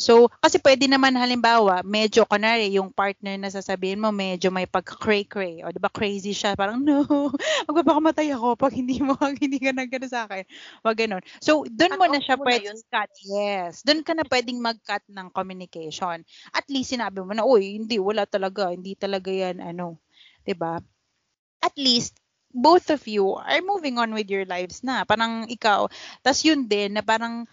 So, 0.00 0.32
kasi 0.40 0.56
pwede 0.64 0.88
naman 0.88 1.12
halimbawa, 1.20 1.84
medyo 1.84 2.24
kunwari 2.24 2.72
yung 2.72 2.88
partner 2.88 3.36
na 3.36 3.52
sasabihin 3.52 4.00
mo, 4.00 4.08
medyo 4.08 4.48
may 4.48 4.64
pagka-cray-cray. 4.64 5.60
O, 5.60 5.68
di 5.68 5.76
ba, 5.76 5.92
crazy 5.92 6.32
siya. 6.32 6.56
Parang, 6.56 6.80
no, 6.80 7.04
magpapakamatay 7.68 8.32
ako 8.32 8.56
pag 8.56 8.72
hindi 8.72 8.96
mo, 9.04 9.12
pag 9.20 9.36
hindi 9.44 9.60
ka 9.60 9.76
nagano 9.76 10.08
sa 10.08 10.24
akin. 10.24 10.48
Wag 10.80 10.96
ganun. 10.96 11.22
So, 11.44 11.68
doon 11.68 12.00
mo 12.00 12.08
na 12.08 12.16
siya 12.16 12.40
mo 12.40 12.48
na 12.48 12.56
pwede 12.56 12.72
yun. 12.72 12.80
cut. 12.88 13.12
Yes. 13.28 13.84
Doon 13.84 14.00
ka 14.00 14.16
na 14.16 14.24
pwedeng 14.24 14.56
mag-cut 14.64 15.04
ng 15.12 15.28
communication. 15.36 16.24
At 16.56 16.64
least 16.72 16.96
sinabi 16.96 17.20
mo 17.20 17.36
na, 17.36 17.44
uy, 17.44 17.76
hindi, 17.76 18.00
wala 18.00 18.24
talaga. 18.24 18.72
Hindi 18.72 18.96
talaga 18.96 19.28
yan, 19.28 19.60
ano. 19.60 20.00
'di 20.44 20.54
ba? 20.56 20.80
At 21.60 21.74
least, 21.76 22.16
both 22.50 22.90
of 22.90 23.04
you 23.06 23.36
are 23.36 23.62
moving 23.62 24.00
on 24.00 24.10
with 24.16 24.26
your 24.32 24.48
lives 24.48 24.82
na. 24.82 25.04
Parang 25.04 25.46
ikaw. 25.46 25.86
Tapos 26.24 26.42
yun 26.42 26.66
din, 26.66 26.96
na 26.96 27.04
parang 27.04 27.44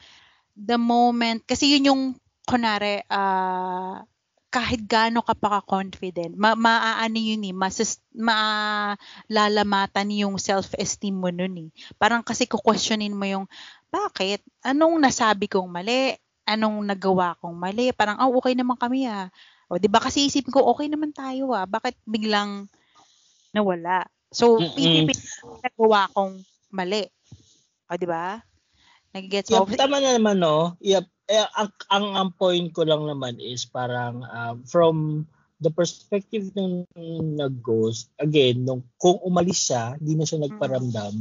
the 0.58 0.80
moment, 0.80 1.44
kasi 1.46 1.76
yun 1.78 1.90
yung, 1.94 2.02
kunwari, 2.48 3.04
ah, 3.12 4.08
kahit 4.48 4.88
gaano 4.88 5.20
ka 5.22 5.36
pa 5.36 5.60
ka-confident, 5.60 6.32
ma 6.40 6.56
maaano 6.56 7.20
yun 7.20 7.44
eh, 7.44 7.52
masas, 7.52 8.00
malalamatan 8.16 10.08
yung 10.16 10.40
self-esteem 10.40 11.14
mo 11.14 11.28
nun 11.28 11.68
eh. 11.68 11.70
Parang 12.00 12.24
kasi 12.24 12.48
kukwestiyonin 12.48 13.12
mo 13.12 13.28
yung, 13.28 13.46
bakit? 13.92 14.40
Anong 14.64 15.04
nasabi 15.04 15.52
kong 15.52 15.68
mali? 15.68 16.16
Anong 16.48 16.88
nagawa 16.88 17.36
kong 17.44 17.60
mali? 17.60 17.92
Parang, 17.92 18.16
oh, 18.24 18.40
okay 18.40 18.56
naman 18.56 18.80
kami 18.80 19.04
ah. 19.04 19.28
O, 19.68 19.76
di 19.76 19.92
ba 19.92 20.00
kasi 20.00 20.32
isipin 20.32 20.56
ko, 20.56 20.64
okay 20.72 20.88
naman 20.88 21.12
tayo 21.12 21.52
ah. 21.52 21.68
Bakit 21.68 22.00
biglang 22.08 22.72
nawala? 23.52 24.08
So, 24.32 24.60
ko, 25.44 25.60
nagawa 25.60 26.08
kong 26.16 26.40
mali. 26.72 27.04
O, 27.92 28.00
di 28.00 28.08
ba? 28.08 28.40
Nagigets 29.12 29.52
mo? 29.52 29.68
Yep, 29.68 29.76
tama 29.76 30.00
na 30.00 30.16
naman, 30.16 30.40
no? 30.40 30.76
Yep. 30.80 31.04
Eh, 31.28 31.48
ang, 31.60 31.70
ang, 31.92 32.06
ang 32.16 32.30
point 32.40 32.72
ko 32.72 32.88
lang 32.88 33.04
naman 33.04 33.36
is 33.44 33.68
parang 33.68 34.24
um, 34.24 34.64
from 34.64 35.28
the 35.60 35.74
perspective 35.74 36.54
ng 36.54 36.86
nag-ghost, 37.36 38.14
again, 38.22 38.64
nung, 38.64 38.86
kung 39.02 39.18
umalis 39.26 39.68
siya, 39.68 39.98
hindi 39.98 40.14
na 40.16 40.26
siya 40.26 40.40
nagparamdam, 40.46 41.14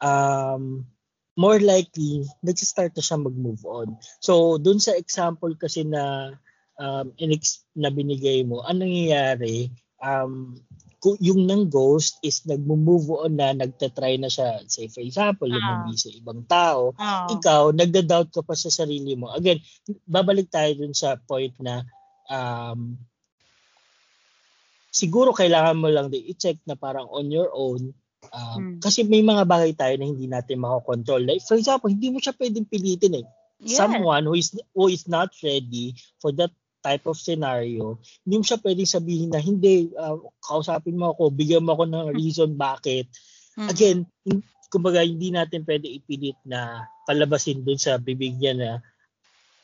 um, 0.00 0.86
more 1.36 1.60
likely, 1.60 2.24
nag-start 2.40 2.94
na 2.94 3.04
siya 3.04 3.18
mag-move 3.20 3.60
on. 3.66 3.98
So, 4.22 4.56
dun 4.56 4.78
sa 4.80 4.96
example 4.96 5.52
kasi 5.58 5.84
na 5.84 6.32
um, 6.78 7.12
inex- 7.18 7.66
na 7.76 7.90
binigay 7.90 8.46
mo, 8.46 8.62
anong 8.64 8.88
nangyayari, 8.88 9.68
um, 10.00 10.56
yung 11.20 11.46
nang 11.46 11.68
ghost 11.68 12.18
is 12.20 12.42
nag-move 12.44 13.06
on 13.12 13.36
na, 13.36 13.52
nagtatry 13.52 14.18
na 14.18 14.26
siya. 14.26 14.64
Say, 14.66 14.88
for 14.88 15.04
example, 15.04 15.46
Ah. 15.46 15.54
lumabi 15.54 15.94
sa 15.94 16.10
ibang 16.10 16.42
tao, 16.48 16.96
Oo. 16.96 17.26
ikaw, 17.36 17.70
nagda-doubt 17.70 18.32
ka 18.32 18.42
pa 18.42 18.56
sa 18.56 18.72
sarili 18.72 19.14
mo. 19.14 19.30
Again, 19.30 19.60
babalik 20.08 20.48
tayo 20.50 20.72
dun 20.74 20.96
sa 20.96 21.14
point 21.20 21.52
na 21.60 21.84
um, 22.26 22.96
siguro 24.90 25.30
kailangan 25.36 25.76
mo 25.76 25.92
lang 25.92 26.08
din 26.08 26.24
i-check 26.26 26.58
na 26.64 26.74
parang 26.74 27.06
on 27.12 27.28
your 27.28 27.52
own. 27.52 27.92
Um, 28.32 28.58
Hmm. 28.58 28.76
Kasi 28.82 29.06
may 29.06 29.22
mga 29.22 29.46
bagay 29.46 29.72
tayo 29.76 29.94
na 30.00 30.08
hindi 30.08 30.26
natin 30.26 30.58
makokontrol. 30.58 31.22
Like, 31.22 31.44
for 31.46 31.54
example, 31.54 31.92
hindi 31.92 32.10
mo 32.10 32.18
siya 32.18 32.34
pwedeng 32.34 32.66
pilitin 32.66 33.22
eh. 33.22 33.26
Yes. 33.62 33.78
Someone 33.78 34.26
who 34.26 34.34
is 34.36 34.52
who 34.76 34.90
is 34.90 35.06
not 35.06 35.32
ready 35.40 35.94
for 36.20 36.28
that 36.36 36.52
type 36.86 37.02
of 37.10 37.18
scenario, 37.18 37.98
hindi 38.22 38.34
mo 38.38 38.44
siya 38.46 38.62
pwedeng 38.62 38.86
sabihin 38.86 39.30
na 39.34 39.42
hindi, 39.42 39.90
uh, 39.98 40.14
kausapin 40.38 40.94
mo 40.94 41.10
ako, 41.10 41.34
bigyan 41.34 41.66
mo 41.66 41.74
ako 41.74 41.90
ng 41.90 42.14
reason 42.14 42.54
bakit 42.54 43.10
Mm. 43.56 43.68
again, 43.72 43.98
kumbaga 44.68 45.00
hindi 45.00 45.32
natin 45.32 45.64
pwede 45.64 45.88
ipilit 45.88 46.36
na 46.44 46.84
palabasin 47.08 47.64
dun 47.64 47.80
sa 47.80 47.96
bibig 47.96 48.36
niya 48.36 48.52
na 48.52 48.70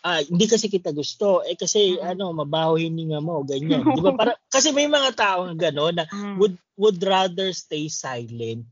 ah, 0.02 0.18
hindi 0.18 0.50
kasi 0.50 0.66
kita 0.66 0.90
gusto. 0.90 1.46
Eh 1.46 1.54
kasi 1.54 1.94
Mm. 1.94 2.16
ano, 2.16 2.24
mabaho 2.34 2.74
hininga 2.74 3.22
mo, 3.22 3.44
ganyan. 3.46 3.86
Di 3.94 4.00
ba? 4.02 4.10
Para, 4.18 4.34
kasi 4.50 4.74
may 4.74 4.90
mga 4.90 5.14
tao 5.14 5.46
na 5.46 5.54
gano'n 5.54 5.94
na 5.94 6.08
Mm. 6.10 6.40
would 6.42 6.56
would 6.74 6.98
rather 7.04 7.52
stay 7.54 7.86
silent 7.86 8.66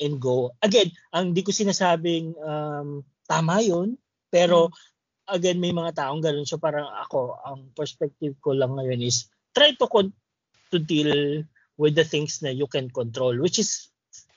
and 0.00 0.14
go. 0.18 0.50
Again, 0.64 0.90
ang 1.12 1.36
di 1.36 1.44
ko 1.44 1.52
sinasabing 1.54 2.34
um, 2.40 3.04
tama 3.28 3.60
yun, 3.62 3.94
pero 4.32 4.72
again, 5.28 5.58
may 5.58 5.74
mga 5.74 5.98
taong 5.98 6.22
gano'n. 6.22 6.46
So 6.46 6.58
parang 6.58 6.86
ako, 6.86 7.38
ang 7.42 7.70
perspective 7.74 8.38
ko 8.38 8.54
lang 8.54 8.78
ngayon 8.78 9.02
is 9.02 9.26
try 9.54 9.74
to 9.74 9.86
con- 9.90 10.16
to 10.70 10.78
deal 10.78 11.42
with 11.76 11.94
the 11.94 12.06
things 12.06 12.40
na 12.42 12.50
you 12.50 12.66
can 12.66 12.90
control, 12.90 13.36
which 13.38 13.58
is 13.60 13.90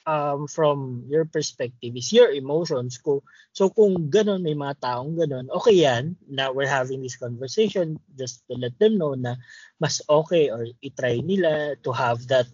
um, 0.10 0.50
from 0.50 1.06
your 1.08 1.26
perspective 1.26 1.94
is 1.94 2.12
your 2.12 2.34
emotions. 2.34 2.98
Ko, 2.98 3.22
so 3.54 3.70
kung 3.70 4.10
gano'n, 4.10 4.42
may 4.42 4.58
mga 4.58 4.82
taong 4.82 5.14
gano'n, 5.16 5.48
okay 5.54 5.86
yan 5.86 6.18
na 6.26 6.50
we're 6.50 6.70
having 6.70 7.06
this 7.06 7.18
conversation 7.18 8.02
just 8.18 8.42
to 8.50 8.58
let 8.58 8.74
them 8.82 8.98
know 8.98 9.14
na 9.14 9.38
mas 9.78 10.02
okay 10.10 10.50
or 10.50 10.66
itry 10.82 11.22
nila 11.22 11.78
to 11.86 11.94
have 11.94 12.26
that 12.28 12.50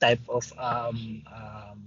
type 0.00 0.22
of 0.28 0.44
um, 0.58 1.22
um, 1.30 1.78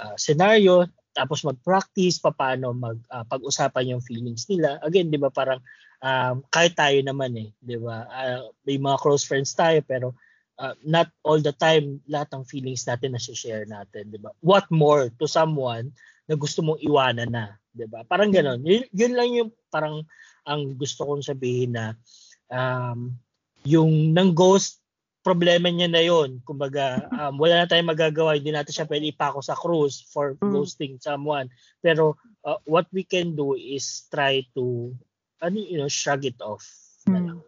uh, 0.00 0.16
scenario 0.16 0.88
tapos 1.14 1.46
mag-practice 1.46 2.18
paano 2.34 2.74
mag 2.74 2.98
uh, 3.08 3.22
pag-usapan 3.24 3.96
yung 3.96 4.02
feelings 4.02 4.50
nila. 4.50 4.82
Again 4.82 5.08
'di 5.08 5.22
ba 5.22 5.30
parang 5.30 5.62
um, 6.02 6.42
kahit 6.50 6.74
tayo 6.74 6.98
naman 7.00 7.32
eh 7.38 7.48
'di 7.62 7.78
ba? 7.78 8.04
Uh, 8.10 8.50
may 8.66 8.76
mga 8.76 8.98
close 9.00 9.22
friends 9.22 9.54
tayo 9.54 9.78
pero 9.86 10.12
uh, 10.58 10.74
not 10.82 11.08
all 11.22 11.38
the 11.38 11.54
time 11.54 12.02
lahat 12.10 12.34
ng 12.34 12.44
feelings 12.44 12.84
natin 12.84 13.14
na 13.14 13.22
share 13.22 13.64
natin 13.64 14.10
'di 14.10 14.18
ba? 14.20 14.34
What 14.42 14.66
more 14.74 15.08
to 15.22 15.30
someone 15.30 15.94
na 16.26 16.34
gusto 16.34 16.60
mong 16.60 16.82
iwanan 16.82 17.30
na 17.30 17.56
'di 17.72 17.86
ba? 17.88 18.02
Parang 18.04 18.34
ganoon 18.34 18.60
yun, 18.66 18.84
yun 18.90 19.12
lang 19.14 19.30
yung 19.32 19.50
parang 19.70 20.02
ang 20.44 20.76
gusto 20.76 21.08
kong 21.08 21.24
sabihin 21.24 21.78
na 21.78 21.96
um, 22.52 23.14
yung 23.64 24.12
nang 24.12 24.36
ghost 24.36 24.83
problema 25.24 25.72
niya 25.72 25.88
na 25.88 26.04
yon 26.04 26.44
kumbaga 26.44 27.08
um, 27.08 27.40
wala 27.40 27.64
na 27.64 27.66
tayong 27.66 27.88
magagawa 27.88 28.36
hindi 28.36 28.52
natin 28.52 28.76
siya 28.76 28.86
pwede 28.86 29.08
ipako 29.08 29.40
sa 29.40 29.56
cruise 29.56 30.04
for 30.12 30.36
Mm. 30.44 30.52
ghosting 30.52 31.00
someone 31.00 31.48
pero 31.80 32.20
uh, 32.44 32.60
what 32.68 32.84
we 32.92 33.00
can 33.02 33.32
do 33.32 33.56
is 33.56 34.04
try 34.12 34.44
to 34.52 34.92
ano 35.40 35.56
you 35.56 35.80
know 35.80 35.88
shrug 35.88 36.28
it 36.28 36.36
off. 36.44 36.68
Hmm. 37.08 37.40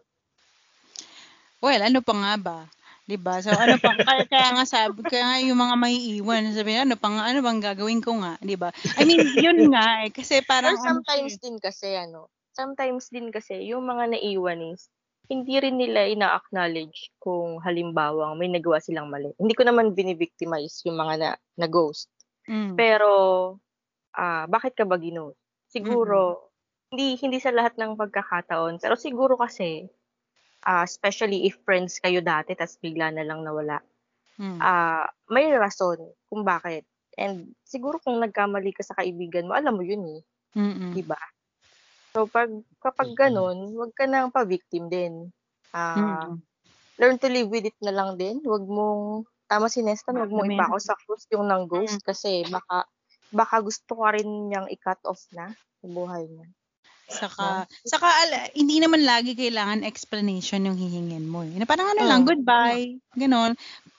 Well, 1.57 1.81
ano 1.81 2.01
pa 2.05 2.13
nga 2.13 2.33
ba? 2.37 2.59
'Di 3.07 3.17
ba? 3.17 3.39
So 3.39 3.55
ano 3.55 3.79
pa 3.79 3.93
kaya, 4.05 4.23
kaya 4.27 4.49
nga 4.53 4.65
sabi 4.67 5.01
kaya 5.07 5.23
nga 5.25 5.37
yung 5.41 5.57
mga 5.57 5.75
maiiwan 5.79 6.53
sabi 6.53 6.75
ano 6.75 6.99
pa 6.99 7.07
nga 7.07 7.23
ano 7.31 7.39
bang 7.39 7.61
gagawin 7.63 8.03
ko 8.03 8.19
nga, 8.19 8.35
'di 8.43 8.59
ba? 8.59 8.69
I 8.99 9.07
mean, 9.07 9.23
yun 9.39 9.71
nga 9.71 10.03
eh 10.05 10.11
kasi 10.11 10.43
parang 10.43 10.75
sometimes 10.81 11.39
din 11.39 11.57
kasi 11.57 11.95
ano, 11.95 12.27
sometimes 12.53 13.07
din 13.09 13.31
kasi 13.31 13.69
yung 13.69 13.87
mga 13.87 14.17
naiwan 14.17 14.75
is 14.75 14.91
hindi 15.31 15.55
rin 15.63 15.75
nila 15.79 16.07
ina-acknowledge 16.07 17.11
kung 17.23 17.59
halimbawa 17.65 18.31
may 18.39 18.47
nagawa 18.51 18.79
silang 18.83 19.07
mali. 19.11 19.31
Hindi 19.41 19.53
ko 19.57 19.63
naman 19.67 19.95
binibictimize 19.97 20.83
yung 20.87 20.97
mga 21.01 21.13
na, 21.21 21.29
na 21.59 21.67
ghost. 21.67 22.07
mm, 22.47 22.77
Pero 22.79 23.11
ah 24.17 24.45
bakit 24.49 24.73
ka 24.77 24.83
ba 24.87 24.97
ginost? 24.99 25.37
Siguro 25.73 26.17
hindi 26.91 27.19
hindi 27.19 27.37
sa 27.43 27.51
lahat 27.57 27.75
ng 27.77 27.99
pagkakataon, 27.99 28.79
pero 28.83 28.95
siguro 28.95 29.35
kasi 29.39 29.87
ah 30.65 30.83
especially 30.85 31.39
if 31.49 31.55
friends 31.67 31.93
kayo 32.03 32.19
dati 32.23 32.51
tas 32.57 32.77
bigla 32.83 33.07
na 33.13 33.23
lang 33.27 33.41
nawala. 33.45 33.77
mm, 34.39 34.67
Ah, 34.71 35.05
may 35.33 35.47
rason 35.57 35.99
kung 36.29 36.43
bakit. 36.47 36.83
And 37.17 37.53
siguro 37.65 37.97
kung 38.03 38.17
nagkamali 38.21 38.71
ka 38.77 38.83
sa 38.85 38.97
kaibigan 38.99 39.47
mo, 39.49 39.53
alam 39.57 39.75
mo 39.77 39.83
yun 39.85 40.03
eh. 40.17 40.21
mm, 40.55 40.93
'di 40.93 41.03
ba? 41.07 41.19
So 42.17 42.25
pag 42.25 42.49
kapag 42.81 43.13
ganun, 43.13 43.77
wag 43.77 43.93
ka 43.93 44.09
nang 44.09 44.33
pa-victim 44.33 44.89
din. 44.89 45.29
Ah, 45.69 46.25
mm, 46.25 46.41
learn 46.97 47.21
to 47.21 47.29
live 47.29 47.45
with 47.53 47.69
it 47.69 47.77
na 47.77 47.93
lang 47.93 48.17
din. 48.17 48.41
Wag 48.41 48.65
mong 48.65 49.29
tama 49.45 49.69
si 49.69 49.85
Nesta, 49.85 50.09
wag 50.09 50.33
mong 50.33 50.49
ipako 50.49 50.81
sa 50.81 50.97
cruise 50.97 51.29
yung 51.29 51.45
ng 51.45 51.69
ghost 51.69 52.01
kasi 52.01 52.41
baka 52.49 52.89
baka 53.29 53.61
gusto 53.61 54.01
ka 54.01 54.17
rin 54.17 54.49
niyang 54.49 54.65
i-cut 54.73 54.97
off 55.05 55.21
na 55.29 55.53
sa 55.53 55.85
buhay 55.85 56.25
niya. 56.25 56.49
Saka, 57.05 57.69
saka 57.85 58.09
ala, 58.25 58.49
hindi 58.57 58.81
naman 58.81 59.05
lagi 59.05 59.37
kailangan 59.37 59.85
explanation 59.85 60.65
yung 60.65 60.75
hihingin 60.75 61.29
mo. 61.29 61.45
Eh. 61.45 61.53
Na 61.53 61.69
parang 61.69 61.93
ano 61.93 62.01
lang, 62.01 62.25
Mm, 62.25 62.29
goodbye, 62.33 62.97
ganon. 63.13 63.53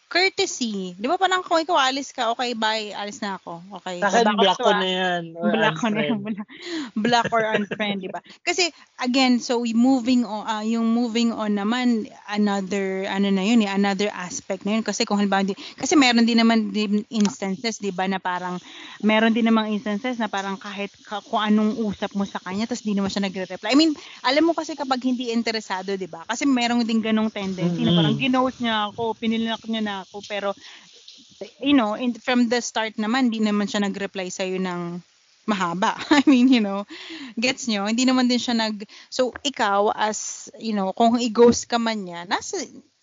Courtesy. 0.08 0.96
Di 0.96 1.04
ba 1.04 1.20
parang 1.20 1.44
kung 1.44 1.60
ikaw 1.60 1.76
alis 1.76 2.16
ka, 2.16 2.32
okay, 2.32 2.56
bye, 2.56 2.96
alis 2.96 3.20
na 3.20 3.36
ako. 3.36 3.60
Okay, 3.76 4.00
Sa 4.00 4.08
akin, 4.08 4.40
black 4.40 4.56
ko 4.56 4.72
na 4.72 4.88
yan. 4.88 5.24
Or 5.36 5.52
Black 5.52 5.76
ko 5.76 5.92
na 5.92 6.00
unfriend. 6.00 6.24
black, 6.96 7.28
or 7.28 7.44
unfriend, 7.44 8.00
di 8.00 8.08
ba? 8.08 8.24
Kasi, 8.40 8.72
again, 9.04 9.36
so 9.36 9.60
we 9.60 9.76
moving 9.76 10.24
on, 10.24 10.48
ah, 10.48 10.64
yung 10.64 10.96
moving 10.96 11.28
on 11.36 11.60
naman, 11.60 12.08
another, 12.24 13.04
ano 13.04 13.28
na 13.28 13.44
yun, 13.44 13.60
eh, 13.60 13.68
another 13.68 14.08
aspect 14.08 14.64
na 14.64 14.80
yun. 14.80 14.82
Kasi 14.82 15.04
kung 15.04 15.20
halimbawa, 15.20 15.44
di, 15.44 15.52
kasi 15.76 15.92
meron 15.92 16.24
din 16.24 16.40
naman 16.40 16.72
din 16.72 17.04
instances, 17.12 17.76
di 17.76 17.92
ba, 17.92 18.08
na 18.08 18.16
parang, 18.16 18.56
meron 19.04 19.36
din 19.36 19.44
namang 19.44 19.76
instances 19.76 20.16
na 20.16 20.32
parang 20.32 20.56
kahit 20.56 20.88
ka, 21.04 21.20
kung 21.20 21.44
anong 21.44 21.76
usap 21.84 22.16
mo 22.16 22.24
sa 22.24 22.40
kanya, 22.40 22.64
tapos 22.64 22.80
di 22.80 22.96
naman 22.96 23.12
siya 23.12 23.28
nagre-reply. 23.28 23.70
I 23.70 23.76
mean, 23.76 23.92
alam 24.24 24.48
mo 24.48 24.56
kasi 24.56 24.72
kapag 24.72 25.04
hindi 25.04 25.36
interesado, 25.36 26.00
di 26.00 26.08
ba? 26.08 26.24
Kasi 26.24 26.48
meron 26.48 26.80
din 26.82 27.04
ganong 27.04 27.28
tendency 27.28 27.84
na 27.84 27.92
Mm-mm. 27.92 27.98
parang 28.00 28.16
ginost 28.16 28.58
niya 28.58 28.88
ako, 28.88 29.12
pinilak 29.14 29.60
niya 29.68 29.82
na 29.84 29.97
ako, 30.04 30.22
pero 30.26 30.52
you 31.62 31.74
know, 31.74 31.94
in, 31.94 32.14
from 32.14 32.50
the 32.50 32.58
start 32.58 32.98
naman, 32.98 33.30
di 33.30 33.38
naman 33.38 33.70
siya 33.70 33.86
nag-reply 33.86 34.30
sa'yo 34.30 34.58
ng 34.58 34.98
mahaba. 35.46 35.94
I 36.18 36.22
mean, 36.26 36.50
you 36.50 36.60
know, 36.60 36.84
gets 37.38 37.70
nyo? 37.70 37.86
Hindi 37.86 38.04
naman 38.04 38.26
din 38.26 38.42
siya 38.42 38.58
nag... 38.58 38.84
So, 39.08 39.30
ikaw 39.46 39.94
as, 39.94 40.50
you 40.58 40.74
know, 40.74 40.90
kung 40.92 41.16
i-ghost 41.16 41.70
ka 41.70 41.78
man 41.78 42.04
niya, 42.04 42.26
nasa, 42.26 42.58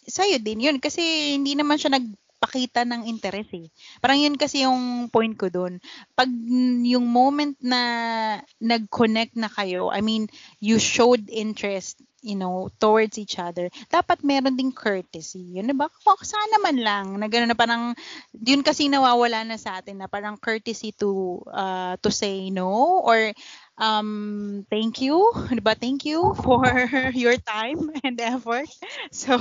sa'yo 0.05 0.37
din 0.43 0.61
yun. 0.61 0.77
Kasi 0.77 1.35
hindi 1.39 1.55
naman 1.55 1.79
siya 1.79 1.97
nagpakita 2.45 2.85
ng 2.85 3.09
interest 3.09 3.51
eh. 3.57 3.67
Parang 3.97 4.21
yun 4.21 4.37
kasi 4.37 4.61
yung 4.61 5.09
point 5.09 5.33
ko 5.33 5.49
doon. 5.49 5.81
Pag 6.13 6.29
yung 6.85 7.09
moment 7.09 7.57
na 7.57 7.81
nag-connect 8.61 9.33
na 9.33 9.49
kayo, 9.49 9.89
I 9.89 10.05
mean, 10.05 10.29
you 10.61 10.77
showed 10.77 11.25
interest 11.33 12.05
you 12.25 12.33
know, 12.33 12.73
towards 12.81 13.21
each 13.21 13.37
other, 13.37 13.69
dapat 13.93 14.25
meron 14.25 14.57
ding 14.57 14.73
courtesy. 14.73 15.61
Yun, 15.61 15.69
diba? 15.69 15.85
Kung 16.01 16.17
sana 16.25 16.57
man 16.57 16.77
lang, 16.81 17.05
na 17.21 17.29
gano'n 17.29 17.53
na 17.53 17.57
parang, 17.57 17.93
yun 18.33 18.65
kasi 18.65 18.89
nawawala 18.89 19.45
na 19.45 19.61
sa 19.61 19.77
atin, 19.77 20.01
na 20.01 20.09
parang 20.09 20.33
courtesy 20.33 20.89
to, 20.97 21.37
uh, 21.53 21.93
to 22.01 22.09
say 22.09 22.49
no, 22.49 22.97
or, 23.05 23.29
um, 23.78 24.65
thank 24.69 25.01
you, 25.01 25.32
diba? 25.55 25.76
Thank 25.78 26.05
you 26.05 26.34
for 26.43 26.63
your 27.13 27.38
time 27.38 27.91
and 28.03 28.19
effort. 28.19 28.67
So, 29.11 29.38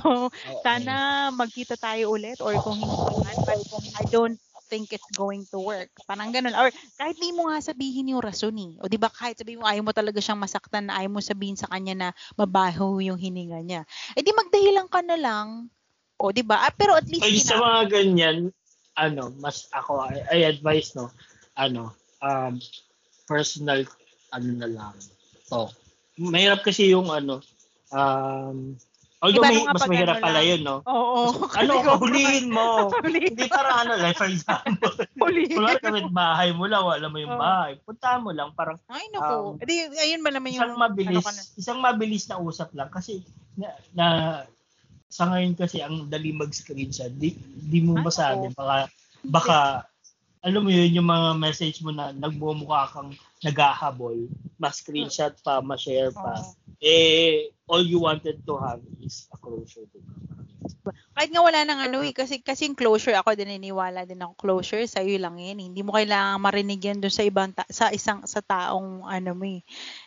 sana 0.63 1.29
magkita 1.35 1.79
tayo 1.79 2.15
ulit, 2.15 2.39
or 2.39 2.55
kung 2.63 2.79
hindi 2.79 3.15
man, 3.19 3.39
but 3.43 3.59
kung 3.69 3.85
I 3.99 4.05
don't 4.07 4.39
think 4.71 4.91
it's 4.97 5.11
going 5.15 5.45
to 5.53 5.61
work. 5.61 5.93
Parang 6.09 6.33
ganun. 6.33 6.57
Or 6.57 6.73
kahit 6.99 7.17
di 7.21 7.31
mo 7.37 7.51
nga 7.53 7.61
sabihin 7.61 8.11
yung 8.11 8.25
rason 8.25 8.57
eh. 8.57 8.75
O 8.81 8.89
di 8.89 8.97
ba 8.97 9.13
kahit 9.13 9.39
sabihin 9.39 9.61
mo 9.61 9.69
ayaw 9.69 9.85
mo 9.85 9.93
talaga 9.93 10.19
siyang 10.19 10.41
masaktan 10.41 10.89
na 10.89 10.99
ayaw 10.99 11.13
mo 11.13 11.21
sabihin 11.21 11.59
sa 11.59 11.69
kanya 11.69 11.95
na 11.95 12.09
mabaho 12.35 12.99
yung 12.99 13.21
hininga 13.21 13.61
niya. 13.61 13.83
Eh 14.17 14.25
di 14.25 14.33
magdahilan 14.33 14.89
ka 14.89 15.05
na 15.05 15.19
lang. 15.21 15.69
O 16.19 16.33
di 16.33 16.43
ba? 16.43 16.65
Ah, 16.65 16.73
pero 16.73 16.97
at 16.97 17.07
least 17.07 17.27
Ay, 17.27 17.39
sa 17.39 17.61
mga 17.61 17.83
ganyan, 17.93 18.51
ano, 18.97 19.35
mas 19.43 19.67
ako, 19.75 20.07
I, 20.07 20.23
I 20.31 20.39
advise, 20.49 20.95
no, 20.95 21.11
ano, 21.59 21.93
um, 22.23 22.59
personal, 23.27 23.83
ano 24.35 24.51
na 24.59 24.67
lang, 24.67 24.95
to. 25.47 25.71
Mahirap 26.19 26.63
kasi 26.63 26.91
yung, 26.91 27.07
ano, 27.09 27.39
um, 27.91 28.75
although 29.19 29.41
Iba 29.41 29.49
may, 29.49 29.65
mas 29.65 29.87
mahirap 29.89 30.17
ano 30.19 30.25
pala 30.27 30.41
lang. 30.43 30.49
yun, 30.51 30.61
no? 30.63 30.77
Oo. 30.85 31.21
Ano, 31.59 31.73
Kasi 31.73 31.87
kung- 31.87 32.01
hulihin 32.03 32.47
mo. 32.51 32.91
Hindi 33.01 33.47
parang 33.49 33.77
ano, 33.87 33.93
like 33.97 34.19
for 34.19 34.29
example, 34.29 34.93
Hulihin. 35.17 35.57
wala 35.57 35.79
kami 35.81 36.01
bahay 36.13 36.51
mo 36.53 36.69
lang, 36.69 36.85
wala 36.85 37.07
mo 37.09 37.17
yung 37.17 37.33
Oo. 37.33 37.41
bahay. 37.41 37.79
Puntahan 37.81 38.21
mo 38.21 38.35
lang, 38.35 38.53
parang 38.53 38.77
Ay, 38.91 39.07
naku. 39.09 39.57
Um, 39.57 39.63
Eh, 39.63 39.67
di, 39.67 39.75
ayun 39.97 40.21
ba 40.21 40.29
naman 40.29 40.53
yung... 40.53 40.61
isang 40.61 40.77
mabilis, 40.77 41.25
ano 41.25 41.33
na. 41.33 41.43
isang 41.57 41.79
mabilis 41.81 42.25
na 42.29 42.37
usap 42.37 42.69
lang 42.75 42.91
kasi 42.91 43.23
na, 43.55 43.71
na 43.95 44.07
sa 45.09 45.31
ngayon 45.31 45.55
kasi 45.55 45.79
ang 45.79 46.11
dali 46.11 46.35
mag-screenshot, 46.35 47.15
di, 47.15 47.39
di 47.65 47.79
mo 47.81 47.95
masabi, 47.97 48.51
oo. 48.51 48.57
baka, 48.59 48.91
baka, 49.25 49.59
alam 50.45 50.61
mo 50.61 50.69
yun, 50.69 51.01
yung 51.01 51.09
mga 51.09 51.39
message 51.39 51.81
mo 51.81 51.89
na 51.89 52.13
nagbumukha 52.13 52.93
kang 52.93 53.15
naghahabol, 53.45 54.27
ma-screenshot 54.57 55.37
pa, 55.45 55.61
ma-share 55.61 56.11
pa, 56.11 56.41
Oo. 56.41 56.57
eh, 56.81 57.53
all 57.69 57.85
you 57.85 58.01
wanted 58.01 58.41
to 58.45 58.57
have 58.57 58.81
is 59.05 59.29
a 59.33 59.39
closure 59.39 59.85
to 59.93 60.01
Kahit 61.15 61.31
nga 61.31 61.45
wala 61.45 61.61
nang 61.63 61.81
ano 61.81 62.03
eh, 62.03 62.11
kasi, 62.11 62.43
kasi 62.43 62.67
yung 62.67 62.77
closure, 62.77 63.15
ako 63.17 63.37
din 63.37 63.49
naniniwala 63.49 64.05
din 64.05 64.21
ako, 64.21 64.35
closure, 64.35 64.85
sa'yo 64.85 65.17
lang 65.21 65.39
yan. 65.39 65.61
eh. 65.61 65.67
Hindi 65.71 65.81
mo 65.85 65.95
kailangan 65.95 66.43
marinig 66.43 66.81
yan 66.83 66.99
doon 67.01 67.15
sa 67.15 67.25
ibang, 67.25 67.53
ta- 67.55 67.71
sa 67.71 67.89
isang, 67.95 68.25
sa 68.27 68.43
taong 68.43 69.07
ano 69.07 69.31
mo 69.33 69.47
eh. 69.47 69.63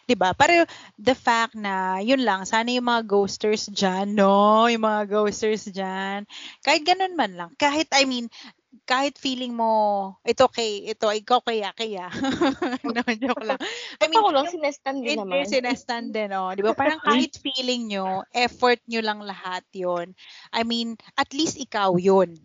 'Di 0.05 0.15
ba 0.19 0.35
Pero 0.35 0.67
the 0.99 1.15
fact 1.15 1.55
na, 1.55 2.03
yun 2.03 2.21
lang, 2.21 2.43
sana 2.43 2.69
yung 2.75 2.85
mga 2.91 3.07
ghosters 3.07 3.71
dyan, 3.71 4.13
no? 4.19 4.67
Yung 4.67 4.83
mga 4.83 5.07
ghosters 5.07 5.71
dyan, 5.71 6.27
kahit 6.61 6.83
ganun 6.83 7.15
man 7.15 7.31
lang, 7.33 7.51
kahit, 7.55 7.87
I 7.95 8.03
mean, 8.03 8.27
kahit 8.85 9.17
feeling 9.17 9.55
mo, 9.55 10.13
ito 10.27 10.45
kay, 10.51 10.91
ito, 10.91 11.07
ikaw 11.07 11.41
kaya, 11.41 11.73
kaya. 11.73 12.11
no, 12.95 13.01
joke 13.15 13.45
lang. 13.45 13.59
I 14.03 14.05
mean, 14.11 14.21
ko 14.21 14.29
lang, 14.29 14.51
sinestan 14.51 15.01
din 15.01 15.17
naman. 15.17 15.47
sinestan 15.47 16.03
din, 16.15 16.29
oh. 16.35 16.51
Di 16.53 16.61
ba? 16.61 16.75
Parang 16.77 17.01
kahit 17.01 17.39
feeling 17.39 17.89
nyo, 17.89 18.27
effort 18.35 18.77
nyo 18.85 19.01
lang 19.01 19.23
lahat 19.23 19.63
yon 19.73 20.13
I 20.53 20.61
mean, 20.67 20.99
at 21.17 21.31
least 21.31 21.57
ikaw 21.57 21.95
yun. 21.97 22.37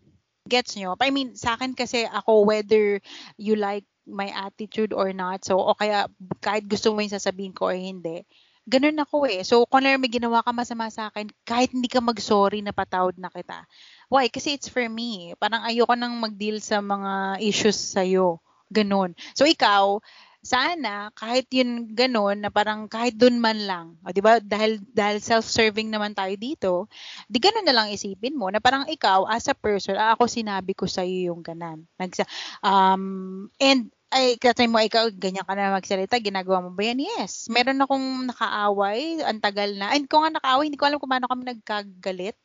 Gets 0.48 0.78
nyo? 0.78 0.96
I 0.98 1.10
mean, 1.12 1.36
sa 1.36 1.58
akin 1.58 1.76
kasi 1.76 2.08
ako, 2.08 2.46
whether 2.48 3.02
you 3.36 3.54
like 3.58 3.84
my 4.08 4.32
attitude 4.32 4.94
or 4.94 5.12
not, 5.12 5.44
so, 5.44 5.58
o 5.58 5.74
kaya 5.74 6.10
kahit 6.42 6.66
gusto 6.66 6.90
mo 6.90 7.02
yung 7.02 7.14
sasabihin 7.14 7.54
ko 7.54 7.70
or 7.70 7.78
hindi, 7.78 8.26
ganun 8.68 8.98
ako 9.02 9.26
eh. 9.28 9.42
So, 9.42 9.64
kung 9.66 9.84
may 9.84 10.10
ginawa 10.10 10.42
ka 10.44 10.52
masama 10.54 10.88
sa 10.92 11.10
akin, 11.10 11.30
kahit 11.46 11.74
hindi 11.74 11.88
ka 11.90 12.00
mag-sorry, 12.02 12.62
napatawad 12.62 13.18
na 13.18 13.30
kita. 13.32 13.66
Why? 14.12 14.28
Kasi 14.30 14.54
it's 14.58 14.70
for 14.70 14.84
me. 14.86 15.34
Parang 15.40 15.64
ayoko 15.66 15.94
nang 15.98 16.18
mag-deal 16.20 16.62
sa 16.62 16.78
mga 16.82 17.42
issues 17.42 17.76
sa'yo. 17.76 18.38
Ganun. 18.72 19.12
So, 19.36 19.44
ikaw, 19.44 20.00
sana 20.42 21.14
kahit 21.14 21.46
yun 21.54 21.94
ganun 21.94 22.42
na 22.42 22.50
parang 22.50 22.90
kahit 22.90 23.14
dun 23.14 23.38
man 23.38 23.62
lang, 23.62 23.86
'di 24.02 24.18
ba? 24.18 24.42
Dahil 24.42 24.82
dahil 24.90 25.22
self-serving 25.22 25.86
naman 25.86 26.18
tayo 26.18 26.34
dito, 26.34 26.72
di 27.30 27.38
ganun 27.38 27.62
na 27.62 27.70
lang 27.70 27.94
isipin 27.94 28.34
mo 28.34 28.50
na 28.50 28.58
parang 28.58 28.82
ikaw 28.90 29.22
as 29.30 29.46
a 29.46 29.54
person, 29.54 29.94
ah, 29.94 30.18
ako 30.18 30.26
sinabi 30.26 30.74
ko 30.74 30.90
sa 30.90 31.06
iyo 31.06 31.30
yung 31.30 31.46
ganan. 31.46 31.86
Nagsa 31.94 32.26
um 32.66 33.46
and 33.62 33.94
ay 34.12 34.36
kasi 34.36 34.68
mo 34.68 34.78
ikaw 34.78 35.08
ganyan 35.16 35.48
ka 35.48 35.56
na 35.56 35.72
magsalita, 35.72 36.20
ginagawa 36.20 36.68
mo 36.68 36.70
ba 36.76 36.82
yan? 36.84 37.00
Yes. 37.00 37.48
Meron 37.48 37.80
akong 37.80 38.28
nakaaway, 38.28 39.24
ang 39.24 39.40
tagal 39.40 39.72
na. 39.74 39.96
And 39.96 40.04
kung 40.06 40.22
nga 40.22 40.36
nakaaway, 40.36 40.68
hindi 40.68 40.78
ko 40.80 40.86
alam 40.86 41.00
kung 41.00 41.10
paano 41.10 41.26
kami 41.32 41.48
nagkagalit 41.48 42.36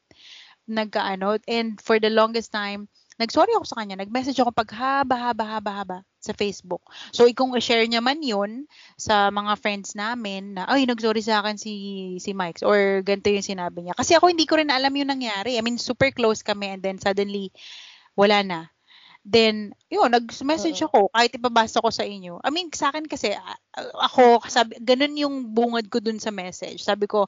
nagkaano 0.68 1.40
and 1.48 1.80
for 1.80 1.96
the 1.96 2.12
longest 2.12 2.52
time 2.52 2.92
nag-sorry 3.18 3.50
ako 3.58 3.66
sa 3.66 3.82
kanya 3.82 3.98
nag-message 3.98 4.38
ako 4.38 4.54
pag 4.54 4.70
haba 4.78 5.18
haba 5.18 5.46
haba 5.58 5.72
haba 5.82 5.98
sa 6.22 6.38
Facebook. 6.38 6.86
So, 7.10 7.26
kung 7.34 7.58
i-share 7.58 7.86
niya 7.90 8.02
man 8.02 8.22
yun 8.22 8.70
sa 8.94 9.34
mga 9.34 9.58
friends 9.58 9.98
namin 9.98 10.54
na, 10.54 10.70
ay, 10.70 10.86
nag-sorry 10.86 11.26
sa 11.26 11.42
akin 11.42 11.58
si, 11.58 11.74
si 12.22 12.38
Mike 12.38 12.62
or 12.62 13.02
ganito 13.02 13.34
yung 13.34 13.46
sinabi 13.46 13.90
niya. 13.90 13.98
Kasi 13.98 14.14
ako 14.14 14.30
hindi 14.30 14.46
ko 14.46 14.62
rin 14.62 14.70
alam 14.70 14.94
yung 14.94 15.10
nangyari. 15.10 15.58
I 15.58 15.66
mean, 15.66 15.82
super 15.82 16.14
close 16.14 16.46
kami 16.46 16.78
and 16.78 16.82
then 16.86 17.02
suddenly, 17.02 17.50
wala 18.14 18.46
na. 18.46 18.60
Then, 19.28 19.76
yun, 19.92 20.16
nag-message 20.16 20.80
ako, 20.88 21.12
kahit 21.12 21.36
ipabasa 21.36 21.84
ko 21.84 21.92
sa 21.92 22.08
inyo. 22.08 22.40
I 22.40 22.48
mean, 22.48 22.72
sa 22.72 22.96
akin 22.96 23.12
kasi, 23.12 23.36
ako, 23.76 24.40
sabi, 24.48 24.80
ganun 24.80 25.20
yung 25.20 25.52
bungad 25.52 25.92
ko 25.92 26.00
dun 26.00 26.16
sa 26.16 26.32
message. 26.32 26.88
Sabi 26.88 27.12
ko, 27.12 27.28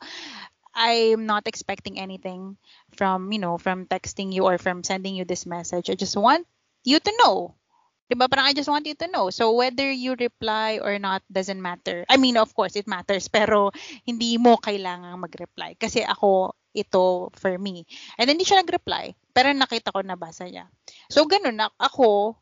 I'm 0.72 1.28
not 1.28 1.44
expecting 1.44 2.00
anything 2.00 2.56
from, 2.96 3.36
you 3.36 3.42
know, 3.44 3.60
from 3.60 3.84
texting 3.84 4.32
you 4.32 4.48
or 4.48 4.56
from 4.56 4.88
sending 4.88 5.20
you 5.20 5.28
this 5.28 5.44
message. 5.44 5.92
I 5.92 6.00
just 6.00 6.16
want 6.16 6.48
you 6.88 7.04
to 7.04 7.12
know. 7.20 7.60
Diba? 8.08 8.32
Parang 8.32 8.48
I 8.48 8.56
just 8.56 8.72
want 8.72 8.88
you 8.88 8.96
to 8.96 9.12
know. 9.12 9.28
So 9.30 9.52
whether 9.52 9.86
you 9.92 10.16
reply 10.16 10.80
or 10.82 10.98
not 11.04 11.22
doesn't 11.28 11.62
matter. 11.62 12.08
I 12.08 12.16
mean, 12.16 12.40
of 12.40 12.56
course, 12.56 12.80
it 12.80 12.88
matters. 12.88 13.28
Pero 13.28 13.76
hindi 14.08 14.40
mo 14.40 14.56
kailangang 14.56 15.20
mag-reply. 15.20 15.76
Kasi 15.76 16.02
ako, 16.02 16.56
ito 16.74 17.34
for 17.36 17.58
me. 17.58 17.86
And 18.18 18.30
then, 18.30 18.38
hindi 18.38 18.48
siya 18.48 18.62
nag-reply. 18.62 19.18
Pero 19.34 19.52
nakita 19.54 19.94
ko, 19.94 20.02
nabasa 20.02 20.46
niya. 20.46 20.70
So, 21.10 21.26
ganun. 21.26 21.58
Ako, 21.78 22.38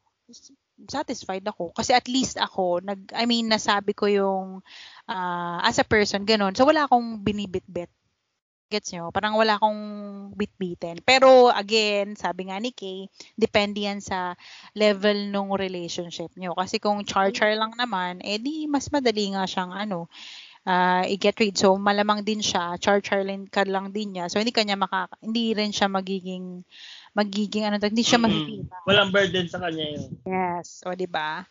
satisfied 0.87 1.45
ako. 1.47 1.73
Kasi 1.73 1.95
at 1.95 2.05
least 2.11 2.37
ako, 2.37 2.83
nag, 2.83 3.11
I 3.15 3.25
mean, 3.25 3.49
nasabi 3.49 3.95
ko 3.97 4.05
yung, 4.05 4.61
uh, 5.09 5.57
as 5.63 5.79
a 5.79 5.87
person, 5.87 6.27
ganun. 6.27 6.53
So, 6.53 6.67
wala 6.67 6.85
akong 6.85 7.23
binibit-bit 7.23 7.89
Gets 8.67 8.91
nyo? 8.91 9.15
Parang 9.15 9.39
wala 9.39 9.55
akong 9.55 9.79
bitbitin. 10.35 10.99
Pero 10.99 11.47
again, 11.47 12.19
sabi 12.19 12.51
nga 12.51 12.59
ni 12.59 12.75
Kay, 12.75 13.07
depende 13.39 13.87
yan 13.87 14.03
sa 14.03 14.35
level 14.75 15.31
nung 15.31 15.55
relationship 15.55 16.35
nyo. 16.35 16.51
Kasi 16.51 16.75
kung 16.83 17.07
char-char 17.07 17.55
lang 17.55 17.79
naman, 17.79 18.19
eh 18.19 18.35
di 18.35 18.67
mas 18.67 18.91
madali 18.91 19.31
nga 19.31 19.47
siyang 19.47 19.71
ano, 19.71 20.11
uh, 20.67 21.03
i-get 21.07 21.39
rid. 21.39 21.55
So 21.55 21.79
malamang 21.79 22.27
din 22.27 22.43
siya, 22.43 22.75
char-char 22.75 23.23
ka 23.47 23.63
lang 23.63 23.95
din 23.95 24.19
niya. 24.19 24.27
So 24.27 24.43
hindi 24.43 24.51
kanya 24.51 24.75
makaka, 24.75 25.15
hindi 25.23 25.55
rin 25.55 25.71
siya 25.71 25.87
magiging 25.87 26.67
magiging 27.17 27.65
ano 27.65 27.81
hindi 27.81 28.05
siya 28.05 28.21
mm-hmm. 28.21 28.85
Walang 28.85 29.09
burden 29.09 29.49
sa 29.49 29.57
kanya 29.57 29.97
yun. 29.97 30.05
Yes, 30.27 30.85
o 30.85 30.93
di 30.93 31.09
ba? 31.09 31.47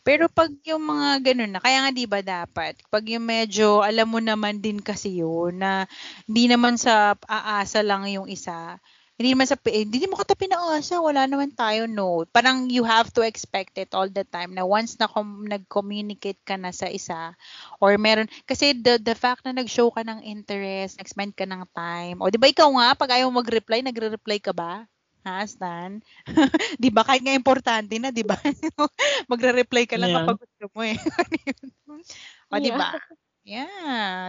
Pero 0.00 0.32
pag 0.32 0.48
yung 0.64 0.80
mga 0.80 1.20
ganun 1.20 1.52
na, 1.52 1.60
kaya 1.60 1.84
nga 1.84 1.92
di 1.92 2.08
ba 2.08 2.24
dapat 2.24 2.80
pag 2.88 3.04
yung 3.04 3.26
medyo 3.26 3.84
alam 3.84 4.08
mo 4.08 4.22
naman 4.22 4.64
din 4.64 4.80
kasi 4.80 5.20
yun 5.20 5.60
na 5.60 5.84
hindi 6.24 6.48
naman 6.48 6.80
sa 6.80 7.18
aasa 7.28 7.84
lang 7.84 8.08
yung 8.08 8.32
isa, 8.32 8.80
hindi 9.20 9.36
naman 9.36 9.52
sa 9.52 9.60
eh, 9.68 9.84
hindi 9.84 10.08
mo 10.08 10.16
kita 10.16 10.32
pinaasa, 10.32 10.96
wala 10.96 11.28
naman 11.28 11.52
tayo 11.52 11.84
no. 11.84 12.24
Parang 12.32 12.72
you 12.72 12.88
have 12.88 13.12
to 13.12 13.20
expect 13.20 13.76
it 13.76 13.92
all 13.92 14.08
the 14.08 14.24
time 14.24 14.56
na 14.56 14.64
once 14.64 14.96
na 14.96 15.04
com- 15.04 15.44
nag-communicate 15.44 16.40
ka 16.40 16.56
na 16.56 16.72
sa 16.72 16.88
isa 16.88 17.36
or 17.84 18.00
meron 18.00 18.32
kasi 18.48 18.72
the 18.72 18.96
the 18.96 19.12
fact 19.12 19.44
na 19.44 19.52
nag-show 19.52 19.92
ka 19.92 20.00
ng 20.08 20.24
interest, 20.24 20.96
nag-spend 20.96 21.36
ka 21.36 21.44
ng 21.44 21.68
time. 21.76 22.16
O 22.24 22.32
di 22.32 22.40
ba 22.40 22.48
ikaw 22.48 22.72
nga 22.72 22.96
pag 22.96 23.20
ayaw 23.20 23.28
mag-reply, 23.28 23.84
nagre-reply 23.84 24.40
ka 24.40 24.56
ba? 24.56 24.88
Ha, 25.28 25.44
Stan? 25.44 26.00
'Di 26.80 26.88
ba 26.88 27.04
kahit 27.04 27.20
nga 27.20 27.36
importante 27.36 27.92
na, 28.00 28.08
'di 28.08 28.24
ba? 28.24 28.40
Magre-reply 29.30 29.84
ka 29.84 30.00
lang 30.00 30.16
yeah. 30.16 30.24
kapag 30.24 30.40
gusto 30.48 30.64
mo 30.72 30.80
eh. 30.80 30.96
o, 32.48 32.56
'di 32.56 32.72
ba? 32.72 32.96
Yeah. 32.96 33.20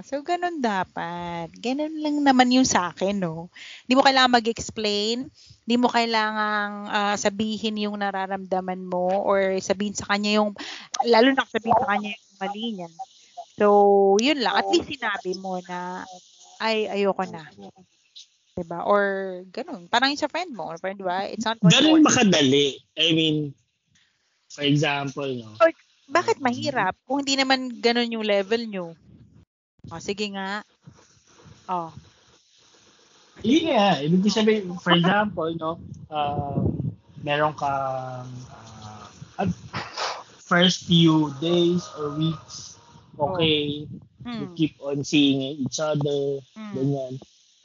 So, 0.01 0.24
ganun 0.24 0.64
dapat. 0.64 1.51
Ganun 1.59 1.99
lang 1.99 2.24
naman 2.24 2.49
yung 2.49 2.66
sa 2.66 2.89
akin, 2.89 3.22
no? 3.22 3.51
Hindi 3.86 3.93
mo 3.99 4.03
kailangan 4.07 4.38
mag-explain. 4.39 5.30
Hindi 5.68 5.76
mo 5.78 5.91
kailangan 5.91 6.68
uh, 6.89 7.16
sabihin 7.20 7.78
yung 7.78 7.99
nararamdaman 7.99 8.82
mo 8.82 9.22
or 9.24 9.59
sabihin 9.62 9.93
sa 9.93 10.09
kanya 10.09 10.41
yung, 10.41 10.57
lalo 11.05 11.32
na 11.32 11.45
sabihin 11.45 11.78
sa 11.78 11.89
kanya 11.91 12.12
yung 12.16 12.38
mali 12.39 12.66
niya. 12.76 12.89
So, 13.59 13.68
yun 14.18 14.41
lang. 14.41 14.57
At 14.57 14.68
least 14.74 14.89
sinabi 14.89 15.38
mo 15.38 15.59
na, 15.70 16.07
ay, 16.64 16.89
ayoko 16.89 17.24
na. 17.30 17.45
Diba? 18.57 18.84
Or 18.84 19.03
ganun. 19.53 19.88
Parang 19.88 20.12
yung 20.12 20.20
sa 20.20 20.32
friend 20.32 20.51
mo. 20.51 20.74
Friend, 20.80 20.97
diba? 20.97 21.30
It's 21.30 21.45
not 21.45 21.62
Ganun 21.62 22.03
makadali. 22.03 22.80
I 22.99 23.16
mean, 23.16 23.55
for 24.49 24.66
example, 24.66 25.30
no? 25.30 25.55
Or, 25.62 25.72
bakit 26.12 26.43
mahirap? 26.43 26.93
Kung 27.07 27.24
hindi 27.24 27.39
naman 27.39 27.80
ganun 27.80 28.12
yung 28.12 28.28
level 28.28 28.68
nyo. 28.68 28.88
O, 29.89 29.97
oh, 29.97 30.01
sige 30.03 30.30
nga. 30.36 30.62
Oh. 31.72 31.89
Yun 33.41 33.72
nga. 33.72 34.03
Ibig 34.03 34.30
sabihin, 34.30 34.76
for 34.78 34.93
example, 34.93 35.49
no, 35.57 35.80
uh, 36.12 36.62
meron 37.24 37.55
kang 37.55 38.30
uh, 38.51 39.47
first 40.38 40.86
few 40.86 41.32
days 41.39 41.88
or 41.95 42.14
weeks, 42.20 42.76
okay, 43.16 43.88
oh. 43.88 44.30
mm. 44.30 44.38
you 44.38 44.47
keep 44.59 44.76
on 44.84 45.01
seeing 45.01 45.41
each 45.64 45.80
other, 45.80 46.43
mm. 46.53 46.74
ganyan 46.76 47.16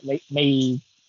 may, 0.06 0.18
may 0.30 0.50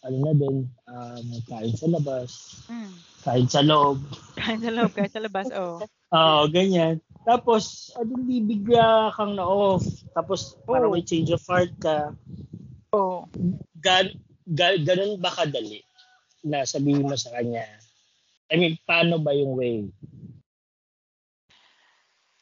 ano 0.05 0.17
na 0.23 0.33
din, 0.33 0.57
um, 0.87 1.25
kain 1.45 1.73
sa 1.75 1.87
labas, 1.91 2.29
mm. 2.71 2.91
kain 3.21 3.47
sa 3.49 3.61
loob. 3.61 3.99
Kain 4.39 4.61
sa 4.61 4.71
loob, 4.71 4.91
kain 4.95 5.11
sa 5.11 5.21
labas, 5.21 5.47
oo. 5.51 5.81
Oh. 6.07 6.15
Oo, 6.15 6.47
ganyan. 6.47 7.03
Tapos, 7.27 7.91
adun 7.99 8.23
bibigla 8.23 9.11
kang 9.11 9.35
na-off. 9.35 9.83
Tapos, 10.15 10.55
oh. 10.63 10.71
parang 10.71 10.95
may 10.95 11.03
change 11.03 11.27
of 11.35 11.43
heart 11.43 11.75
ka. 11.75 12.15
Oo. 12.95 13.27
Oh. 13.27 13.35
Gan, 13.83 14.15
gan, 14.47 14.79
ganun 14.87 15.19
ba 15.19 15.35
kadali 15.35 15.83
na 16.47 16.63
sabihin 16.63 17.03
mo 17.03 17.19
sa 17.19 17.35
kanya? 17.35 17.67
I 18.47 18.55
mean, 18.55 18.79
paano 18.87 19.19
ba 19.19 19.35
yung 19.35 19.59
way? 19.59 19.91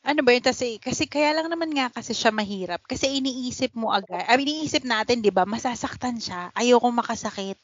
Ano 0.06 0.22
ba 0.22 0.38
yun? 0.38 0.46
Kasi, 0.46 0.78
kasi 0.78 1.10
kaya 1.10 1.34
lang 1.34 1.50
naman 1.50 1.74
nga 1.74 1.90
kasi 1.90 2.14
siya 2.14 2.30
mahirap. 2.30 2.86
Kasi 2.86 3.10
iniisip 3.10 3.74
mo 3.74 3.90
agad. 3.90 4.22
I 4.30 4.38
mean, 4.38 4.54
iniisip 4.54 4.86
natin, 4.86 5.26
di 5.26 5.34
ba, 5.34 5.50
masasaktan 5.50 6.22
siya. 6.22 6.54
Ayoko 6.54 6.94
makasakit. 6.94 7.58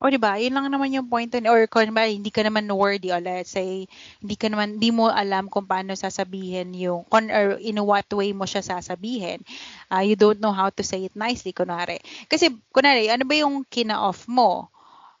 O 0.00 0.08
di 0.08 0.16
ba? 0.16 0.40
Yun 0.40 0.56
lang 0.56 0.72
naman 0.72 0.96
yung 0.96 1.12
point 1.12 1.28
dun. 1.28 1.44
Or 1.44 1.60
kung 1.68 1.92
ba, 1.92 2.08
hindi 2.08 2.32
ka 2.32 2.40
naman 2.40 2.64
worthy 2.72 3.12
or 3.12 3.20
let's 3.20 3.52
say, 3.52 3.84
hindi 4.24 4.36
ka 4.40 4.48
naman, 4.48 4.80
hindi 4.80 4.88
mo 4.88 5.12
alam 5.12 5.52
kung 5.52 5.68
paano 5.68 5.92
sasabihin 5.92 6.72
yung, 6.72 7.04
kung, 7.04 7.28
or 7.28 7.60
in 7.60 7.76
what 7.84 8.08
way 8.16 8.32
mo 8.32 8.48
siya 8.48 8.64
sasabihin. 8.64 9.44
Uh, 9.92 10.00
you 10.00 10.16
don't 10.16 10.40
know 10.40 10.56
how 10.56 10.72
to 10.72 10.80
say 10.80 11.04
it 11.04 11.12
nicely, 11.12 11.52
kunwari. 11.52 12.00
Kasi, 12.32 12.48
kunwari, 12.72 13.12
ano 13.12 13.28
ba 13.28 13.34
yung 13.36 13.60
kina-off 13.68 14.24
mo? 14.24 14.72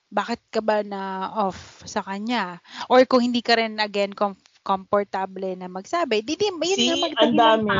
Bakit 0.08 0.48
ka 0.48 0.64
ba 0.64 0.80
na 0.80 1.28
off 1.28 1.84
sa 1.84 2.00
kanya? 2.00 2.64
Or 2.88 3.04
kung 3.04 3.20
hindi 3.20 3.44
ka 3.44 3.60
rin, 3.60 3.76
again, 3.84 4.16
com- 4.16 4.40
komportable 4.64 5.60
na 5.60 5.68
magsabi, 5.68 6.24
di 6.24 6.40
di, 6.40 6.48
yun 6.48 6.80
si, 6.80 6.88
na 6.88 7.20
ang 7.20 7.36
dami. 7.36 7.76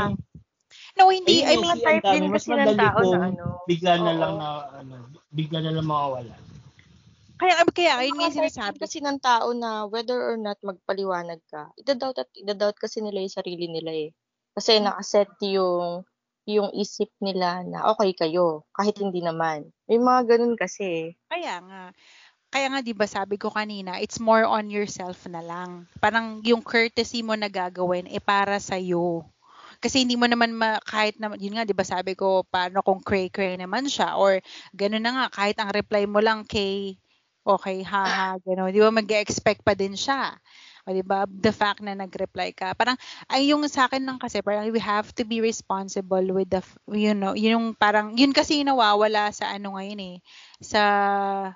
No, 1.00 1.08
hindi. 1.08 1.40
Ayun, 1.40 1.48
I 1.48 1.64
mean, 1.64 1.78
type 1.80 2.04
din 2.12 2.24
kasi 2.28 2.52
ng 2.52 2.76
tao 2.76 3.00
na 3.08 3.18
ano. 3.32 3.44
Bigla 3.64 3.92
na 3.96 4.12
lang 4.12 4.34
na, 4.36 4.48
ano, 4.76 4.94
bigla 5.32 5.58
na 5.64 5.72
lang 5.72 5.86
mawawala. 5.88 6.49
Kaya, 7.40 7.64
kaya, 7.72 8.04
yun 8.04 8.20
nga 8.20 8.28
sinasabi. 8.28 8.76
kasi 8.76 9.00
ng 9.00 9.16
tao 9.16 9.56
na 9.56 9.88
whether 9.88 10.20
or 10.20 10.36
not 10.36 10.60
magpaliwanag 10.60 11.40
ka, 11.48 11.72
idadoubt 11.80 12.20
at 12.20 12.28
idadoubt 12.36 12.76
kasi 12.76 13.00
nila 13.00 13.24
yung 13.24 13.32
sarili 13.32 13.64
nila 13.72 13.92
eh. 13.96 14.08
Kasi 14.52 14.76
hmm. 14.76 14.84
nakaset 14.84 15.32
yung 15.48 16.04
yung 16.44 16.68
isip 16.76 17.08
nila 17.24 17.64
na 17.64 17.88
okay 17.88 18.12
kayo, 18.12 18.68
kahit 18.76 19.00
hindi 19.00 19.24
naman. 19.24 19.72
May 19.88 19.96
mga 19.96 20.36
ganun 20.36 20.52
kasi. 20.60 21.16
Kaya 21.32 21.64
nga 21.64 21.82
kaya 22.50 22.66
nga 22.66 22.80
'di 22.82 22.92
ba 22.98 23.06
sabi 23.06 23.38
ko 23.38 23.48
kanina, 23.48 24.02
it's 24.02 24.18
more 24.18 24.42
on 24.42 24.68
yourself 24.68 25.24
na 25.30 25.40
lang. 25.40 25.86
Parang 26.02 26.42
yung 26.42 26.60
courtesy 26.60 27.22
mo 27.22 27.38
na 27.38 27.46
gagawin 27.46 28.10
eh 28.10 28.20
para 28.20 28.58
sa 28.58 28.74
iyo. 28.76 29.22
Kasi 29.80 30.04
hindi 30.04 30.18
mo 30.18 30.28
naman 30.28 30.52
ma, 30.52 30.76
kahit 30.82 31.16
na 31.16 31.32
yun 31.38 31.56
nga 31.56 31.64
'di 31.64 31.72
ba 31.72 31.86
sabi 31.86 32.18
ko 32.18 32.44
paano 32.44 32.82
kung 32.82 33.00
cray 33.00 33.30
cray 33.30 33.54
naman 33.54 33.86
siya 33.86 34.18
or 34.18 34.42
gano'n 34.74 35.00
na 35.00 35.12
nga 35.14 35.26
kahit 35.30 35.56
ang 35.56 35.70
reply 35.70 36.04
mo 36.10 36.18
lang 36.18 36.42
kay 36.44 37.00
okay 37.46 37.80
haha 37.86 38.36
gano'n 38.44 38.70
'di 38.72 38.80
ba 38.84 38.90
mag-expect 38.92 39.64
pa 39.64 39.72
din 39.76 39.96
siya. 39.96 40.36
O, 40.88 40.96
di 40.96 41.04
ba? 41.04 41.28
The 41.28 41.52
fact 41.52 41.84
na 41.84 41.92
nag-reply 41.92 42.56
ka. 42.56 42.72
Parang, 42.72 42.96
ay 43.28 43.52
yung 43.52 43.68
sa 43.68 43.84
akin 43.84 44.00
lang 44.00 44.16
kasi, 44.16 44.40
parang 44.40 44.64
we 44.72 44.80
have 44.80 45.12
to 45.12 45.28
be 45.28 45.44
responsible 45.44 46.24
with 46.32 46.48
the, 46.48 46.64
you 46.96 47.12
know, 47.12 47.36
yung 47.36 47.76
parang, 47.76 48.16
yun 48.16 48.32
kasi 48.32 48.64
nawawala 48.64 49.28
sa 49.28 49.52
ano 49.52 49.76
ngayon 49.76 50.00
eh. 50.00 50.16
Sa, 50.60 50.82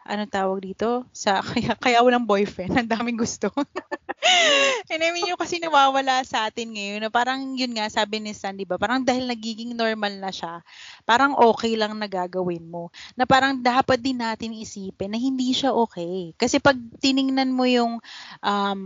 ano 0.01 0.23
tawag 0.25 0.65
dito? 0.65 1.05
Sa, 1.13 1.41
kaya, 1.53 1.77
kaya 1.77 2.01
walang 2.01 2.25
boyfriend. 2.25 2.73
Ang 2.73 2.89
daming 2.89 3.21
gusto. 3.21 3.53
And 4.91 5.01
I 5.05 5.13
mean, 5.13 5.29
yung 5.29 5.37
kasi 5.37 5.61
nawawala 5.61 6.25
sa 6.25 6.49
atin 6.49 6.73
ngayon, 6.73 7.05
na 7.05 7.11
parang 7.13 7.53
yun 7.53 7.77
nga, 7.77 7.93
sabi 7.93 8.25
ni 8.25 8.33
Stan, 8.33 8.57
di 8.57 8.65
ba? 8.65 8.81
Parang 8.81 9.05
dahil 9.05 9.29
nagiging 9.29 9.77
normal 9.77 10.17
na 10.17 10.33
siya, 10.33 10.65
parang 11.05 11.37
okay 11.37 11.77
lang 11.77 11.93
na 12.01 12.09
gagawin 12.09 12.65
mo. 12.65 12.89
Na 13.13 13.29
parang 13.29 13.61
dapat 13.61 14.01
din 14.01 14.25
natin 14.25 14.57
isipin 14.57 15.13
na 15.13 15.21
hindi 15.21 15.53
siya 15.53 15.77
okay. 15.77 16.33
Kasi 16.41 16.57
pag 16.57 16.81
tiningnan 17.05 17.53
mo 17.53 17.69
yung 17.69 18.01
um, 18.41 18.81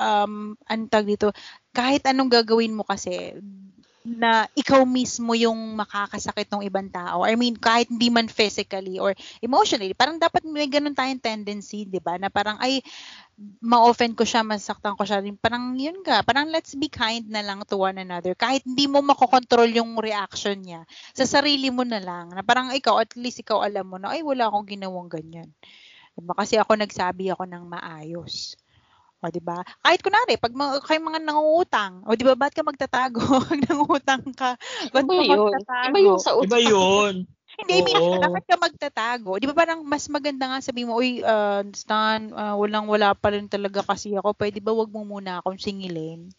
um, 0.00 0.56
ano 0.64 0.82
tag 0.88 1.04
dito, 1.04 1.36
kahit 1.76 2.08
anong 2.08 2.32
gagawin 2.32 2.72
mo 2.72 2.88
kasi, 2.88 3.36
na 4.00 4.48
ikaw 4.56 4.80
mismo 4.88 5.36
yung 5.36 5.76
makakasakit 5.76 6.48
ng 6.48 6.64
ibang 6.64 6.88
tao. 6.88 7.20
I 7.28 7.36
mean, 7.36 7.52
kahit 7.60 7.92
hindi 7.92 8.08
man 8.08 8.32
physically 8.32 8.96
or 8.96 9.12
emotionally, 9.44 9.92
parang 9.92 10.16
dapat 10.16 10.40
may 10.48 10.64
ganun 10.72 10.96
tayong 10.96 11.20
tendency, 11.20 11.84
di 11.84 12.00
ba? 12.00 12.16
Na 12.16 12.32
parang, 12.32 12.56
ay, 12.64 12.80
ma-offend 13.60 14.16
ko 14.16 14.24
siya, 14.24 14.40
masaktan 14.40 14.96
ko 14.96 15.04
siya. 15.04 15.20
Parang 15.36 15.76
yun 15.76 16.00
ka, 16.00 16.24
parang 16.24 16.48
let's 16.48 16.72
be 16.76 16.88
kind 16.88 17.28
na 17.28 17.44
lang 17.44 17.60
to 17.68 17.76
one 17.76 18.00
another. 18.00 18.32
Kahit 18.32 18.64
hindi 18.64 18.88
mo 18.88 19.04
makokontrol 19.04 19.68
yung 19.68 20.00
reaction 20.00 20.60
niya, 20.64 20.88
sa 21.12 21.28
sarili 21.28 21.68
mo 21.68 21.84
na 21.84 22.00
lang. 22.00 22.32
Na 22.32 22.40
parang 22.40 22.72
ikaw, 22.72 23.04
at 23.04 23.12
least 23.20 23.44
ikaw 23.44 23.60
alam 23.60 23.84
mo 23.84 24.00
na, 24.00 24.16
ay, 24.16 24.24
wala 24.24 24.48
akong 24.48 24.64
ginawang 24.64 25.12
ganyan. 25.12 25.48
Diba? 26.16 26.32
Kasi 26.36 26.56
ako 26.56 26.76
nagsabi 26.80 27.32
ako 27.32 27.44
ng 27.48 27.64
maayos. 27.68 28.56
O, 29.20 29.28
di 29.28 29.40
ba? 29.44 29.60
Kahit 29.84 30.00
kunwari, 30.00 30.40
pag 30.40 30.56
mga, 30.56 30.80
kayo 30.80 31.00
mga 31.04 31.20
nangungutang, 31.20 32.00
o 32.08 32.16
di 32.16 32.24
ba, 32.24 32.32
ba't 32.32 32.56
ka 32.56 32.64
magtatago? 32.64 33.20
Pag 33.52 33.60
nangungutang 33.68 34.24
ka, 34.32 34.56
ba't 34.96 35.04
Iba 35.04 35.12
ka 35.12 35.24
yun. 35.28 35.52
magtatago? 35.52 35.88
Iba 35.92 35.98
yung 36.00 36.20
sa 36.20 36.32
Iba 36.40 36.56
utang. 36.56 36.72
yun. 36.72 37.14
Hindi, 37.60 37.74
I 37.76 37.84
mean, 37.84 38.00
bakit 38.24 38.44
ka 38.48 38.56
magtatago? 38.56 39.30
Di 39.36 39.44
ba 39.44 39.52
parang 39.52 39.84
mas 39.84 40.08
maganda 40.08 40.48
nga 40.48 40.64
sabi 40.64 40.88
mo, 40.88 40.96
uy, 40.96 41.20
uh, 41.20 41.60
Stan, 41.76 42.32
uh, 42.32 42.56
walang 42.56 42.88
wala 42.88 43.12
pa 43.12 43.36
rin 43.36 43.44
talaga 43.44 43.84
kasi 43.84 44.16
ako. 44.16 44.32
Pwede 44.32 44.64
ba 44.64 44.72
wag 44.72 44.88
mo 44.88 45.04
muna 45.04 45.44
akong 45.44 45.60
singilin? 45.60 46.32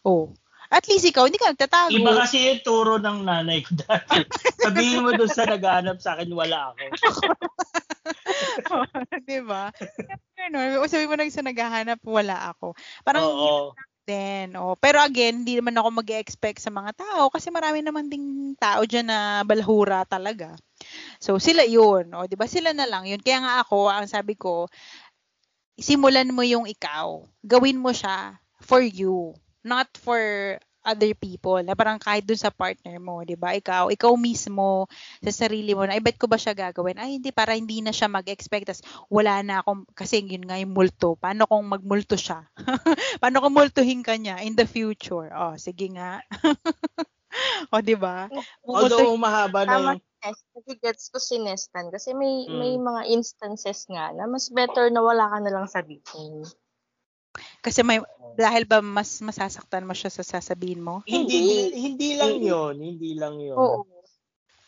Oh. 0.00 0.32
At 0.70 0.84
least 0.90 1.06
ikaw, 1.06 1.26
hindi 1.26 1.38
ka 1.38 1.54
nagtatago. 1.54 1.94
Iba 1.94 2.12
kasi 2.18 2.50
yung 2.50 2.62
turo 2.66 2.98
ng 2.98 3.22
nanay 3.22 3.62
ko 3.62 3.78
dati. 3.78 4.26
Sabihin 4.66 5.06
mo 5.06 5.14
doon 5.14 5.30
sa 5.30 5.46
naghahanap 5.46 5.98
sa 6.02 6.18
akin, 6.18 6.30
wala 6.34 6.74
ako. 6.74 6.84
di 9.30 9.40
ba? 9.42 9.70
Ano, 10.46 10.82
o 10.82 10.88
sabi 10.90 11.06
mo 11.06 11.14
lang 11.14 11.30
sa 11.30 11.42
naghahanap, 11.42 12.02
wala 12.02 12.52
ako. 12.54 12.74
Parang 13.06 13.24
Oo. 13.24 13.74
din. 14.06 14.54
Oh. 14.54 14.78
Pero 14.78 15.02
again, 15.02 15.42
hindi 15.42 15.58
naman 15.58 15.74
ako 15.74 15.88
mag 16.02 16.10
expect 16.14 16.62
sa 16.62 16.70
mga 16.70 16.94
tao 16.94 17.26
kasi 17.26 17.50
marami 17.50 17.82
naman 17.82 18.06
ding 18.06 18.54
tao 18.54 18.86
dyan 18.86 19.10
na 19.10 19.42
balhura 19.42 20.06
talaga. 20.06 20.54
So, 21.18 21.42
sila 21.42 21.66
yun. 21.66 22.14
O, 22.14 22.30
di 22.30 22.38
ba? 22.38 22.46
Sila 22.46 22.70
na 22.70 22.86
lang 22.86 23.10
yun. 23.10 23.18
Kaya 23.18 23.42
nga 23.42 23.54
ako, 23.66 23.90
ang 23.90 24.06
sabi 24.06 24.38
ko, 24.38 24.70
simulan 25.76 26.30
mo 26.30 26.46
yung 26.46 26.70
ikaw. 26.70 27.26
Gawin 27.42 27.82
mo 27.82 27.90
siya 27.90 28.38
for 28.62 28.80
you. 28.80 29.34
Not 29.66 29.90
for 29.98 30.22
other 30.86 31.10
people. 31.18 31.58
Na 31.66 31.74
parang 31.74 31.98
kahit 31.98 32.22
dun 32.22 32.38
sa 32.38 32.54
partner 32.54 33.02
mo, 33.02 33.26
di 33.26 33.34
ba? 33.34 33.58
Ikaw, 33.58 33.90
ikaw 33.90 34.14
mismo, 34.14 34.86
sa 35.18 35.34
sarili 35.34 35.74
mo, 35.74 35.82
na, 35.82 35.98
ay, 35.98 36.02
bet 36.06 36.14
ko 36.14 36.30
ba 36.30 36.38
siya 36.38 36.54
gagawin? 36.54 36.94
Ay, 37.02 37.18
hindi, 37.18 37.34
para 37.34 37.58
hindi 37.58 37.82
na 37.82 37.90
siya 37.90 38.06
mag-expect. 38.06 38.70
Tas, 38.70 38.80
wala 39.10 39.42
na 39.42 39.66
akong, 39.66 39.82
kasi 39.98 40.22
yun 40.22 40.46
nga 40.46 40.62
yung 40.62 40.70
multo. 40.70 41.18
Paano 41.18 41.50
kung 41.50 41.66
magmulto 41.66 42.14
siya? 42.14 42.46
Paano 43.20 43.42
kung 43.42 43.58
multuhin 43.58 44.06
ka 44.06 44.14
niya 44.14 44.38
in 44.46 44.54
the 44.54 44.64
future? 44.64 45.34
Oh, 45.34 45.58
sige 45.58 45.90
nga. 45.90 46.22
o, 47.74 47.82
di 47.82 47.98
ba? 47.98 48.30
Although 48.62 49.18
mahaba 49.18 49.66
na 49.66 49.98
yung... 49.98 50.00
Kasi 50.26 50.74
gets 50.82 51.06
ko 51.10 51.22
si 51.22 51.38
Nestan. 51.38 51.90
Kasi 51.90 52.10
may, 52.14 52.50
Mm. 52.50 52.58
may 52.58 52.74
mga 52.78 53.02
instances 53.14 53.86
nga 53.86 54.10
na 54.10 54.26
mas 54.26 54.50
better 54.50 54.90
na 54.90 55.02
wala 55.02 55.30
ka 55.30 55.38
na 55.38 55.50
lang 55.54 55.66
sabihin. 55.70 56.46
Kasi 57.64 57.80
may, 57.82 58.00
dahil 58.36 58.68
ba 58.68 58.84
mas 58.84 59.20
masasaktan 59.24 59.88
mo 59.88 59.96
siya 59.96 60.12
sa 60.12 60.22
sasabihin 60.22 60.84
mo? 60.84 61.00
Hindi, 61.08 61.72
hindi 61.72 62.08
lang 62.20 62.34
yun. 62.40 62.74
Hindi 62.76 63.10
lang 63.16 63.36
yun. 63.40 63.58
Oo. 63.58 63.80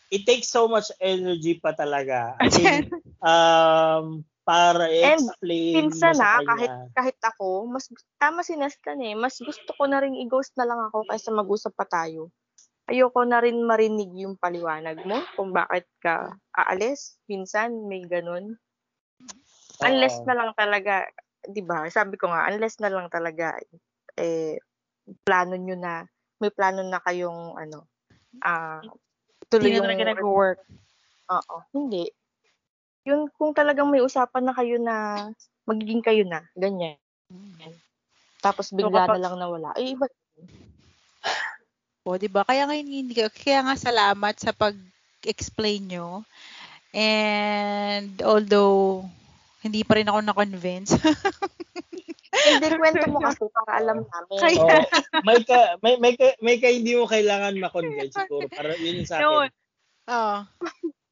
It 0.09 0.25
takes 0.25 0.49
so 0.49 0.65
much 0.65 0.89
energy 0.97 1.61
pa 1.61 1.77
talaga. 1.77 2.33
I 2.41 2.49
mean, 2.57 2.83
um, 3.21 4.05
para 4.41 4.89
i-explain 4.89 5.85
Minsan 5.85 6.17
mo 6.17 6.17
sa 6.17 6.41
na, 6.41 6.49
kahit, 6.49 6.73
kahit 6.97 7.19
ako, 7.21 7.69
mas 7.69 7.85
tama 8.17 8.41
si 8.41 8.57
Nestan 8.57 9.05
eh, 9.05 9.13
mas 9.13 9.37
gusto 9.37 9.69
ko 9.77 9.85
na 9.85 10.01
rin 10.01 10.17
i-ghost 10.17 10.57
na 10.57 10.65
lang 10.65 10.81
ako 10.89 11.05
kaysa 11.05 11.29
mag-usap 11.29 11.77
pa 11.77 11.85
tayo. 11.85 12.33
Ayoko 12.89 13.21
na 13.21 13.37
rin 13.37 13.61
marinig 13.61 14.09
yung 14.17 14.33
paliwanag 14.33 14.97
mo 15.05 15.21
kung 15.37 15.53
bakit 15.53 15.85
ka 16.01 16.33
aalis. 16.57 17.21
Minsan 17.29 17.85
may 17.85 18.01
ganun. 18.01 18.57
Unless 19.85 20.25
na 20.25 20.33
lang 20.33 20.51
talaga, 20.57 21.05
'di 21.47 21.61
ba? 21.63 21.87
Sabi 21.87 22.19
ko 22.19 22.27
nga, 22.27 22.47
unless 22.51 22.79
na 22.81 22.91
lang 22.91 23.07
talaga 23.07 23.55
eh 24.19 24.59
plano 25.25 25.55
nyo 25.55 25.75
na 25.79 26.03
may 26.39 26.51
plano 26.53 26.83
na 26.85 26.99
kayong 27.03 27.55
ano 27.57 27.87
ah 28.43 28.79
tuloy 29.49 29.71
Hindi 29.71 29.73
na 29.73 29.77
yung 29.79 29.87
talaga 29.89 30.03
nag-work. 30.13 30.59
Oo, 31.29 31.55
hindi. 31.73 32.05
Yun 33.05 33.29
kung 33.33 33.53
talagang 33.53 33.89
may 33.89 34.03
usapan 34.03 34.43
na 34.45 34.53
kayo 34.53 34.75
na 34.77 34.95
magiging 35.65 36.01
kayo 36.01 36.25
na, 36.25 36.41
ganyan. 36.57 36.97
Tapos 38.41 38.73
bigla 38.73 39.05
kapag- 39.05 39.19
na 39.19 39.23
lang 39.29 39.35
nawala. 39.37 39.69
Ay, 39.77 39.93
iba. 39.93 40.05
O, 42.07 42.17
di 42.17 42.25
ba? 42.31 42.41
Kaya 42.47 42.65
nga 42.65 42.73
hindi 42.73 43.13
ka- 43.13 43.29
kaya 43.29 43.61
nga 43.61 43.75
salamat 43.77 44.35
sa 44.39 44.49
pag-explain 44.55 45.93
nyo. 45.93 46.25
And 46.89 48.17
although 48.25 49.05
hindi 49.59 49.83
pa 49.83 49.99
rin 49.99 50.07
ako 50.07 50.19
na-convince. 50.23 50.95
Hindi, 52.29 52.67
kwento 52.77 53.05
mo 53.09 53.19
kasi 53.19 53.41
para 53.57 53.81
alam 53.81 54.05
namin. 54.05 54.37
Kaya- 54.37 54.85
Oo. 54.85 55.21
may 55.25 55.41
ka 55.43 55.59
may 55.81 55.93
may 55.97 56.13
ka, 56.15 56.27
may 56.39 56.57
ka 56.61 56.69
hindi 56.69 56.93
mo 56.95 57.09
kailangan 57.09 57.57
ma-convince 57.57 58.15
siguro 58.15 58.45
para 58.47 58.77
yun 58.77 59.03
sa 59.03 59.17
akin. 59.19 59.49
Oo. 60.09 60.37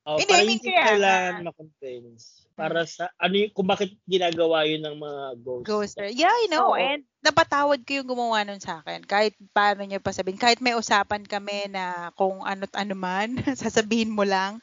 Oh, 0.08 0.16
Hindi, 0.16 0.32
para 0.32 0.40
I 0.40 0.46
mean, 0.48 0.58
hindi 0.62 0.70
kaya- 0.72 0.88
kailangan 0.94 1.44
ma-convince. 1.44 2.24
Para 2.58 2.90
sa 2.90 3.14
ano 3.22 3.38
yung 3.38 3.54
kung 3.54 3.70
bakit 3.70 3.94
ginagawa 4.10 4.66
yun 4.66 4.82
ng 4.82 4.98
mga 4.98 5.24
ghosts. 5.46 5.68
Ghoster. 5.68 6.08
Yeah, 6.10 6.34
I 6.34 6.50
know. 6.50 6.74
Oo. 6.74 6.80
And 6.80 7.06
napatawad 7.22 7.86
ko 7.86 8.02
yung 8.02 8.10
gumawa 8.10 8.42
nun 8.46 8.58
sa 8.58 8.82
akin. 8.82 9.06
Kahit 9.06 9.38
paano 9.54 9.86
niya 9.86 10.02
pa 10.02 10.10
sabihin. 10.10 10.42
Kahit 10.42 10.58
may 10.58 10.74
usapan 10.74 11.22
kami 11.22 11.70
na 11.70 12.10
kung 12.18 12.42
ano't 12.42 12.74
ano 12.74 12.94
man, 12.98 13.38
sasabihin 13.62 14.10
mo 14.10 14.26
lang. 14.26 14.58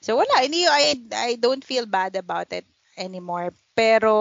So 0.00 0.16
wala, 0.16 0.40
hindi, 0.40 0.64
I, 0.64 1.00
I 1.12 1.30
don't 1.36 1.64
feel 1.64 1.84
bad 1.84 2.16
about 2.16 2.48
it 2.52 2.64
anymore. 2.96 3.52
Pero, 3.74 4.14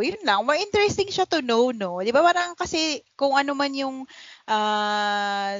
yun 0.00 0.22
lang, 0.22 0.46
more 0.46 0.58
interesting 0.58 1.10
siya 1.10 1.26
to 1.26 1.42
know, 1.42 1.74
no? 1.74 1.98
Di 2.02 2.14
ba 2.14 2.22
parang 2.22 2.54
kasi 2.54 3.02
kung 3.18 3.34
ano 3.34 3.52
man 3.58 3.74
yung 3.74 4.06
ah, 4.46 5.58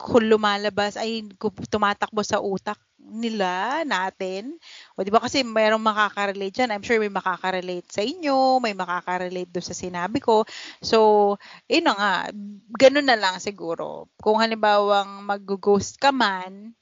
kung 0.00 0.24
lumalabas 0.26 0.96
ay 0.96 1.28
tumatakbo 1.68 2.24
sa 2.24 2.40
utak 2.40 2.80
nila, 3.10 3.82
natin. 3.84 4.56
O 4.94 5.02
di 5.02 5.10
ba 5.12 5.20
kasi 5.20 5.42
mayroong 5.42 5.82
makaka-relate 5.82 6.54
dyan. 6.54 6.70
I'm 6.72 6.84
sure 6.84 6.96
may 7.02 7.12
makaka-relate 7.12 7.90
sa 7.90 8.00
inyo, 8.00 8.62
may 8.62 8.72
makaka-relate 8.72 9.50
doon 9.50 9.66
sa 9.66 9.76
sinabi 9.76 10.22
ko. 10.22 10.46
So, 10.80 11.36
na 11.68 11.92
nga, 11.96 12.12
ganun 12.78 13.08
na 13.10 13.18
lang 13.18 13.42
siguro. 13.42 14.08
Kung 14.22 14.38
halimbawang 14.38 15.26
mag-ghost 15.26 15.98
ka 15.98 16.14
man, 16.14 16.72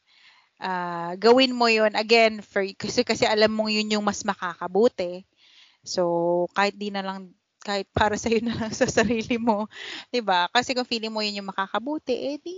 ah, 0.60 1.14
gawin 1.18 1.54
mo 1.54 1.66
yun 1.70 1.94
again 1.96 2.42
for 2.44 2.62
kasi 2.78 3.02
kasi 3.06 3.24
alam 3.26 3.50
mong 3.54 3.70
yun 3.72 3.94
yung 3.98 4.04
mas 4.06 4.22
makakabuti. 4.26 5.24
So, 5.86 6.46
kahit 6.56 6.76
di 6.78 6.90
na 6.92 7.02
lang 7.04 7.34
kahit 7.64 7.88
para 7.92 8.14
sa 8.20 8.30
na 8.32 8.54
lang 8.56 8.72
sa 8.74 8.86
sarili 8.90 9.36
mo, 9.40 9.66
'di 10.12 10.20
ba? 10.24 10.48
Kasi 10.52 10.74
kung 10.76 10.88
feeling 10.88 11.12
mo 11.14 11.22
yun 11.24 11.42
yung 11.44 11.50
makakabuti, 11.52 12.14
eh 12.14 12.36
di 12.42 12.56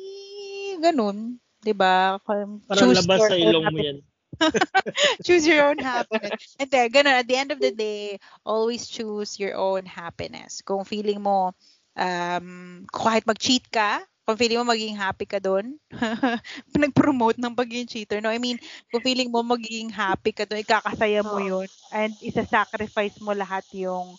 ganun, 0.81 1.39
'di 1.63 1.73
ba? 1.77 2.19
Para 2.23 2.47
Choose 2.73 2.89
labas 2.89 3.21
your 3.21 3.31
sa 3.31 3.37
own 3.41 3.41
ilong 3.45 3.67
mo 3.73 3.79
happiness. 3.79 3.87
yan. 3.87 3.99
choose 5.25 5.47
your 5.47 5.69
own 5.71 5.81
happiness. 5.81 6.33
And 6.59 6.71
then, 6.71 6.91
ganun, 6.91 7.19
at 7.21 7.29
the 7.29 7.37
end 7.37 7.53
of 7.53 7.61
the 7.61 7.71
day, 7.73 8.19
always 8.45 8.89
choose 8.89 9.39
your 9.39 9.57
own 9.57 9.87
happiness. 9.87 10.63
Kung 10.63 10.85
feeling 10.85 11.23
mo, 11.23 11.53
um, 11.97 12.87
kahit 12.93 13.27
mag-cheat 13.27 13.69
ka, 13.71 14.03
kung 14.27 14.39
feeling 14.39 14.61
mo 14.63 14.71
magiging 14.73 14.99
happy 14.99 15.27
ka 15.27 15.39
doon, 15.43 15.77
nag-promote 16.77 17.37
ng 17.41 17.57
pagiging 17.57 17.89
cheater. 17.91 18.21
No, 18.23 18.31
I 18.31 18.39
mean, 18.39 18.61
kung 18.93 19.03
feeling 19.03 19.33
mo 19.33 19.43
magiging 19.43 19.91
happy 19.91 20.33
ka 20.33 20.45
doon, 20.47 20.63
ikakasaya 20.63 21.25
mo 21.27 21.41
yun, 21.43 21.67
and 21.91 22.15
isa-sacrifice 22.23 23.19
mo 23.21 23.33
lahat 23.35 23.65
yung, 23.75 24.17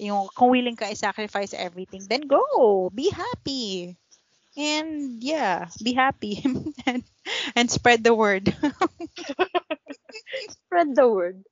yung, 0.00 0.28
kung 0.34 0.50
willing 0.54 0.76
ka 0.78 0.88
i-sacrifice 0.90 1.54
everything, 1.56 2.06
then 2.08 2.24
go! 2.26 2.88
Be 2.94 3.10
happy! 3.12 3.96
And 4.56 5.22
yeah, 5.22 5.68
be 5.82 5.92
happy 5.92 6.42
and, 6.86 7.04
and 7.54 7.70
spread 7.70 8.02
the 8.04 8.14
word. 8.14 8.54
Spread 10.48 10.94
the 10.94 11.06
word. 11.08 11.42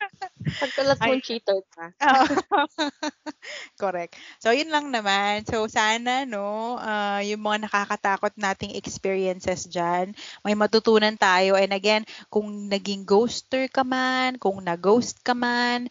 Pagkalat 0.60 1.00
mo 1.02 1.14
cheater 1.20 1.60
ka. 1.74 1.92
Correct. 3.80 4.16
So, 4.42 4.50
yun 4.54 4.70
lang 4.70 4.90
naman. 4.90 5.44
So, 5.46 5.66
sana, 5.70 6.24
no, 6.26 6.78
ah, 6.78 7.20
yung 7.24 7.42
mga 7.42 7.68
nakakatakot 7.68 8.34
nating 8.38 8.76
experiences 8.78 9.66
dyan, 9.68 10.14
may 10.46 10.54
matutunan 10.56 11.14
tayo. 11.18 11.58
And 11.58 11.72
again, 11.74 12.04
kung 12.30 12.70
naging 12.70 13.04
ghoster 13.06 13.66
ka 13.70 13.82
man, 13.86 14.38
kung 14.38 14.62
na-ghost 14.62 15.22
ka 15.26 15.34
man, 15.34 15.88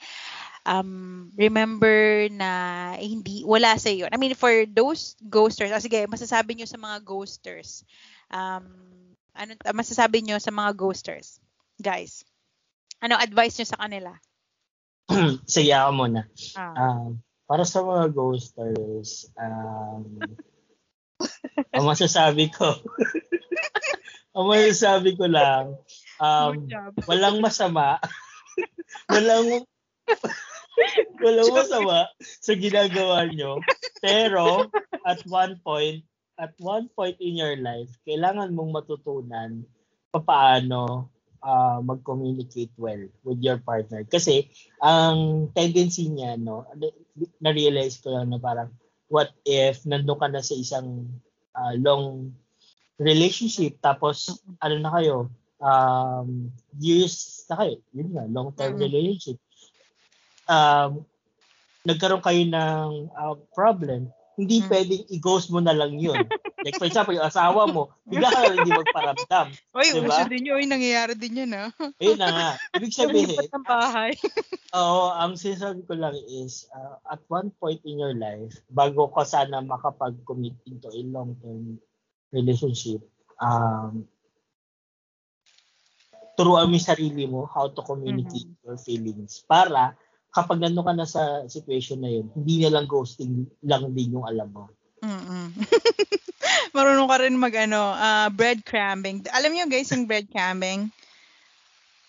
um, 0.66 1.32
remember 1.36 2.28
na 2.32 2.94
hindi, 3.00 3.44
wala 3.44 3.76
sa 3.80 3.90
iyo. 3.92 4.08
I 4.12 4.18
mean, 4.18 4.36
for 4.36 4.52
those 4.68 5.16
ghosters, 5.24 5.72
ah, 5.72 5.84
sige, 5.84 6.08
masasabi 6.08 6.58
nyo 6.58 6.68
sa 6.68 6.80
mga 6.80 7.04
ghosters, 7.04 7.84
um, 8.32 8.66
ano, 9.36 9.52
ah, 9.64 9.76
masasabi 9.76 10.24
nyo 10.24 10.40
sa 10.40 10.52
mga 10.52 10.72
ghosters, 10.76 11.40
guys, 11.80 12.24
ano 13.04 13.20
advice 13.20 13.60
nyo 13.60 13.68
sa 13.68 13.80
kanila? 13.80 14.12
Sige 15.50 15.76
ako 15.76 15.92
muna. 15.92 16.22
Ah. 16.56 16.74
Um, 16.80 17.20
para 17.44 17.68
sa 17.68 17.84
mga 17.84 18.16
ghosters, 18.16 19.28
um, 19.36 20.24
ang 21.76 21.84
masasabi 21.84 22.48
ko, 22.48 22.72
Ang 24.34 24.50
masasabi 24.50 25.14
ko 25.14 25.30
lang, 25.30 25.78
um, 26.18 26.66
walang 27.06 27.38
masama. 27.38 28.02
walang 29.14 29.62
walang 31.22 31.52
masama 31.54 32.10
sa 32.20 32.54
ginagawa 32.58 33.30
nyo. 33.30 33.62
Pero, 34.04 34.68
at 35.06 35.24
one 35.30 35.60
point, 35.64 36.04
at 36.36 36.52
one 36.60 36.90
point 36.92 37.16
in 37.22 37.38
your 37.40 37.56
life, 37.62 37.94
kailangan 38.04 38.52
mong 38.52 38.74
matutunan 38.74 39.64
paano 40.12 41.08
uh, 41.46 41.80
mag-communicate 41.82 42.74
well 42.78 43.00
with 43.24 43.40
your 43.40 43.62
partner. 43.62 44.04
Kasi, 44.04 44.50
ang 44.82 45.50
tendency 45.54 46.10
niya, 46.10 46.36
no, 46.36 46.68
na-realize 47.40 48.02
ko 48.02 48.18
lang 48.18 48.34
na 48.34 48.42
parang, 48.42 48.74
what 49.08 49.30
if 49.46 49.86
nandun 49.86 50.18
ka 50.18 50.28
na 50.28 50.42
sa 50.42 50.58
isang 50.58 51.08
uh, 51.54 51.74
long 51.78 52.34
relationship, 52.98 53.78
tapos, 53.80 54.42
ano 54.60 54.76
na 54.82 54.92
kayo, 54.94 55.30
um, 55.62 56.50
years 56.78 57.46
na 57.50 57.56
kayo, 57.62 57.76
yun 57.94 58.10
nga, 58.14 58.26
long-term 58.28 58.74
mm-hmm. 58.76 58.86
relationship. 58.90 59.38
Um, 60.48 61.08
nagkaroon 61.84 62.24
kayo 62.24 62.44
ng 62.48 62.90
uh, 63.12 63.36
problem, 63.52 64.12
hindi 64.34 64.66
hmm. 64.66 64.70
pwedeng 64.70 65.04
i-ghost 65.14 65.54
mo 65.54 65.62
na 65.62 65.78
lang 65.78 65.94
yun. 66.02 66.26
like 66.66 66.80
for 66.82 66.90
example, 66.90 67.14
yung 67.14 67.28
asawa 67.28 67.70
mo, 67.70 67.94
bigla 68.10 68.34
ka 68.34 68.50
hindi 68.50 68.72
magparamdam. 68.74 69.48
Oy, 69.78 69.88
diba? 69.94 70.10
uso 70.10 70.24
din 70.26 70.48
yun. 70.50 70.56
Oy, 70.58 70.66
nangyayari 70.66 71.14
din 71.14 71.46
yun, 71.46 71.52
ha? 71.54 71.70
Ayun 72.02 72.18
na 72.18 72.30
nga. 72.34 72.50
Ibig 72.74 72.94
sabihin, 72.96 73.38
ng 73.38 73.68
bahay. 73.68 74.18
Oo, 74.80 75.14
ang 75.14 75.38
sinasabi 75.38 75.86
ko 75.86 75.94
lang 75.94 76.18
is, 76.26 76.66
uh, 76.74 76.98
at 77.14 77.22
one 77.30 77.54
point 77.62 77.78
in 77.86 78.02
your 78.02 78.18
life, 78.18 78.58
bago 78.74 79.06
ka 79.14 79.22
sana 79.22 79.62
makapag-commit 79.62 80.58
into 80.66 80.90
a 80.90 81.02
long-term 81.06 81.78
relationship, 82.34 83.06
um, 83.38 84.10
turuan 86.34 86.66
mo 86.66 86.74
yung 86.74 86.90
sarili 86.90 87.30
mo 87.30 87.46
how 87.46 87.70
to 87.70 87.86
communicate 87.86 88.50
mm-hmm. 88.50 88.66
your 88.66 88.80
feelings 88.82 89.46
para 89.46 89.94
kapag 90.34 90.58
nandun 90.60 90.84
ka 90.84 90.94
na 90.98 91.06
sa 91.06 91.46
situation 91.46 92.02
na 92.02 92.10
yun, 92.10 92.26
hindi 92.34 92.66
na 92.66 92.74
lang 92.74 92.90
ghosting 92.90 93.46
lang 93.62 93.94
din 93.94 94.18
yung 94.18 94.26
alam 94.26 94.50
mo. 94.50 94.66
Mm 95.06 95.54
Marunong 96.76 97.08
ka 97.08 97.18
rin 97.22 97.38
mag 97.38 97.54
ano, 97.54 97.94
uh, 97.94 98.28
breadcrumbing. 98.34 99.30
Alam 99.30 99.54
niyo 99.54 99.70
guys 99.70 99.94
yung 99.94 100.10
breadcrumbing? 100.10 100.90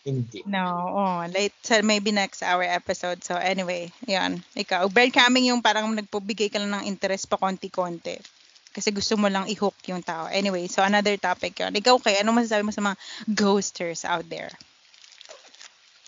Hindi. 0.05 0.45
No, 0.45 0.65
oh, 0.93 1.21
late 1.29 1.57
so 1.65 1.81
maybe 1.85 2.13
next 2.13 2.41
hour 2.41 2.65
episode. 2.65 3.21
So 3.25 3.37
anyway, 3.37 3.93
'yan. 4.09 4.41
Ikaw, 4.57 4.89
breadcrumbing 4.89 5.53
yung 5.53 5.61
parang 5.61 5.93
nagpubigay 5.93 6.49
ka 6.49 6.61
lang 6.61 6.81
ng 6.81 6.89
interest 6.89 7.29
pa 7.29 7.37
konti-konti. 7.37 8.21
Kasi 8.75 8.91
gusto 8.91 9.15
mo 9.15 9.31
lang 9.31 9.47
i-hook 9.47 9.79
yung 9.87 10.03
tao. 10.03 10.27
Anyway, 10.27 10.67
so 10.67 10.83
another 10.83 11.15
topic 11.15 11.55
yun. 11.63 11.71
Ikaw 11.71 11.95
kay, 12.03 12.19
ano 12.19 12.35
masasabi 12.35 12.67
mo 12.67 12.75
sa 12.75 12.83
mga 12.83 12.97
ghosters 13.31 14.03
out 14.03 14.27
there? 14.27 14.51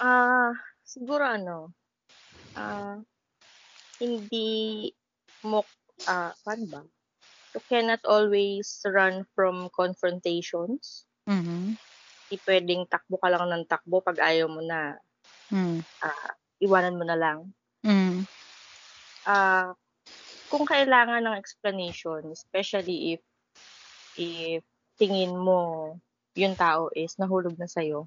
Ah, 0.03 0.51
uh, 0.51 0.51
siguro 0.83 1.23
ano, 1.23 1.71
uh, 2.57 2.97
hindi 4.01 4.91
mo, 5.45 5.63
uh, 6.09 6.33
paano 6.43 6.65
ba? 6.69 6.83
You 7.57 7.63
cannot 7.69 8.05
always 8.05 8.85
run 8.85 9.25
from 9.33 9.73
confrontations. 9.73 11.09
Mm-hmm. 11.25 11.77
Hindi 12.27 12.37
pwedeng 12.45 12.85
takbo 12.91 13.17
ka 13.17 13.29
lang 13.33 13.49
ng 13.49 13.65
takbo 13.65 14.05
pag 14.05 14.21
ayaw 14.21 14.51
mo 14.51 14.61
na. 14.61 15.01
Mm. 15.49 15.81
Uh, 16.03 16.31
iwanan 16.61 16.99
mo 17.01 17.05
na 17.07 17.17
lang. 17.17 17.49
Mm. 17.81 18.29
Uh, 19.25 19.73
kung 20.53 20.69
kailangan 20.69 21.25
ng 21.25 21.39
explanation, 21.39 22.29
especially 22.29 23.17
if 23.17 23.23
if 24.21 24.63
tingin 25.01 25.33
mo 25.33 25.93
yung 26.37 26.57
tao 26.57 26.93
is 26.93 27.17
nahulog 27.17 27.57
na 27.57 27.69
sa'yo, 27.69 28.05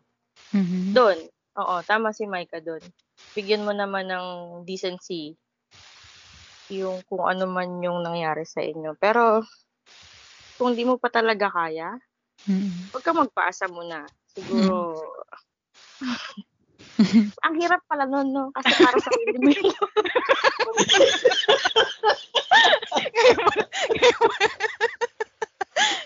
mm-hmm. 0.53 0.93
doon, 0.93 1.17
oo, 1.57 1.75
tama 1.85 2.13
si 2.13 2.29
Micah 2.29 2.61
doon 2.61 2.81
bigyan 3.33 3.65
mo 3.65 3.71
naman 3.71 4.09
ng 4.09 4.27
decency 4.67 5.37
yung 6.69 7.01
kung 7.09 7.25
ano 7.25 7.49
man 7.49 7.81
yung 7.81 8.05
nangyari 8.05 8.45
sa 8.45 8.61
inyo. 8.61 8.93
Pero, 9.01 9.41
kung 10.61 10.77
di 10.77 10.85
mo 10.85 11.01
pa 11.01 11.09
talaga 11.09 11.49
kaya, 11.49 11.97
mm. 12.45 12.93
huwag 12.93 13.03
ka 13.03 13.11
magpaasa 13.15 13.65
muna. 13.73 14.05
Siguro, 14.29 14.93
ang 17.45 17.55
hirap 17.57 17.81
pala 17.87 18.05
nun, 18.05 18.29
no? 18.29 18.51
Kasi 18.53 18.71
para 18.77 18.97
sa 18.99 19.09
sarili 19.09 19.37
mo 19.39 19.51
yun. 19.55 19.75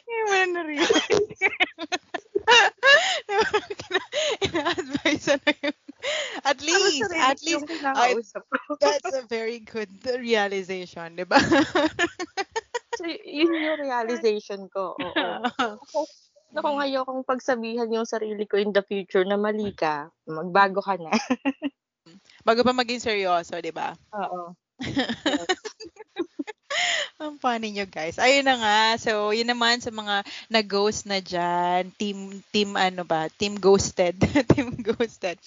Ngayon 0.06 0.26
mo 0.30 0.34
na 0.34 0.46
na-realize. 0.48 1.42
Ina-advise 4.46 5.28
na 5.42 5.52
yung 5.66 5.83
least, 6.64 7.04
at 7.14 7.40
least, 7.44 7.68
uh, 7.84 8.16
that's 8.80 9.12
a 9.14 9.24
very 9.28 9.60
good 9.60 9.92
realization, 10.18 11.20
di 11.20 11.28
ba? 11.28 11.38
so, 12.98 13.04
yun 13.06 13.52
yung 13.52 13.80
realization 13.84 14.72
ko. 14.72 14.96
Oo. 14.98 15.30
Ako, 15.44 16.00
ako 16.54 16.70
ngayon 16.80 17.04
kung 17.06 17.22
pagsabihan 17.28 17.92
yung 17.92 18.08
sarili 18.08 18.48
ko 18.48 18.58
in 18.58 18.72
the 18.72 18.82
future 18.86 19.26
na 19.28 19.38
mali 19.38 19.76
ka, 19.76 20.10
magbago 20.26 20.82
ka 20.82 20.96
na. 20.98 21.12
Bago 22.44 22.62
pa 22.64 22.76
maging 22.76 23.02
seryoso, 23.04 23.60
di 23.64 23.72
ba? 23.72 23.96
Oo. 24.16 24.52
Ang 27.24 27.40
funny 27.40 27.72
nyo 27.72 27.88
guys. 27.88 28.20
Ayun 28.20 28.44
na 28.44 28.60
nga. 28.60 28.80
So, 29.00 29.32
yun 29.32 29.48
naman 29.48 29.80
sa 29.80 29.96
mga 29.96 30.28
na-ghost 30.52 31.08
na 31.08 31.24
dyan. 31.24 31.88
Team, 31.96 32.44
team 32.52 32.76
ano 32.76 33.08
ba? 33.08 33.32
Team 33.32 33.56
ghosted. 33.56 34.20
team 34.52 34.76
ghosted. 34.84 35.40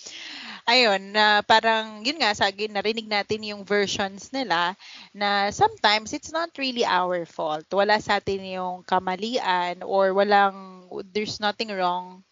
Ayun, 0.64 1.12
na 1.12 1.38
uh, 1.38 1.38
parang, 1.44 2.00
yun 2.00 2.16
nga, 2.16 2.32
sa 2.32 2.48
narinig 2.48 3.04
natin 3.04 3.44
yung 3.44 3.60
versions 3.68 4.32
nila 4.32 4.72
na 5.12 5.52
sometimes 5.52 6.16
it's 6.16 6.32
not 6.32 6.48
really 6.56 6.80
our 6.88 7.28
fault. 7.28 7.68
Wala 7.68 8.00
sa 8.00 8.24
atin 8.24 8.56
yung 8.56 8.80
kamalian 8.88 9.84
or 9.84 10.16
walang, 10.16 10.88
there's 11.12 11.44
nothing 11.44 11.68
wrong 11.68 12.24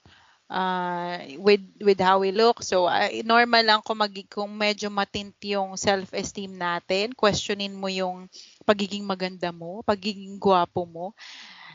uh, 0.51 1.19
with 1.41 1.63
with 1.81 2.01
how 2.01 2.21
we 2.21 2.33
look. 2.33 2.63
So 2.63 2.87
uh, 2.87 3.09
normal 3.25 3.65
lang 3.65 3.81
kung 3.85 4.01
magi 4.01 4.25
kung 4.29 4.53
medyo 4.55 4.89
matint 4.93 5.37
yung 5.45 5.77
self-esteem 5.77 6.55
natin, 6.55 7.13
questionin 7.17 7.75
mo 7.75 7.89
yung 7.89 8.29
pagiging 8.65 9.05
maganda 9.07 9.53
mo, 9.55 9.85
pagiging 9.85 10.41
gwapo 10.41 10.85
mo. 10.89 11.07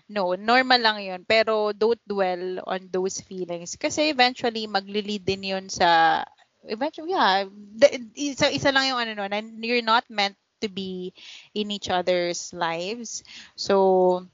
No, 0.10 0.34
normal 0.36 0.82
lang 0.82 0.98
'yun. 1.02 1.22
Pero 1.26 1.72
don't 1.74 2.02
dwell 2.06 2.62
on 2.66 2.90
those 2.90 3.22
feelings 3.22 3.78
kasi 3.78 4.10
eventually 4.10 4.66
magli-lead 4.66 5.24
din 5.24 5.44
'yun 5.54 5.66
sa 5.70 6.22
eventually 6.66 7.14
yeah, 7.16 7.46
isa 8.18 8.50
isa 8.52 8.70
lang 8.74 8.90
yung 8.90 9.00
ano 9.00 9.12
no, 9.16 9.26
you're 9.64 9.86
not 9.86 10.04
meant 10.10 10.36
to 10.60 10.68
be 10.68 11.14
in 11.56 11.72
each 11.72 11.88
other's 11.88 12.52
lives. 12.52 13.24
So 13.56 14.26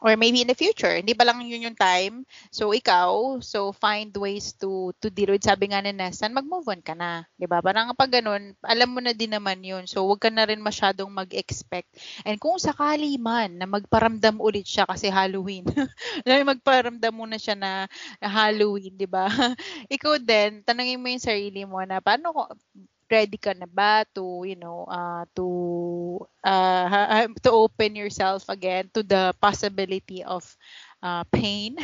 or 0.00 0.16
maybe 0.16 0.40
in 0.42 0.48
the 0.50 0.56
future. 0.58 0.96
Hindi 0.96 1.12
pa 1.16 1.24
lang 1.28 1.44
yun 1.44 1.70
yung 1.70 1.78
time? 1.78 2.24
So 2.52 2.72
ikaw 2.72 3.40
so 3.44 3.72
find 3.76 4.12
ways 4.16 4.56
to 4.60 4.92
to 5.04 5.08
deal 5.12 5.32
with. 5.32 5.44
Sabi 5.44 5.70
nga 5.72 5.80
ni 5.84 5.92
Nestan 5.94 6.32
mag-move 6.36 6.66
on 6.72 6.80
ka 6.84 6.96
na. 6.96 7.24
'di 7.36 7.46
ba? 7.48 7.60
Parang 7.60 7.92
pag 7.96 8.12
ganun 8.12 8.56
alam 8.64 8.88
mo 8.90 9.00
na 9.04 9.12
din 9.16 9.32
naman 9.36 9.60
yun. 9.62 9.84
So 9.88 10.04
wag 10.08 10.20
ka 10.24 10.30
na 10.32 10.48
rin 10.48 10.60
masyadong 10.64 11.12
mag-expect. 11.12 11.88
And 12.24 12.40
kung 12.40 12.56
sakali 12.60 13.16
man 13.20 13.60
na 13.60 13.68
magparamdam 13.68 14.40
ulit 14.40 14.66
siya 14.66 14.88
kasi 14.88 15.12
Halloween 15.12 15.64
na 16.26 16.40
magparamdam 16.44 17.12
muna 17.14 17.36
siya 17.36 17.54
na 17.56 17.86
Halloween 18.22 18.96
'di 18.96 19.08
ba? 19.08 19.28
Ikaw 19.94 20.18
din 20.22 20.64
tanungin 20.64 21.00
mo 21.00 21.08
yung 21.12 21.22
sarili 21.22 21.62
mo 21.68 21.80
na 21.84 22.00
paano 22.02 22.32
ko 22.32 22.42
ready 23.10 23.36
ka 23.36 23.52
na 23.52 23.66
ba 23.66 24.06
to 24.14 24.46
you 24.46 24.54
know 24.54 24.86
uh, 24.86 25.26
to 25.34 25.46
uh, 26.46 27.26
to 27.42 27.50
open 27.50 27.98
yourself 27.98 28.46
again 28.46 28.86
to 28.94 29.02
the 29.02 29.34
possibility 29.42 30.22
of 30.22 30.46
uh, 31.02 31.24
pain. 31.32 31.76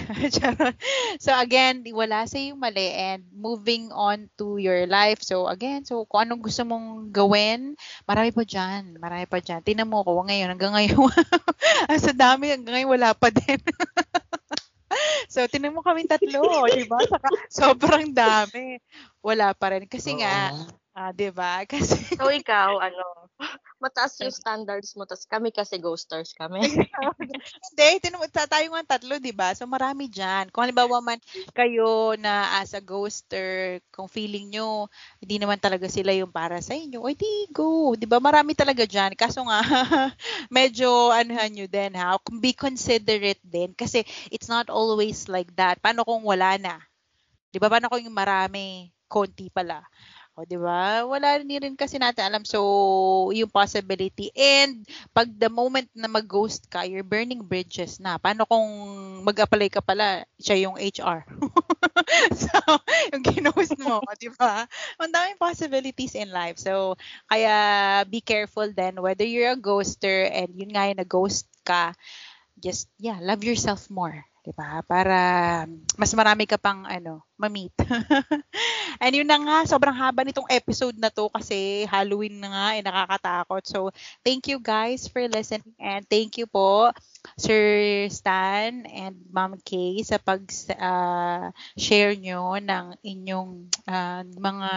so 1.24 1.32
again, 1.34 1.82
wala 1.92 2.28
sa 2.28 2.38
yung 2.38 2.60
mali 2.60 2.92
and 2.92 3.24
moving 3.32 3.90
on 3.92 4.28
to 4.38 4.56
your 4.60 4.86
life. 4.86 5.20
So 5.24 5.48
again, 5.48 5.84
so 5.84 6.04
kung 6.06 6.28
anong 6.28 6.44
gusto 6.44 6.62
mong 6.64 7.10
gawin, 7.12 7.74
marami 8.04 8.30
pa 8.32 8.44
dyan. 8.44 8.96
Marami 9.00 9.26
pa 9.26 9.40
dyan. 9.40 9.64
Tingnan 9.64 9.88
mo 9.88 10.04
ko 10.04 10.22
ngayon, 10.24 10.52
hanggang 10.54 10.74
ngayon. 10.76 11.12
sa 12.06 12.12
dami, 12.12 12.52
hanggang 12.52 12.80
ngayon 12.80 12.92
wala 12.92 13.10
pa 13.16 13.32
din. 13.32 13.60
so, 15.32 15.44
tinan 15.50 15.74
mo 15.74 15.82
kami 15.82 16.06
tatlo, 16.06 16.68
di 16.70 16.86
ba? 16.86 17.00
Sobrang 17.50 18.12
dami. 18.14 18.78
Wala 19.20 19.52
pa 19.56 19.74
rin. 19.74 19.84
Kasi 19.90 20.20
nga, 20.20 20.54
Ah, 20.96 21.12
'di 21.12 21.28
ba? 21.28 21.60
Kasi 21.70 22.16
So 22.16 22.32
ikaw, 22.32 22.80
ano, 22.80 23.28
mataas 23.84 24.16
yung 24.24 24.32
standards 24.32 24.96
mo, 24.96 25.04
tas 25.04 25.28
kami 25.28 25.52
kasi 25.52 25.76
ghosters 25.76 26.32
kami. 26.32 26.64
Hindi, 27.68 27.88
tinum- 28.00 28.24
ta- 28.32 28.48
tayo 28.48 28.72
nga 28.72 28.96
tatlo, 28.96 29.20
'di 29.20 29.36
ba? 29.36 29.52
So 29.52 29.68
marami 29.68 30.08
diyan. 30.08 30.48
Kung 30.48 30.64
halimbawa 30.64 31.04
man 31.04 31.20
kayo 31.52 32.16
na 32.16 32.56
as 32.64 32.72
a 32.72 32.80
ghoster, 32.80 33.76
kung 33.92 34.08
feeling 34.08 34.48
nyo 34.56 34.88
hindi 35.20 35.36
naman 35.36 35.60
talaga 35.60 35.84
sila 35.92 36.16
yung 36.16 36.32
para 36.32 36.64
sa 36.64 36.72
inyo, 36.72 37.04
o 37.04 37.12
di 37.12 37.52
go, 37.52 37.92
'di 37.92 38.08
ba? 38.08 38.16
Marami 38.16 38.56
talaga 38.56 38.88
diyan. 38.88 39.12
Kaso 39.20 39.44
nga 39.44 39.60
medyo 40.48 41.12
anuhan 41.12 41.52
nyo 41.52 41.68
din 41.68 41.92
ha. 42.00 42.16
Be 42.40 42.56
considerate 42.56 43.44
din 43.44 43.76
kasi 43.76 44.00
it's 44.32 44.48
not 44.48 44.72
always 44.72 45.28
like 45.28 45.52
that. 45.60 45.76
Paano 45.84 46.08
kung 46.08 46.24
wala 46.24 46.56
na? 46.56 46.80
'Di 47.52 47.58
ba? 47.60 47.68
Paano 47.68 47.92
kung 47.92 48.02
yung 48.04 48.16
marami, 48.16 48.88
konti 49.06 49.48
pala? 49.52 49.84
O, 50.36 50.44
di 50.44 50.60
ba? 50.60 51.00
Wala 51.08 51.40
ni 51.40 51.56
rin 51.56 51.72
kasi 51.72 51.96
natin 51.96 52.28
alam. 52.28 52.44
So, 52.44 52.60
yung 53.32 53.48
possibility. 53.48 54.28
And, 54.36 54.84
pag 55.16 55.32
the 55.32 55.48
moment 55.48 55.88
na 55.96 56.12
mag-ghost 56.12 56.68
ka, 56.68 56.84
you're 56.84 57.08
burning 57.08 57.40
bridges 57.40 57.96
na. 58.04 58.20
Paano 58.20 58.44
kung 58.44 58.68
mag-apply 59.24 59.72
ka 59.72 59.80
pala, 59.80 60.28
siya 60.36 60.68
yung 60.68 60.76
HR? 60.76 61.24
so, 62.44 62.52
yung 63.16 63.24
ginost 63.24 63.80
mo, 63.80 64.04
di 64.20 64.28
ba? 64.36 64.68
Ang 65.00 65.08
daming 65.08 65.40
possibilities 65.40 66.12
in 66.12 66.28
life. 66.28 66.60
So, 66.60 67.00
kaya 67.32 68.04
be 68.04 68.20
careful 68.20 68.68
then 68.68 69.00
whether 69.00 69.24
you're 69.24 69.56
a 69.56 69.58
ghoster 69.58 70.28
and 70.28 70.52
yun 70.52 70.76
nga 70.76 70.84
yung 70.92 71.00
nag-ghost 71.00 71.48
ka, 71.64 71.96
just, 72.60 72.92
yeah, 73.00 73.16
love 73.24 73.40
yourself 73.40 73.88
more. 73.88 74.20
'di 74.46 74.54
ba? 74.54 74.78
Para 74.86 75.18
mas 75.98 76.14
marami 76.14 76.46
ka 76.46 76.54
pang 76.54 76.86
ano, 76.86 77.25
ma-meet. 77.36 77.72
And 79.02 79.12
yun 79.12 79.28
na 79.28 79.38
nga, 79.40 79.56
sobrang 79.68 79.96
haba 79.96 80.24
nitong 80.24 80.48
episode 80.48 80.96
na 80.96 81.12
to 81.12 81.28
kasi 81.28 81.84
Halloween 81.84 82.40
na 82.40 82.48
nga, 82.48 82.66
eh, 82.76 82.82
nakakatakot. 82.82 83.62
So, 83.68 83.78
thank 84.24 84.48
you 84.48 84.58
guys 84.60 85.08
for 85.08 85.20
listening 85.28 85.76
and 85.76 86.04
thank 86.08 86.40
you 86.40 86.48
po 86.48 86.92
Sir 87.34 88.06
Stan 88.06 88.86
and 88.86 89.18
Ma'am 89.34 89.58
Kay 89.66 90.06
sa 90.06 90.22
pag-share 90.22 92.14
uh, 92.14 92.22
nyo 92.22 92.54
ng 92.62 92.86
inyong 93.02 93.66
uh, 93.90 94.22
mga 94.22 94.72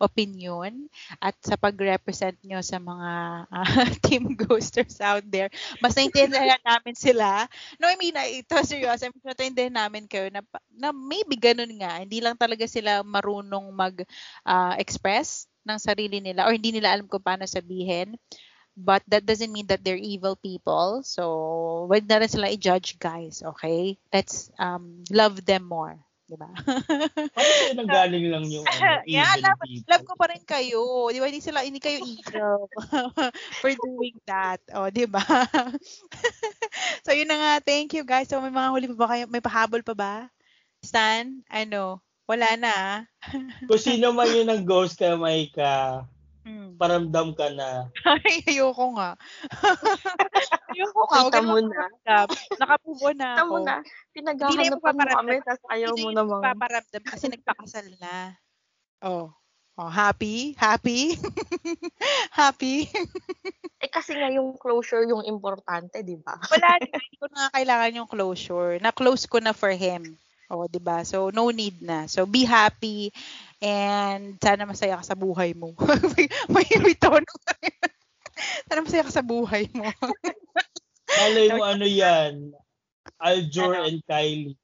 opinion 0.00 0.88
at 1.20 1.36
sa 1.44 1.60
pag-represent 1.60 2.40
nyo 2.40 2.64
sa 2.64 2.80
mga 2.80 3.10
uh, 3.52 3.88
team 4.08 4.32
ghosters 4.32 4.96
out 5.04 5.28
there. 5.28 5.52
Mas 5.84 5.92
naintindihan 5.92 6.60
namin 6.64 6.96
sila. 6.96 7.44
No, 7.76 7.92
I 7.92 8.00
mean, 8.00 8.16
ito 8.16 8.56
seryoso, 8.64 9.12
mas 9.12 9.24
naintindihan 9.36 9.76
namin 9.76 10.08
kayo 10.08 10.32
na, 10.32 10.40
na 10.72 10.88
maybe 10.96 11.36
ganun 11.36 11.70
nga, 11.76 11.83
hindi 12.00 12.18
lang 12.24 12.36
talaga 12.38 12.64
sila 12.64 13.04
marunong 13.04 13.72
mag-express 13.72 15.44
uh, 15.44 15.72
ng 15.74 15.78
sarili 15.80 16.18
nila 16.20 16.44
or 16.44 16.52
hindi 16.52 16.76
nila 16.76 16.92
alam 16.92 17.08
kung 17.08 17.24
paano 17.24 17.48
sabihin 17.48 18.16
but 18.76 19.02
that 19.06 19.24
doesn't 19.24 19.54
mean 19.54 19.66
that 19.70 19.82
they're 19.86 19.94
evil 19.98 20.34
people. 20.34 21.02
So, 21.06 21.86
wag 21.86 22.10
na 22.10 22.18
rin 22.18 22.30
sila 22.30 22.50
i-judge, 22.50 22.98
guys, 22.98 23.42
okay? 23.54 23.98
Let's 24.10 24.50
um, 24.58 25.06
love 25.14 25.46
them 25.46 25.64
more. 25.70 25.94
Diba? 26.24 26.48
Paano 27.36 27.50
sa'yo 27.60 27.74
nanggaling 27.76 28.26
lang 28.32 28.44
yung 28.48 28.64
ano, 28.64 29.04
evil 29.04 29.12
yeah, 29.12 29.36
love, 29.44 29.60
people? 29.60 29.86
love 29.92 30.04
ko 30.08 30.14
pa 30.16 30.26
rin 30.32 30.42
kayo. 30.42 30.82
Di 31.12 31.20
ba? 31.20 31.28
Hindi 31.28 31.44
sila, 31.44 31.62
hindi 31.62 31.78
kayo 31.78 32.00
evil 32.00 32.66
for 33.62 33.70
doing 33.70 34.16
that. 34.24 34.58
O, 34.72 34.88
di 34.88 35.04
ba? 35.04 35.22
so, 37.04 37.12
yun 37.12 37.28
na 37.28 37.38
nga. 37.38 37.52
Thank 37.62 37.92
you, 37.94 38.02
guys. 38.02 38.26
So, 38.26 38.40
may 38.40 38.50
mga 38.50 38.72
huli 38.72 38.86
pa 38.90 38.96
ba 38.98 39.08
kayo? 39.14 39.24
May 39.28 39.44
pahabol 39.44 39.84
pa 39.84 39.94
ba? 39.94 40.14
Stan, 40.84 41.40
ano? 41.48 41.98
Wala 42.24 42.56
na. 42.56 42.72
ah. 42.72 42.96
Kung 43.68 43.80
sino 43.80 44.12
man 44.12 44.28
yun 44.28 44.48
ang 44.48 44.64
ghost 44.64 44.96
ka, 44.96 45.16
Maika, 45.16 46.04
Hmm. 46.44 46.76
paramdam 46.76 47.32
ka 47.32 47.48
na. 47.56 47.88
Ay, 48.04 48.44
ayoko 48.44 48.92
nga. 49.00 49.16
ayoko 50.76 51.00
nga. 51.08 51.18
Kita 51.24 51.40
mo 51.40 51.56
na. 51.56 51.84
Nakapubo 52.60 53.08
na 53.16 53.28
Kita 53.32 53.40
ako. 53.40 53.48
mo 53.48 53.58
na, 53.64 53.74
pinaghahanapan 54.12 54.92
mo 54.92 55.04
kami, 55.08 55.34
tas 55.40 55.60
ayaw 55.72 55.96
Hindi 55.96 56.04
mo 56.04 56.10
na 56.12 56.20
namang... 56.20 56.42
paparamdam 56.44 57.02
kasi 57.08 57.24
nagpakasal 57.32 57.86
na. 57.96 58.36
Oh. 59.00 59.32
Oh, 59.74 59.88
happy? 59.88 60.52
Happy? 60.54 61.16
happy? 62.30 62.92
Eh 63.80 63.88
kasi 63.88 64.12
nga 64.12 64.28
yung 64.28 64.54
closure 64.54 65.02
yung 65.08 65.24
importante, 65.24 66.04
di 66.04 66.20
ba? 66.20 66.36
Wala 66.52 66.76
na. 66.78 66.92
Hindi 66.92 67.16
ko 67.18 67.26
na 67.32 67.48
kailangan 67.50 67.98
yung 67.98 68.06
closure. 68.06 68.78
Na-close 68.78 69.24
ko 69.26 69.40
na 69.40 69.50
for 69.50 69.72
him. 69.72 70.20
Oh, 70.52 70.68
'di 70.68 70.80
ba? 70.80 71.02
So 71.06 71.32
no 71.32 71.48
need 71.50 71.80
na. 71.80 72.04
So 72.06 72.28
be 72.28 72.44
happy 72.44 73.10
and 73.64 74.36
sana 74.42 74.68
masaya 74.68 75.00
ka 75.00 75.04
sa 75.04 75.16
buhay 75.16 75.56
mo. 75.56 75.72
may 76.14 76.26
may, 76.52 76.66
may 76.84 76.96
tono. 76.96 77.24
sana 78.68 78.84
masaya 78.84 79.06
ka 79.08 79.12
sa 79.12 79.24
buhay 79.24 79.70
mo. 79.72 79.88
Malay 81.14 81.48
mo 81.54 81.62
ano 81.64 81.86
yan, 81.86 82.52
Aljor 83.22 83.78
Ano? 83.78 83.86
and 83.88 84.00
Kylie. 84.04 84.58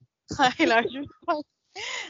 Love 0.67 0.91
you. 0.91 1.07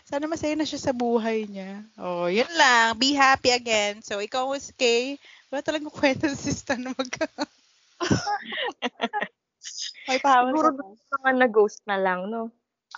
Sana 0.08 0.24
masaya 0.24 0.56
na 0.56 0.64
siya 0.64 0.80
sa 0.80 0.96
buhay 0.96 1.44
niya. 1.44 1.84
Oh, 2.00 2.26
yun 2.26 2.48
lang. 2.56 2.96
Be 2.96 3.12
happy 3.12 3.52
again. 3.52 4.00
So, 4.00 4.18
ikaw 4.18 4.48
was 4.48 4.72
Kay. 4.72 5.20
Wala 5.52 5.60
talagang 5.60 5.92
kwento 5.92 6.24
si 6.32 6.50
Stan 6.50 6.80
na 6.80 6.96
mag... 6.96 7.12
May 10.08 10.16
pahawal 10.16 10.56
Siguro 10.56 10.68
sa 11.04 11.16
mga 11.20 11.32
na-ghost 11.36 11.84
na 11.84 12.00
lang, 12.00 12.32
no? 12.32 12.48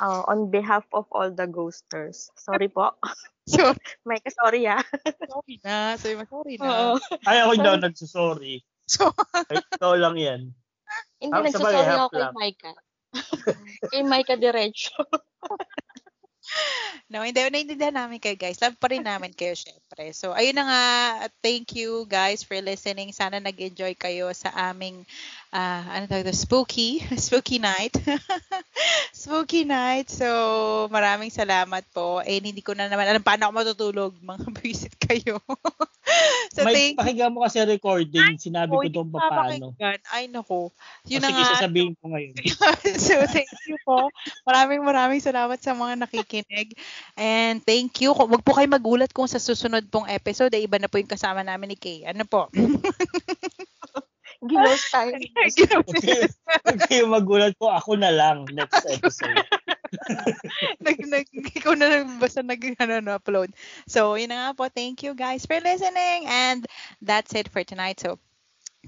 Uh, 0.00 0.24
on 0.24 0.48
behalf 0.48 0.88
of 0.96 1.04
all 1.12 1.28
the 1.28 1.44
ghosters. 1.44 2.32
Sorry 2.36 2.68
po. 2.68 2.96
So, 3.42 3.74
May 4.06 4.22
sorry 4.30 4.70
ah. 4.70 4.86
sorry 5.26 5.58
na. 5.66 5.98
So, 5.98 6.14
sorry 6.14 6.54
Oo. 6.62 6.94
na. 6.94 7.26
Ay, 7.26 7.42
ako 7.42 7.52
ako 7.58 7.78
nagsusorry. 7.82 8.62
So, 8.86 9.10
Ay, 9.50 9.58
ikaw 9.58 9.98
lang 9.98 10.14
yan. 10.14 10.40
Hindi 11.18 11.34
Ah, 11.34 11.42
nagsasorry 11.42 11.74
sabagay, 11.74 11.98
ako 11.98 12.06
kay. 12.14 12.30
Maika. 12.38 12.72
kay 13.90 14.02
Maika 14.06 14.34
diretso. 14.38 14.94
No, 17.12 17.24
hindi. 17.24 17.40
Naintindihan 17.40 17.94
namin 17.94 18.18
kayo, 18.22 18.36
guys. 18.36 18.60
Love 18.60 18.76
pa 18.80 18.88
rin 18.90 19.04
namin 19.04 19.32
kayo, 19.36 19.52
syempre. 19.52 20.10
So, 20.16 20.32
ayun 20.32 20.56
na 20.56 20.64
nga. 20.64 20.84
Thank 21.44 21.76
you, 21.76 22.08
guys, 22.08 22.40
for 22.44 22.56
listening. 22.60 23.12
Sana 23.12 23.38
nag-enjoy 23.38 23.96
kayo 23.96 24.32
sa 24.32 24.48
aming, 24.72 25.04
ah, 25.52 25.84
ano 25.92 26.08
tawag 26.08 26.28
ito? 26.28 26.34
Spooky. 26.34 27.04
Spooky 27.28 27.60
night. 27.60 27.92
Spooky 29.22 29.68
night. 29.68 30.08
So, 30.08 30.88
maraming 30.88 31.30
salamat 31.30 31.84
po. 31.92 32.24
Eh, 32.24 32.40
hindi 32.40 32.64
ko 32.64 32.72
na 32.72 32.88
naman 32.88 33.08
alam 33.08 33.22
paano 33.22 33.48
ako 33.48 33.52
matutulog. 33.52 34.12
Mga 34.20 34.46
visit 34.64 34.94
kayo. 34.96 35.38
so, 36.54 36.60
May 36.66 36.74
thank 36.74 36.94
pakinggan 37.00 37.32
mo 37.32 37.44
kasi 37.44 37.62
recording. 37.64 38.36
Sinabi 38.36 38.72
ko 38.72 38.88
doon 38.88 39.08
pa 39.12 39.28
paano. 39.28 39.72
Ay, 40.12 40.28
nako. 40.28 40.70
Yun 41.08 41.20
O, 41.20 41.24
na 41.24 41.28
sige, 41.30 41.42
nga. 41.42 41.50
sasabihin 41.56 41.94
ko 41.98 42.04
ngayon. 42.12 42.34
so, 43.06 43.14
thank 43.30 43.50
you 43.68 43.76
po. 43.86 44.08
Maraming 44.44 44.82
maraming 44.84 45.22
salamat 45.22 45.58
sa 45.58 45.72
mga 45.72 46.04
nakikinig. 46.04 46.76
And 47.16 47.64
thank 47.64 48.00
you. 48.02 48.12
Kung- 48.12 48.30
Wag 48.32 48.44
po 48.44 48.56
kayo 48.56 48.68
magulat 48.68 49.12
kung 49.12 49.28
sa 49.28 49.42
susunod 49.42 49.84
pong 49.88 50.08
episode, 50.08 50.52
ay 50.56 50.64
iba 50.64 50.80
na 50.80 50.88
po 50.88 50.96
yung 50.96 51.10
kasama 51.10 51.44
namin 51.44 51.72
ni 51.72 51.78
Kay. 51.78 52.08
Ano 52.08 52.24
po? 52.24 52.48
Ginost 54.42 54.90
tayo. 54.90 55.14
Huwag 56.66 56.80
kayo, 56.90 57.06
huwag 57.06 57.22
magulat 57.22 57.54
ko. 57.62 57.70
Ako 57.70 57.94
na 57.94 58.10
lang 58.10 58.42
next 58.50 58.82
episode. 58.90 59.38
nag, 60.84 60.98
nag, 61.06 61.26
ikaw 61.56 61.74
na 61.74 61.86
lang 61.88 62.18
basta 62.18 62.42
nag, 62.42 62.60
ano, 62.78 63.00
no, 63.00 63.16
upload. 63.16 63.50
So, 63.86 64.14
yun 64.14 64.30
na 64.30 64.50
nga 64.50 64.50
po. 64.56 64.68
Thank 64.68 65.02
you 65.02 65.14
guys 65.14 65.46
for 65.46 65.58
listening. 65.60 66.26
And 66.26 66.66
that's 67.00 67.34
it 67.34 67.48
for 67.48 67.62
tonight. 67.62 68.00
So, 68.00 68.18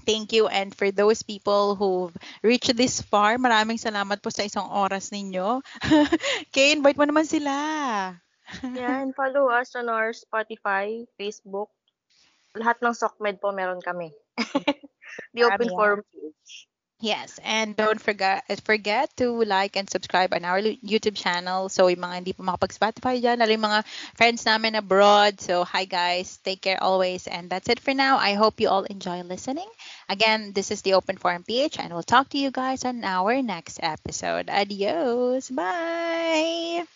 thank 0.03 0.35
you. 0.35 0.47
And 0.47 0.75
for 0.75 0.91
those 0.91 1.23
people 1.23 1.75
who've 1.75 2.15
reached 2.43 2.75
this 2.75 2.99
far, 2.99 3.37
maraming 3.39 3.79
salamat 3.79 4.19
po 4.19 4.29
sa 4.29 4.43
isang 4.43 4.67
oras 4.67 5.15
ninyo. 5.15 5.63
Kay, 6.53 6.75
invite 6.75 6.99
mo 6.99 7.07
naman 7.07 7.27
sila. 7.27 7.53
Yan, 8.61 9.15
follow 9.17 9.49
us 9.49 9.73
on 9.73 9.89
our 9.89 10.13
Spotify, 10.13 11.07
Facebook. 11.17 11.71
Lahat 12.55 12.77
ng 12.79 12.93
SOCMED 12.93 13.41
po 13.41 13.51
meron 13.51 13.81
kami. 13.81 14.13
The 15.33 15.47
open 15.47 15.69
forum 15.71 16.01
page. 16.11 16.67
Yes, 17.05 17.37
and 17.45 17.77
don't 17.77 18.01
forget 18.01 18.41
forget 18.65 19.13
to 19.21 19.29
like 19.45 19.77
and 19.77 19.85
subscribe 19.85 20.33
on 20.33 20.41
our 20.41 20.57
YouTube 20.57 21.13
channel. 21.13 21.69
So, 21.69 21.85
yung 21.85 22.01
mga 22.01 22.15
hindi 22.17 22.33
pa 22.33 22.41
makapag-Spotify 22.41 23.21
dyan, 23.21 23.45
lalo 23.45 23.53
yung 23.53 23.69
mga 23.69 23.85
friends 24.17 24.41
namin 24.41 24.73
abroad. 24.73 25.37
So, 25.37 25.61
hi 25.69 25.85
guys, 25.85 26.41
take 26.41 26.65
care 26.65 26.81
always. 26.81 27.29
And 27.29 27.45
that's 27.45 27.69
it 27.69 27.77
for 27.77 27.93
now. 27.93 28.17
I 28.17 28.33
hope 28.33 28.57
you 28.57 28.73
all 28.73 28.89
enjoy 28.89 29.21
listening. 29.21 29.69
Again, 30.09 30.57
this 30.57 30.73
is 30.73 30.81
the 30.81 30.97
Open 30.97 31.21
Forum 31.21 31.45
PH, 31.45 31.77
and 31.77 31.93
we'll 31.93 32.01
talk 32.01 32.33
to 32.33 32.41
you 32.41 32.49
guys 32.49 32.81
on 32.89 33.05
our 33.05 33.37
next 33.45 33.77
episode. 33.85 34.49
Adios. 34.49 35.53
Bye. 35.53 36.89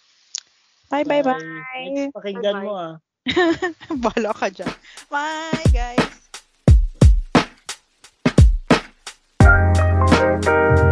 Bye, 0.89 1.05
bye, 1.05 1.21
bye. 1.21 1.37
Next, 1.85 2.17
pakinggan 2.17 2.65
mo 2.65 2.73
ah. 2.73 2.93
Bala 4.09 4.33
ka 4.33 4.49
dyan. 4.49 4.73
Bye, 5.05 5.69
guys. 5.69 6.28
Thank 10.49 10.79
you. 10.79 10.88